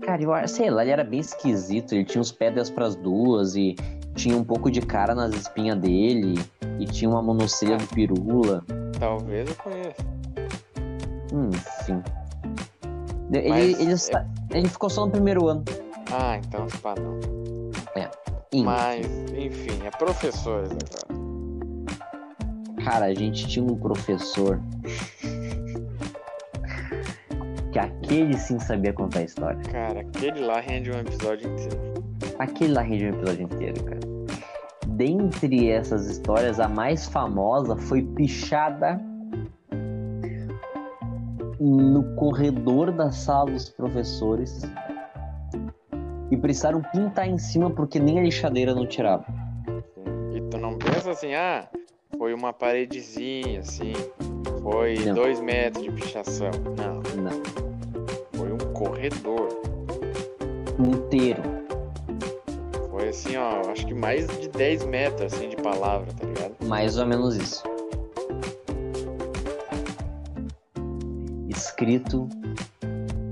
[0.01, 1.93] Cara, eu sei lá, ele era bem esquisito.
[1.93, 3.75] Ele tinha os pedras pras duas e
[4.17, 6.35] tinha um pouco de cara nas espinhas dele.
[6.79, 8.63] E tinha uma monocelha do pirula.
[8.99, 10.05] Talvez eu conheça.
[11.33, 12.03] Hum, Enfim.
[13.31, 14.25] Ele, ele, é-
[14.57, 15.63] ele ficou só no primeiro ano.
[16.11, 17.19] Ah, então pá, não.
[18.53, 18.63] Enfim.
[18.63, 19.05] Mas,
[19.37, 21.27] enfim, é professores agora.
[22.83, 24.61] Cara, a gente tinha um professor.
[27.73, 29.59] que aquele sim sabia contar a história.
[29.69, 31.77] Cara, aquele lá rende um episódio inteiro.
[32.39, 33.99] Aquele lá rende um episódio inteiro, cara.
[34.97, 38.99] Dentre essas histórias, a mais famosa foi pichada
[41.59, 44.63] no corredor da sala dos professores
[46.31, 49.23] e precisaram pintar em cima porque nem a lixadeira não tirava.
[50.33, 51.67] E tu não pensa assim, ah,
[52.17, 53.93] foi uma paredezinha, assim.
[54.63, 55.13] Foi Não.
[55.13, 56.49] dois metros de pichação.
[56.75, 57.43] Não, Não,
[58.33, 59.47] foi um corredor.
[60.79, 61.66] inteiro.
[63.07, 66.55] Foi assim, ó, acho que mais de 10 metros, assim, de palavra, tá ligado?
[66.65, 67.63] Mais ou menos isso.
[71.47, 72.27] Escrito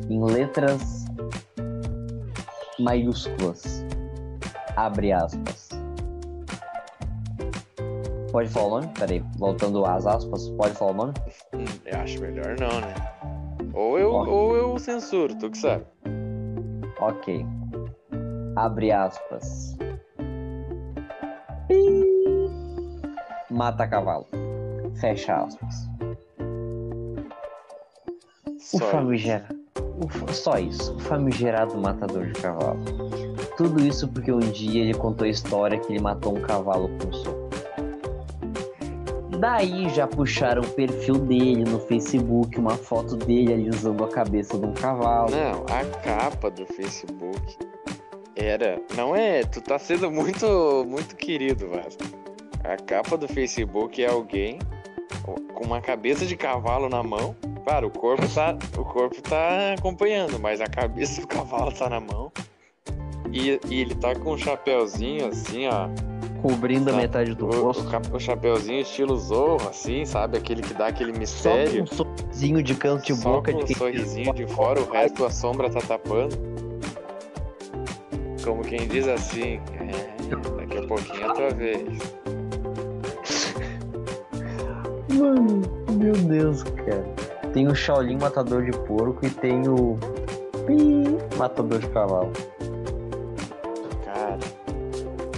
[0.10, 1.04] em letras
[2.80, 3.86] maiúsculas.
[4.78, 5.68] Abre aspas.
[8.32, 8.88] Pode falar o nome?
[8.98, 11.14] Peraí, voltando às aspas, pode falar o nome?
[11.54, 12.94] Hum, eu acho melhor não, né?
[13.74, 15.84] Ou eu, ou eu censuro, tu que sabe.
[17.02, 17.46] Ok.
[18.56, 19.78] Abre aspas.
[23.50, 24.26] Mata cavalo.
[25.02, 25.90] Fecha aspas.
[28.74, 29.56] O Só famigerado.
[30.32, 30.96] Só isso.
[30.96, 32.80] O famigerado matador de cavalo.
[33.58, 37.10] Tudo isso porque um dia ele contou a história que ele matou um cavalo com
[37.10, 37.50] um soco.
[39.38, 44.66] Daí já puxaram o perfil dele no Facebook, uma foto dele alisando a cabeça de
[44.66, 45.30] um cavalo.
[45.30, 47.75] Não, a capa do Facebook
[48.46, 48.80] era.
[48.96, 49.44] Não é.
[49.44, 52.04] Tu tá sendo muito, muito querido, Vasco.
[52.64, 54.60] A capa do Facebook é alguém
[55.54, 57.36] com uma cabeça de cavalo na mão.
[57.64, 62.00] Claro, o corpo tá, o corpo tá acompanhando, mas a cabeça do cavalo tá na
[62.00, 62.32] mão.
[63.32, 65.90] E, e ele tá com um chapéuzinho assim, ó.
[66.42, 67.00] Cobrindo a Tá.
[67.00, 67.84] metade do O, rosto.
[68.14, 70.38] o, o chapéuzinho estilo Zorro, assim, sabe?
[70.38, 71.84] Aquele que dá aquele Só com mistério.
[71.84, 75.26] um sorrisinho de canto de Só boca com de um sorrisinho de fora, o resto
[75.26, 76.38] a sombra tá tapando.
[78.46, 81.98] Como quem diz assim, é, daqui a pouquinho é a tua vez.
[85.18, 85.62] Mano,
[85.94, 87.04] meu Deus, cara.
[87.52, 89.98] Tem o Shaolin Matador de Porco e tem o
[90.68, 92.32] Pi Matador de Cavalo.
[94.04, 94.38] Cara,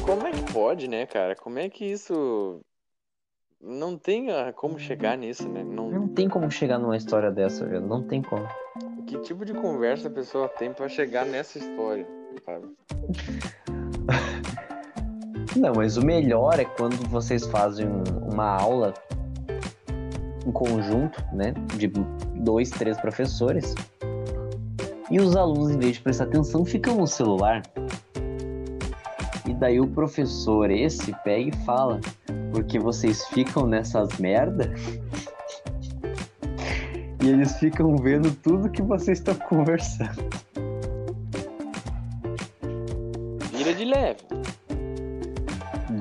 [0.04, 1.34] como é que pode, né, cara?
[1.36, 2.60] Como é que isso.
[3.62, 5.64] Não tem ah, como chegar nisso, né?
[5.64, 5.90] Não...
[5.90, 7.88] Não tem como chegar numa história dessa, velho.
[7.88, 8.48] Não tem como.
[9.08, 12.06] Que tipo de conversa a pessoa tem pra chegar nessa história,
[12.46, 12.66] sabe?
[15.56, 18.94] Não, mas o melhor é quando vocês fazem um- uma aula
[20.46, 21.54] em conjunto, né?
[21.76, 21.88] De
[22.36, 23.74] dois, três professores.
[25.10, 27.64] E os alunos, em vez de prestar atenção, ficam no celular.
[29.48, 32.00] E daí o professor esse pega e fala,
[32.52, 34.74] porque vocês ficam nessas merda?
[37.20, 40.24] E eles ficam vendo tudo que vocês estão conversando.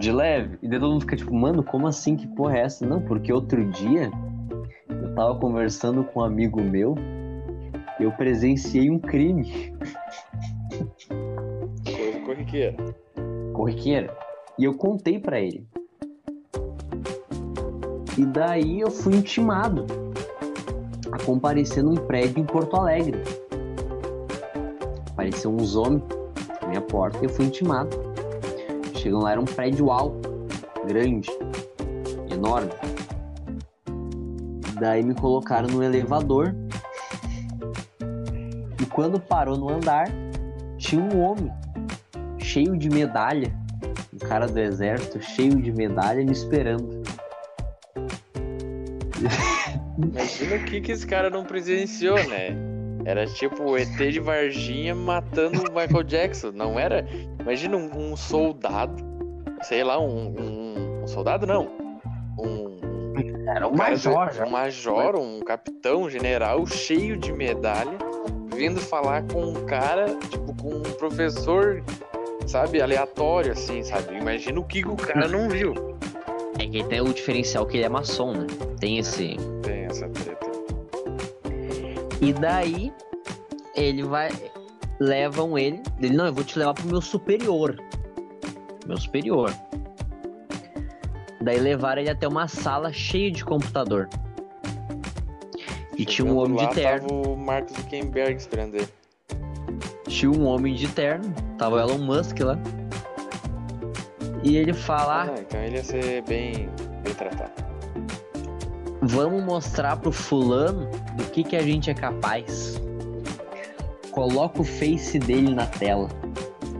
[0.07, 0.57] De leve.
[0.63, 2.15] E daí todo mundo fica tipo, mano, como assim?
[2.15, 2.87] Que porra é essa?
[2.87, 4.09] Não, porque outro dia
[4.89, 6.95] eu tava conversando com um amigo meu
[7.99, 9.75] e eu presenciei um crime
[11.85, 12.77] Coisa corriqueira.
[13.53, 14.17] corriqueira.
[14.57, 15.67] E eu contei pra ele.
[18.17, 19.87] E daí eu fui intimado
[21.11, 23.21] a comparecer num prédio em Porto Alegre.
[25.11, 26.05] Apareceu uns homens
[26.63, 28.06] na minha porta e eu fui intimado.
[29.07, 30.29] Chegam lá, era um prédio alto,
[30.85, 31.31] grande,
[32.29, 32.73] enorme.
[34.81, 36.53] Daí me colocaram no elevador.
[38.83, 40.09] E quando parou no andar,
[40.77, 41.53] tinha um homem
[42.41, 43.55] cheio de medalha,
[44.29, 47.05] cara do exército cheio de medalha me esperando.
[49.99, 52.76] Imagina o que, que esse cara não presenciou, né?
[53.07, 56.51] Era tipo o ET de Varginha matando o Michael Jackson.
[56.51, 57.07] Não era.
[57.41, 58.97] Imagina um, um soldado,
[59.63, 61.71] sei lá, um, um, um soldado não.
[62.37, 62.81] Um,
[63.49, 67.97] Era um major um major, um capitão, um general cheio de medalha,
[68.53, 71.85] vindo falar com um cara, tipo, com um professor,
[72.45, 74.17] sabe, aleatório, assim, sabe?
[74.17, 75.75] Imagina o que o cara não viu.
[76.59, 78.47] É que tem o diferencial que ele é maçom, né?
[78.81, 79.37] Tem esse.
[79.63, 80.46] Tem essa treta.
[82.21, 82.93] E daí
[83.75, 84.31] ele vai.
[84.99, 85.83] Levam ele.
[86.01, 87.77] Ele, não, eu vou te levar pro meu superior.
[88.87, 89.53] Meu superior.
[91.43, 94.09] Daí levaram ele até uma sala cheia de computador.
[95.97, 97.09] E tinha um Chegando homem lá, de terno.
[97.09, 98.89] Tava o Mark Zuckerberg esperando ele.
[100.09, 101.33] Tinha um homem de terno.
[101.59, 102.59] Tava o Elon Musk lá.
[104.43, 106.69] E ele fala: Ah, então ele ia ser bem,
[107.03, 107.66] bem tratado.
[109.09, 112.81] Vamos mostrar pro fulano do que, que a gente é capaz.
[114.11, 116.09] Coloca o face dele na tela.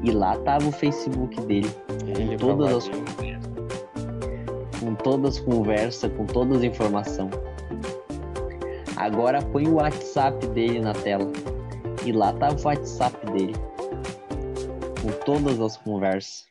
[0.03, 1.71] E lá tava o Facebook dele.
[2.05, 3.41] Ele Com todas as provadinho.
[4.81, 7.31] com todas as conversas, com todas as informações.
[8.97, 11.31] Agora põe o WhatsApp dele na tela.
[12.05, 13.55] E lá tava o WhatsApp dele.
[15.01, 16.45] Com todas as conversas.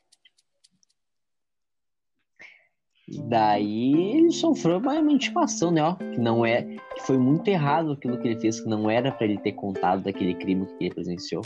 [3.07, 5.83] Daí ele sofreu uma intimação, né?
[5.83, 6.63] Ó, que não é.
[6.63, 10.03] Que foi muito errado aquilo que ele fez, que não era pra ele ter contado
[10.03, 11.43] daquele crime que ele presenciou.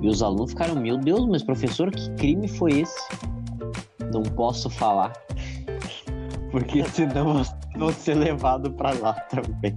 [0.00, 3.00] E os alunos ficaram, meu Deus, mas professor, que crime foi esse?
[4.12, 5.12] Não posso falar.
[6.52, 7.42] Porque senão
[7.76, 9.76] vou ser levado pra lá também.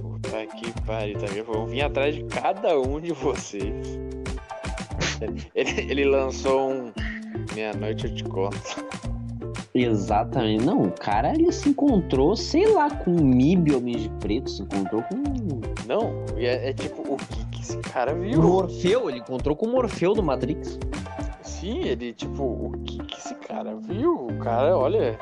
[0.00, 1.46] Puta que pariu, tá vendo?
[1.46, 3.98] Vão vir atrás de cada um de vocês.
[5.54, 6.92] Ele, ele lançou um.
[7.54, 9.15] Meia-noite eu te conto.
[9.76, 10.64] Exatamente.
[10.64, 14.62] Não, o cara ele se encontrou, sei lá, com um MIB Homem de Preto, se
[14.62, 15.16] encontrou com
[15.86, 18.42] Não, é, é tipo, o que, que esse cara o viu?
[18.42, 20.78] Morfeu, ele encontrou com o Morfeu do Matrix.
[21.42, 24.26] Sim, ele, tipo, o que, que esse cara viu?
[24.26, 25.18] O cara, olha.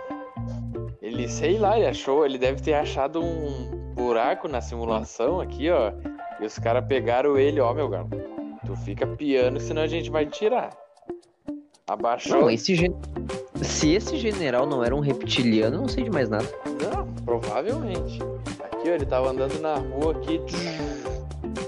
[1.00, 2.24] Ele, sei lá, ele achou.
[2.24, 5.92] Ele deve ter achado um buraco na simulação aqui, ó.
[6.40, 8.08] E os caras pegaram ele, ó, meu galo.
[8.66, 10.70] Tu fica piano, senão a gente vai tirar.
[11.86, 12.40] Abaixou.
[12.40, 12.94] Não, esse gen...
[13.64, 16.46] se esse general não era um reptiliano, eu não sei de mais nada.
[16.82, 18.20] Não, provavelmente.
[18.62, 20.40] Aqui, ó, ele tava andando na rua aqui.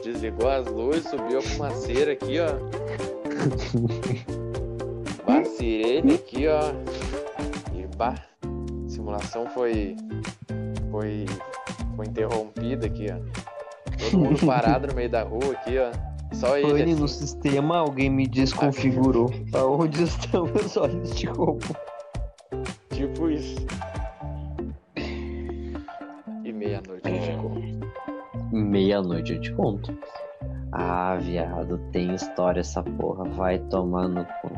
[0.03, 2.47] Desligou as luzes, subiu a fumaceira aqui, ó.
[5.27, 6.61] Bah, sirene aqui, ó.
[7.75, 8.15] E a
[8.89, 9.97] simulação foi.
[10.91, 11.27] Foi.
[11.97, 13.17] Foi interrompida aqui, ó.
[14.11, 15.91] Todo mundo parado no meio da rua aqui, ó.
[16.33, 16.71] Só ele.
[16.71, 17.27] Pane no assim.
[17.27, 19.31] sistema, alguém me desconfigurou.
[19.55, 21.67] Aonde estão meus olhos de roubo?
[22.91, 23.57] Tipo isso.
[26.45, 27.87] E meia-noite eu te conto.
[28.53, 29.99] Meia-noite eu te conto.
[30.73, 33.25] Ah, viado, tem história essa porra.
[33.25, 34.51] Vai tomar no cu.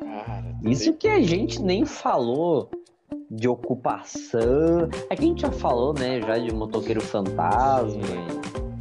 [0.00, 2.68] Cara, Isso que a gente nem falou
[3.30, 4.88] de ocupação.
[5.08, 6.20] É que a gente já falou, né?
[6.20, 8.71] Já de motoqueiro fantasma, ah,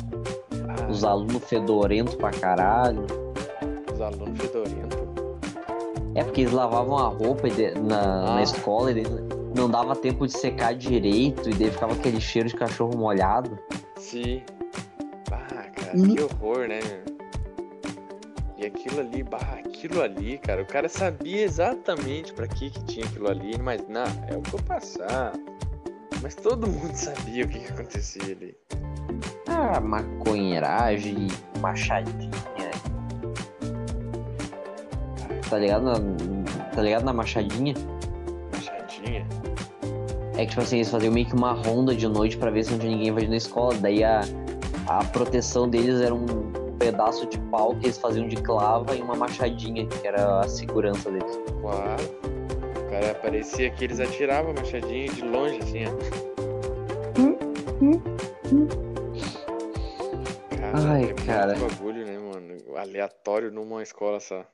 [0.92, 3.06] os alunos fedorentos pra caralho.
[3.94, 5.00] os alunos fedorentos.
[6.16, 7.48] É porque eles lavavam a roupa
[7.82, 8.36] na, Ah.
[8.36, 9.04] na escola e
[9.56, 13.58] não dava tempo de secar direito e daí ficava aquele cheiro de cachorro molhado.
[13.98, 14.42] Sim.
[15.32, 15.38] Ah,
[15.74, 16.16] cara, Hum.
[16.16, 16.80] que horror, né?
[16.84, 17.12] meu?
[18.58, 23.06] E aquilo ali, bah, aquilo ali, cara, o cara sabia exatamente pra que que tinha
[23.06, 25.34] aquilo ali, mas não, é o que eu passar.
[26.22, 28.56] Mas todo mundo sabia o que, que acontecia ali.
[29.48, 31.28] Ah, maconheiragem,
[31.60, 32.32] machadinha.
[35.50, 35.96] Tá ligado na,
[36.74, 37.74] tá ligado na machadinha?
[38.54, 39.28] Machadinha.
[40.38, 42.72] É que, tipo assim, eles faziam meio que uma ronda de noite pra ver se
[42.72, 43.76] não tinha ninguém invadindo a escola.
[43.76, 44.22] Daí a,
[44.88, 46.26] a proteção deles era um
[46.80, 51.12] pedaço de pau que eles faziam de clava e uma machadinha, que era a segurança
[51.12, 51.38] deles.
[51.62, 52.04] Claro.
[52.78, 55.92] O cara parecia que eles atiravam a machadinha de longe, assim, ó.
[60.72, 61.56] Cara, Ai, é muito cara.
[61.56, 62.78] bagulho, né, mano?
[62.78, 64.46] Aleatório numa escola só.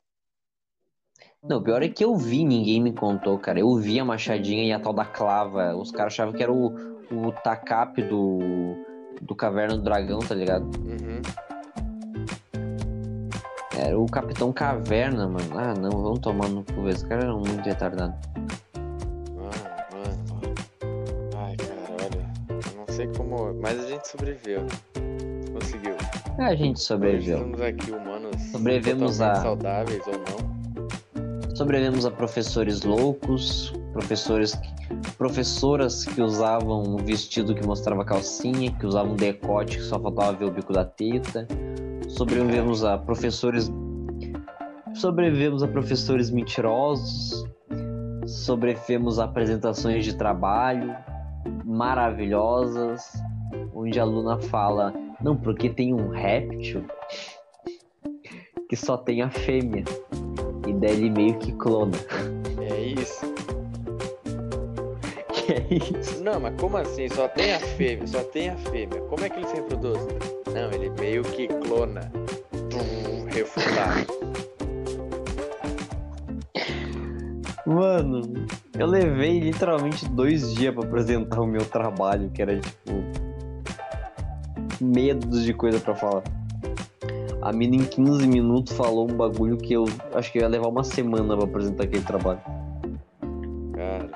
[1.43, 3.59] Não, o pior é que eu vi, ninguém me contou, cara.
[3.59, 5.75] Eu vi a machadinha e a tal da clava.
[5.75, 6.73] Os caras achavam que era o,
[7.11, 8.39] o tacape do,
[9.21, 10.65] do Caverna do Dragão, tá ligado?
[10.79, 11.21] Uhum.
[13.77, 15.57] Era o Capitão Caverna, mano.
[15.57, 16.89] Ah, não, vamos tomar no cu.
[16.89, 18.15] Esse cara era muito retardado.
[19.35, 19.51] Mano,
[19.91, 20.55] mano.
[21.35, 22.27] Ai, cara, olha.
[22.49, 23.53] Eu não sei como.
[23.61, 24.65] Mas a gente sobreviveu.
[25.53, 25.95] Conseguiu.
[26.39, 27.37] Ah, a gente sobreviveu.
[27.37, 28.41] Estamos aqui, humanos.
[28.51, 31.55] Sobrevivemos a- saudáveis ou não.
[31.55, 34.55] Sobrevivemos a professores loucos, professores,
[35.17, 40.33] professoras que usavam um vestido que mostrava calcinha, que usavam um decote que só faltava
[40.33, 41.47] ver o bico da teta.
[42.07, 43.71] Sobrevivemos a professores
[44.93, 47.43] sobrevivemos a professores mentirosos,
[48.25, 50.95] sobrevivemos a apresentações de trabalho
[51.63, 53.03] maravilhosas,
[53.73, 56.83] onde a aluna fala: Não, porque tem um réptil
[58.69, 59.83] que só tem a fêmea.
[60.67, 61.97] E daí ele meio que clona.
[62.59, 63.25] É isso.
[65.47, 66.21] Que é isso?
[66.23, 67.07] Não, mas como assim?
[67.07, 68.99] Só tem a fêmea, só tem a fêmea.
[69.03, 69.97] Como é que ele se reproduz?
[70.53, 72.11] Não, ele meio que clona.
[72.69, 74.07] Tum, refutado.
[77.65, 78.21] Mano,
[78.79, 83.26] eu levei literalmente dois dias pra apresentar o meu trabalho, que era tipo.
[84.79, 86.23] Medos de coisa pra falar.
[87.41, 90.83] A mina em 15 minutos falou um bagulho que eu acho que ia levar uma
[90.83, 92.41] semana pra apresentar aquele trabalho.
[93.73, 94.09] Cara.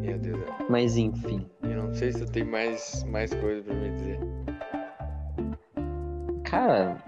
[0.00, 0.40] Meu Deus.
[0.68, 1.44] Mas enfim.
[1.62, 4.20] Eu não sei se eu tenho mais, mais coisa pra me dizer.
[6.44, 7.02] Cara,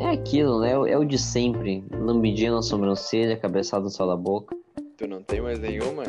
[0.00, 0.72] é aquilo, né?
[0.72, 1.84] É o de sempre.
[1.92, 4.56] Lambidinha na sobrancelha, cabeçada no céu da boca.
[4.96, 6.04] Tu não tem mais nenhuma?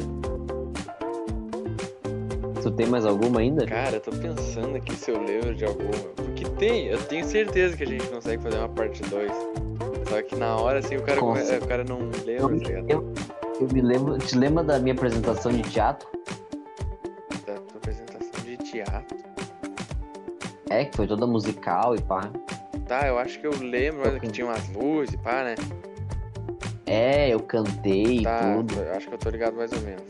[2.67, 3.65] Tu tem mais alguma ainda?
[3.65, 5.89] Cara, eu tô pensando aqui se eu lembro de alguma.
[6.17, 9.31] Porque tem, eu tenho certeza que a gente consegue fazer uma parte 2.
[10.09, 12.89] Só que na hora, assim, o cara, o cara não lembra, tá ligado?
[12.89, 13.13] Eu,
[13.61, 14.17] eu me lembro.
[14.17, 16.09] Te lembra da minha apresentação de teatro?
[17.45, 19.17] Da tua apresentação de teatro.
[20.69, 22.29] É, que foi toda musical e pá.
[22.85, 25.55] Tá, eu acho que eu lembro, mas que tinha umas luzes, pá, né?
[26.85, 28.73] É, eu cantei e Tá, tudo.
[28.73, 30.03] eu acho que eu tô ligado mais ou menos.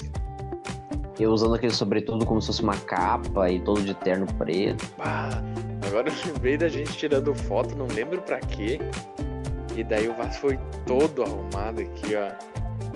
[1.19, 4.85] Eu usando aquele sobretudo como se fosse uma capa e todo de terno preto.
[4.97, 5.41] Bah,
[5.87, 8.79] agora eu lembrei da gente tirando foto, não lembro pra quê.
[9.75, 12.31] E daí o vaso foi todo arrumado aqui, ó.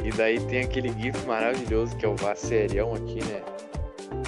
[0.04, 3.42] E daí tem aquele gif maravilhoso que é o vaso serião aqui, né?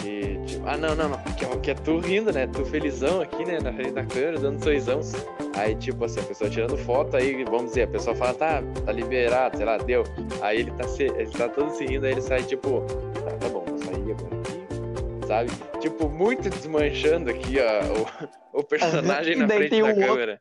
[0.06, 1.18] E tipo, ah não, não, não.
[1.36, 2.48] Que é, que é tu rindo, né?
[2.48, 3.60] Tu felizão aqui, né?
[3.60, 5.02] Na frente da câmera, dando sorrisão.
[5.56, 8.92] Aí, tipo assim, a pessoa tirando foto, aí, vamos dizer, a pessoa fala, tá, tá
[8.92, 10.04] liberado, sei lá, deu.
[10.42, 12.84] Aí ele tá, se, ele tá todo se rindo, aí ele sai, tipo,
[15.34, 15.50] sabe?
[15.80, 20.40] Tipo, muito desmanchando aqui, ó, o, o personagem na frente da o outro- câmera.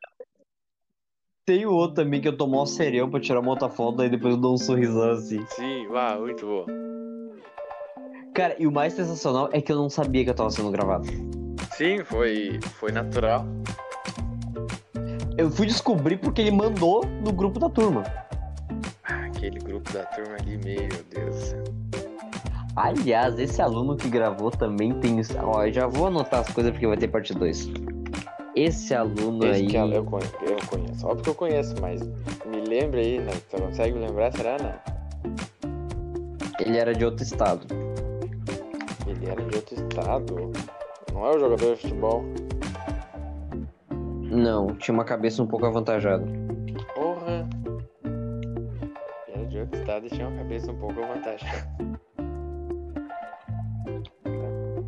[1.45, 4.09] Tem o outro também que eu tomo um serião pra tirar uma outra foto, aí
[4.09, 5.45] depois eu dou um sorrisão assim.
[5.47, 6.65] Sim, uau, muito bom.
[8.33, 11.05] Cara, e o mais sensacional é que eu não sabia que eu tava sendo gravado.
[11.75, 13.45] Sim, foi, foi natural.
[15.37, 18.03] Eu fui descobrir porque ele mandou no grupo da turma.
[19.03, 21.63] Ah, Aquele grupo da turma ali, meu Deus do céu.
[22.75, 25.21] Aliás, esse aluno que gravou também tem.
[25.43, 27.69] Ó, eu já vou anotar as coisas porque vai ter parte 2.
[28.55, 29.67] Esse aluno Esse aí.
[29.67, 31.07] que é eu conheço, eu conheço.
[31.07, 32.01] Óbvio que eu conheço, mas
[32.47, 33.31] me lembra aí, né?
[33.49, 34.73] Tu consegue me lembrar, será não?
[36.59, 37.67] Ele era de outro estado.
[39.07, 40.51] Ele era de outro estado.
[41.13, 42.23] Não é o jogador de futebol.
[44.21, 46.25] Não, tinha uma cabeça um pouco avantajada.
[46.95, 47.47] Porra!
[49.27, 51.67] Ele era de outro estado e tinha uma cabeça um pouco avantajada.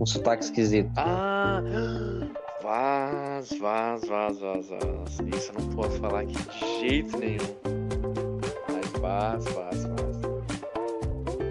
[0.05, 0.91] Um sotaque esquisito.
[0.97, 1.63] Ah!
[2.61, 5.35] Vaz, vaz, vaz, vaz, vaz.
[5.35, 7.39] Isso eu não posso falar aqui de jeito nenhum.
[8.71, 10.17] Mas vaz, vaz, vaz.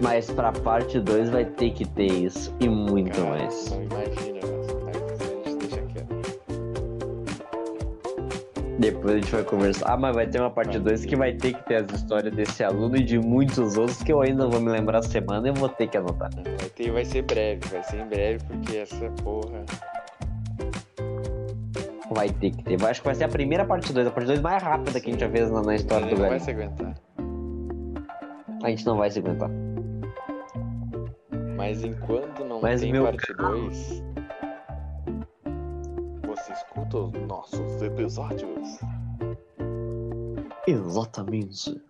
[0.01, 2.55] Mas pra parte 2 vai ter que ter isso.
[2.61, 3.71] E muito Cara, mais.
[3.71, 4.34] Não
[8.79, 9.93] Depois a gente vai conversar.
[9.93, 11.07] Ah, mas vai ter uma parte Vai 2 ter.
[11.07, 14.21] que vai ter que ter as histórias desse aluno e de muitos outros que eu
[14.21, 16.29] ainda vou me lembrar a semana e eu vou ter que anotar.
[16.35, 19.63] Vai, ter, vai ser breve, vai ser em breve, porque essa porra.
[22.11, 22.85] Vai ter que ter.
[22.85, 25.11] Acho que vai ser a primeira parte 2, a parte 2 mais rápida que a
[25.13, 26.41] gente já fez na, na história do não vai velho.
[26.43, 26.93] se aguentar.
[28.63, 29.49] A gente não vai se aguentar.
[31.57, 34.03] Mas enquanto não Mas tem meu parte 2, você
[36.55, 38.79] escuta os nossos episódios.
[40.65, 41.81] Exatamente.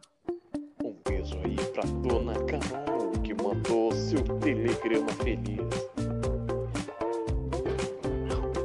[0.84, 5.60] Um beijo aí pra dona Carol, que mandou seu telegrama feliz.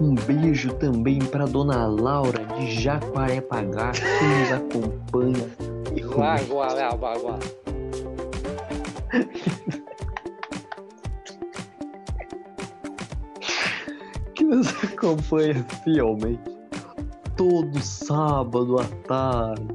[0.00, 5.50] Um beijo também pra dona Laura de Jacarepaguá que nos acompanha.
[5.94, 7.38] E Lá, lá, lá,
[14.40, 16.40] que nos acompanha fielmente.
[17.36, 19.68] Todo sábado à tarde.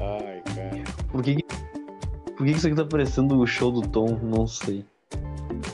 [0.00, 0.84] Ai, cara.
[1.12, 1.44] Por que,
[2.36, 4.18] por que isso aqui tá parecendo o show do Tom?
[4.22, 4.84] Não sei.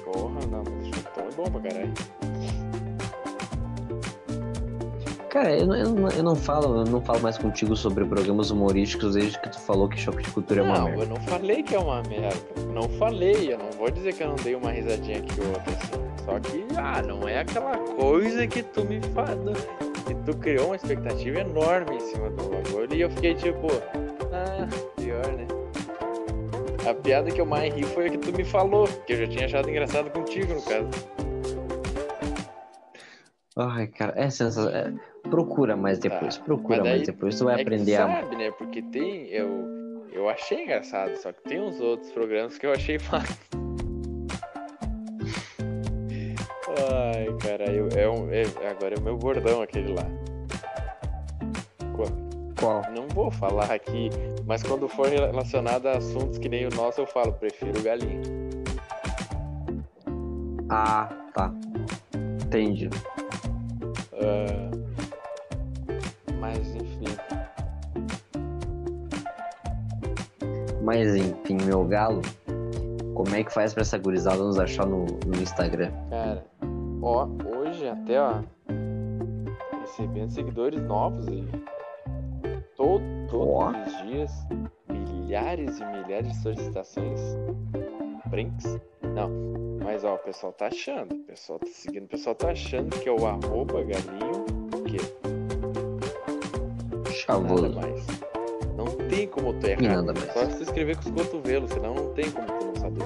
[0.05, 1.94] Porra, não, mas o chutão é bom pra caralho.
[5.37, 8.51] Cara, eu, não- eu, não- eu não falo, eu não falo mais contigo sobre programas
[8.51, 11.03] humorísticos desde que tu falou que choque de cultura é uma Não, merda.
[11.03, 12.39] eu não falei que é uma merda.
[12.73, 15.73] Não falei, eu não vou dizer que eu não dei uma risadinha aqui ou outra
[15.75, 16.25] assim.
[16.25, 19.53] Só que, ah, não é aquela coisa que tu me fala.
[20.07, 23.67] Que tu criou uma expectativa enorme em cima do bagulho e eu fiquei tipo,
[24.33, 25.47] ah, pior, né?
[26.89, 29.27] A piada que eu mais ri foi a que tu me falou, que eu já
[29.27, 30.89] tinha achado engraçado contigo, no caso.
[33.59, 34.93] Ai, cara, é sensacional.
[35.27, 36.82] Procura mais depois, procura Tá.
[36.85, 38.07] daí- mais depois, tu vai é que aprender a.
[38.20, 38.51] sabe, né?
[38.53, 39.27] Porque tem.
[39.28, 43.36] Eu, eu achei engraçado, só que tem uns outros programas que eu achei fácil.
[46.78, 50.05] Ai, cara, eu, é um, é- agora é o meu bordão aquele lá.
[51.94, 52.27] Qu-
[52.61, 52.82] Qual?
[52.94, 54.11] Não vou falar aqui,
[54.47, 58.20] mas quando for relacionado a assuntos que nem o nosso, eu falo, prefiro galinha.
[60.69, 61.53] Ah, tá.
[62.47, 62.89] Entendi.
[64.15, 64.70] Ah,
[66.47, 67.05] mas enfim.
[70.82, 72.23] Mas enfim, meu galo,
[73.14, 75.90] como é que faz pra essa gurizada nos achar no, no Instagram?
[76.09, 76.47] Cara,
[77.02, 78.40] ó, hoje até, ó,
[79.81, 81.48] recebendo seguidores novos aí.
[82.77, 84.32] Todo, todos os dias,
[84.89, 87.20] milhares e milhares de solicitações.
[88.27, 88.78] Brinks?
[89.02, 89.31] Não,
[89.82, 93.09] mas ó, o pessoal tá achando, o pessoal tá seguindo, o pessoal tá achando que
[93.09, 94.44] é o arroba galinho,
[94.74, 95.36] o quê?
[97.29, 97.75] Nada Chavoso.
[97.75, 98.07] mais.
[98.77, 100.03] Não tem como tu E errar.
[100.03, 100.33] nada mais.
[100.33, 103.05] Só se tu escrever com os cotovelos, senão não tem como tu não saber.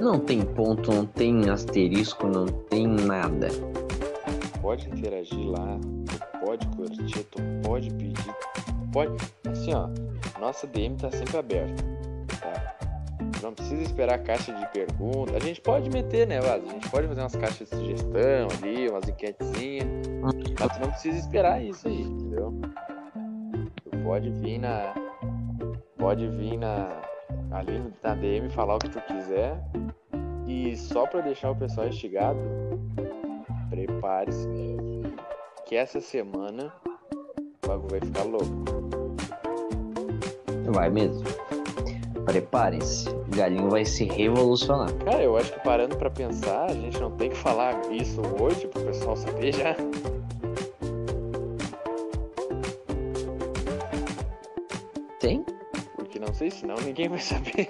[0.00, 3.48] Não tem ponto, não tem asterisco, não tem nada.
[4.60, 9.12] pode interagir lá, tu pode curtir, tu pode pedir, tu pode.
[9.50, 9.88] Assim, ó,
[10.40, 11.82] nossa DM tá sempre aberta,
[12.40, 12.76] tá?
[13.44, 15.36] Não precisa esperar caixa de perguntas.
[15.36, 16.66] A gente pode meter, né, Vaz?
[16.66, 19.86] A gente pode fazer umas caixas de sugestão ali, umas enquetezinhas.
[20.58, 22.58] Mas tu não precisa esperar isso aí, entendeu?
[23.84, 24.94] Tu pode vir na.
[25.98, 27.02] Pode vir na.
[27.50, 29.62] Ali na DM falar o que tu quiser.
[30.46, 32.40] E só pra deixar o pessoal instigado,
[33.68, 34.48] prepare-se
[35.66, 36.72] que essa semana
[37.62, 38.64] o bagulho vai ficar louco.
[40.72, 41.24] Vai mesmo.
[42.24, 43.08] Preparem-se.
[43.08, 44.92] O galinho vai se revolucionar.
[45.04, 48.66] Cara, eu acho que parando pra pensar, a gente não tem que falar isso hoje
[48.66, 49.76] pro pessoal saber já.
[55.20, 55.44] Tem?
[55.96, 57.68] Porque não sei, senão ninguém vai saber.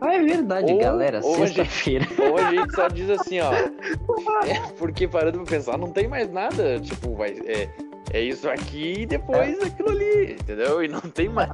[0.00, 1.22] Ah, é verdade, Ou- galera.
[1.22, 2.06] Sexta-feira.
[2.30, 3.50] Ou a gente só diz assim, ó.
[4.46, 6.78] É, porque parando pra pensar, não tem mais nada.
[6.80, 7.30] Tipo, vai.
[7.46, 7.68] É,
[8.12, 10.82] é isso aqui e depois aquilo ali, entendeu?
[10.84, 11.50] E não tem mais.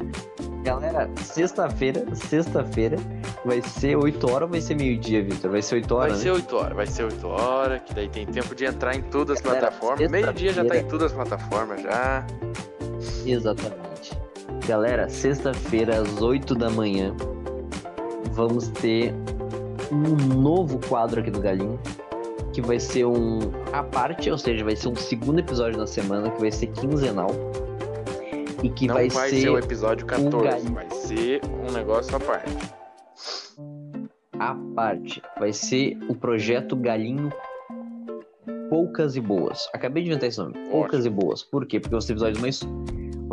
[0.62, 2.96] Galera, sexta-feira, sexta-feira,
[3.44, 5.50] vai ser 8 horas ou vai ser meio-dia, Vitor?
[5.50, 6.34] Vai ser 8 Vai horas, ser né?
[6.34, 9.42] 8 horas, vai ser 8 horas, que daí tem tempo de entrar em todas as
[9.42, 10.10] Galera, plataformas.
[10.10, 12.24] Meio-dia já tá em todas as plataformas já.
[13.26, 14.16] Exatamente.
[14.66, 17.12] Galera, sexta-feira, às 8 da manhã,
[18.30, 19.12] vamos ter
[19.90, 21.80] um novo quadro aqui do Galinho,
[22.52, 23.40] que vai ser um
[23.72, 27.30] à parte, ou seja, vai ser um segundo episódio na semana, que vai ser quinzenal.
[28.62, 30.74] E que não vai, vai, ser ser o episódio 14, galinho.
[30.74, 32.74] vai ser um negócio à parte.
[34.38, 35.22] à parte.
[35.38, 37.32] Vai ser o projeto Galinho
[38.72, 39.68] Poucas e Boas.
[39.74, 40.54] Acabei de inventar esse nome.
[40.70, 41.42] Poucas e Boas.
[41.42, 41.78] Por quê?
[41.78, 42.60] Porque vão ser episódios mais.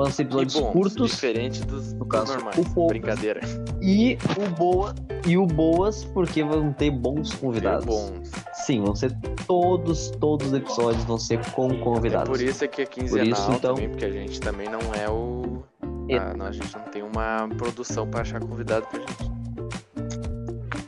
[0.02, 1.12] Vão ser episódios bons, curtos.
[1.12, 2.58] diferente dos, no caso, normais.
[2.58, 3.00] o poucas.
[3.00, 3.42] Brincadeira.
[3.82, 4.96] E o boa
[5.28, 7.86] e o boas porque vão ter bons convidados.
[7.86, 8.32] Bons.
[8.54, 9.12] Sim, vão ser
[9.46, 12.30] todos, todos os episódios vão ser com É convidados.
[12.30, 15.64] por isso que é quinzenal isso, então- também, porque a gente também não é o.
[16.08, 16.18] É.
[16.18, 19.32] Ah, não, a gente não tem uma produção pra achar convidado pra gente.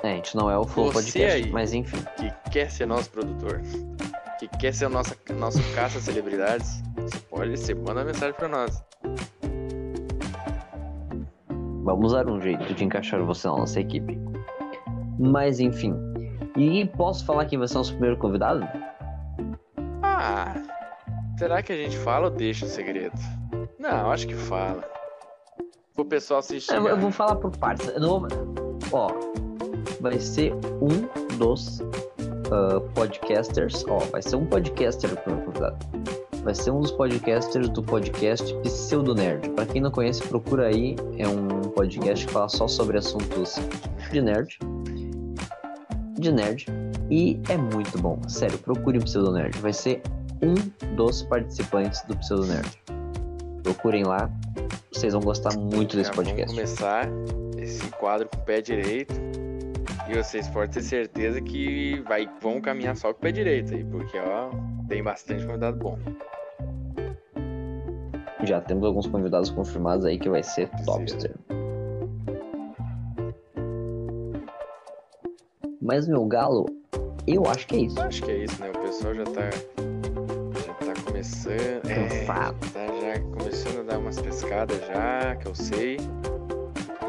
[0.03, 1.97] É, a gente não é o Flow Podcast, mas enfim.
[2.15, 3.61] Que quer ser nosso produtor,
[4.39, 6.81] que quer ser nossa, nosso caça celebridades,
[7.31, 8.83] pode ser, manda mensagem pra nós.
[11.83, 14.17] Vamos dar um jeito de encaixar você na nossa equipe.
[15.19, 15.95] Mas enfim.
[16.55, 18.67] E posso falar quem vai ser nosso primeiro convidado?
[20.03, 20.53] Ah,
[21.37, 23.15] será que a gente fala ou deixa o segredo?
[23.79, 24.83] Não, acho que fala.
[25.95, 26.85] Pro pessoal se Eu, instigar.
[26.85, 27.87] eu vou falar por partes.
[27.87, 28.27] Eu vou-
[28.91, 29.07] Ó,
[29.99, 31.81] vai ser um dos
[32.51, 33.85] ah, podcasters.
[33.87, 35.77] Ó, vai ser um podcaster o primeiro convidado.
[36.43, 39.47] Vai ser um dos podcasters do podcast Pseudo Nerd.
[39.51, 40.95] Pra quem não conhece, procura aí.
[41.17, 43.57] É um podcast que fala só sobre assuntos
[44.11, 44.57] de nerd.
[46.17, 46.65] De nerd.
[47.11, 48.19] E é muito bom.
[48.27, 49.55] Sério, procure o Pseudo Nerd.
[49.59, 50.01] Vai ser
[50.41, 50.55] um
[50.95, 52.81] dos participantes do Pseudo Nerd.
[53.61, 54.27] Procurem lá.
[54.91, 56.55] Vocês vão gostar muito desse Já podcast.
[56.55, 57.07] Vamos começar
[57.57, 59.13] esse quadro com o pé direito.
[60.11, 63.81] E vocês podem ter certeza que vai, vão caminhar só com o pé direito aí,
[63.85, 64.49] porque ó,
[64.89, 65.97] tem bastante convidado bom.
[68.43, 71.33] Já temos alguns convidados confirmados aí que vai ser Topster.
[75.81, 76.65] Mas, meu galo,
[77.25, 77.97] eu acho que é isso.
[77.97, 78.69] Eu acho que é isso, né?
[78.69, 79.49] O pessoal já tá.
[80.65, 81.89] Já tá começando.
[81.89, 82.53] É, tá
[83.01, 85.97] já começando a dar umas pescadas já, que eu sei.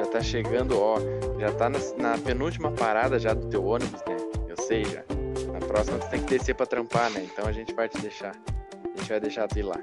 [0.03, 0.99] Já tá chegando, ó.
[1.39, 4.17] Já tá na, na penúltima parada já do teu ônibus, né?
[4.49, 5.05] Eu sei já.
[5.53, 7.25] Na próxima tu tem que descer pra trampar, né?
[7.33, 8.35] Então a gente vai te deixar.
[8.83, 9.79] A gente vai deixar tu ir lá.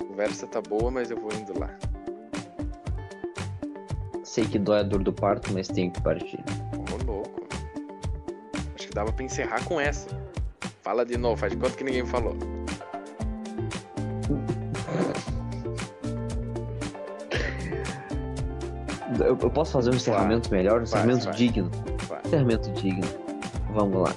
[0.00, 1.74] A conversa tá boa, mas eu vou indo lá.
[4.22, 6.44] Sei que dói a dor do parto, mas tenho que partir.
[6.76, 7.48] Ô, louco.
[8.74, 10.10] Acho que dava pra encerrar com essa.
[10.82, 12.36] Fala de novo, faz de conta que ninguém falou.
[19.20, 20.80] Eu, eu posso fazer um encerramento melhor?
[20.80, 21.34] Um encerramento vai.
[21.34, 21.70] digno.
[22.08, 22.20] Vai.
[22.24, 23.06] Encerramento digno.
[23.72, 24.14] Vamos lá.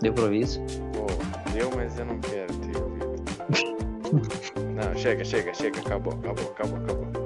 [0.00, 0.60] Deu pra ouvir isso?
[0.92, 1.06] Pô,
[1.52, 3.04] deu, mas eu não quero ter ouvido.
[4.74, 7.23] Não, chega, chega, chega, acabou, acabou, acabou, acabou.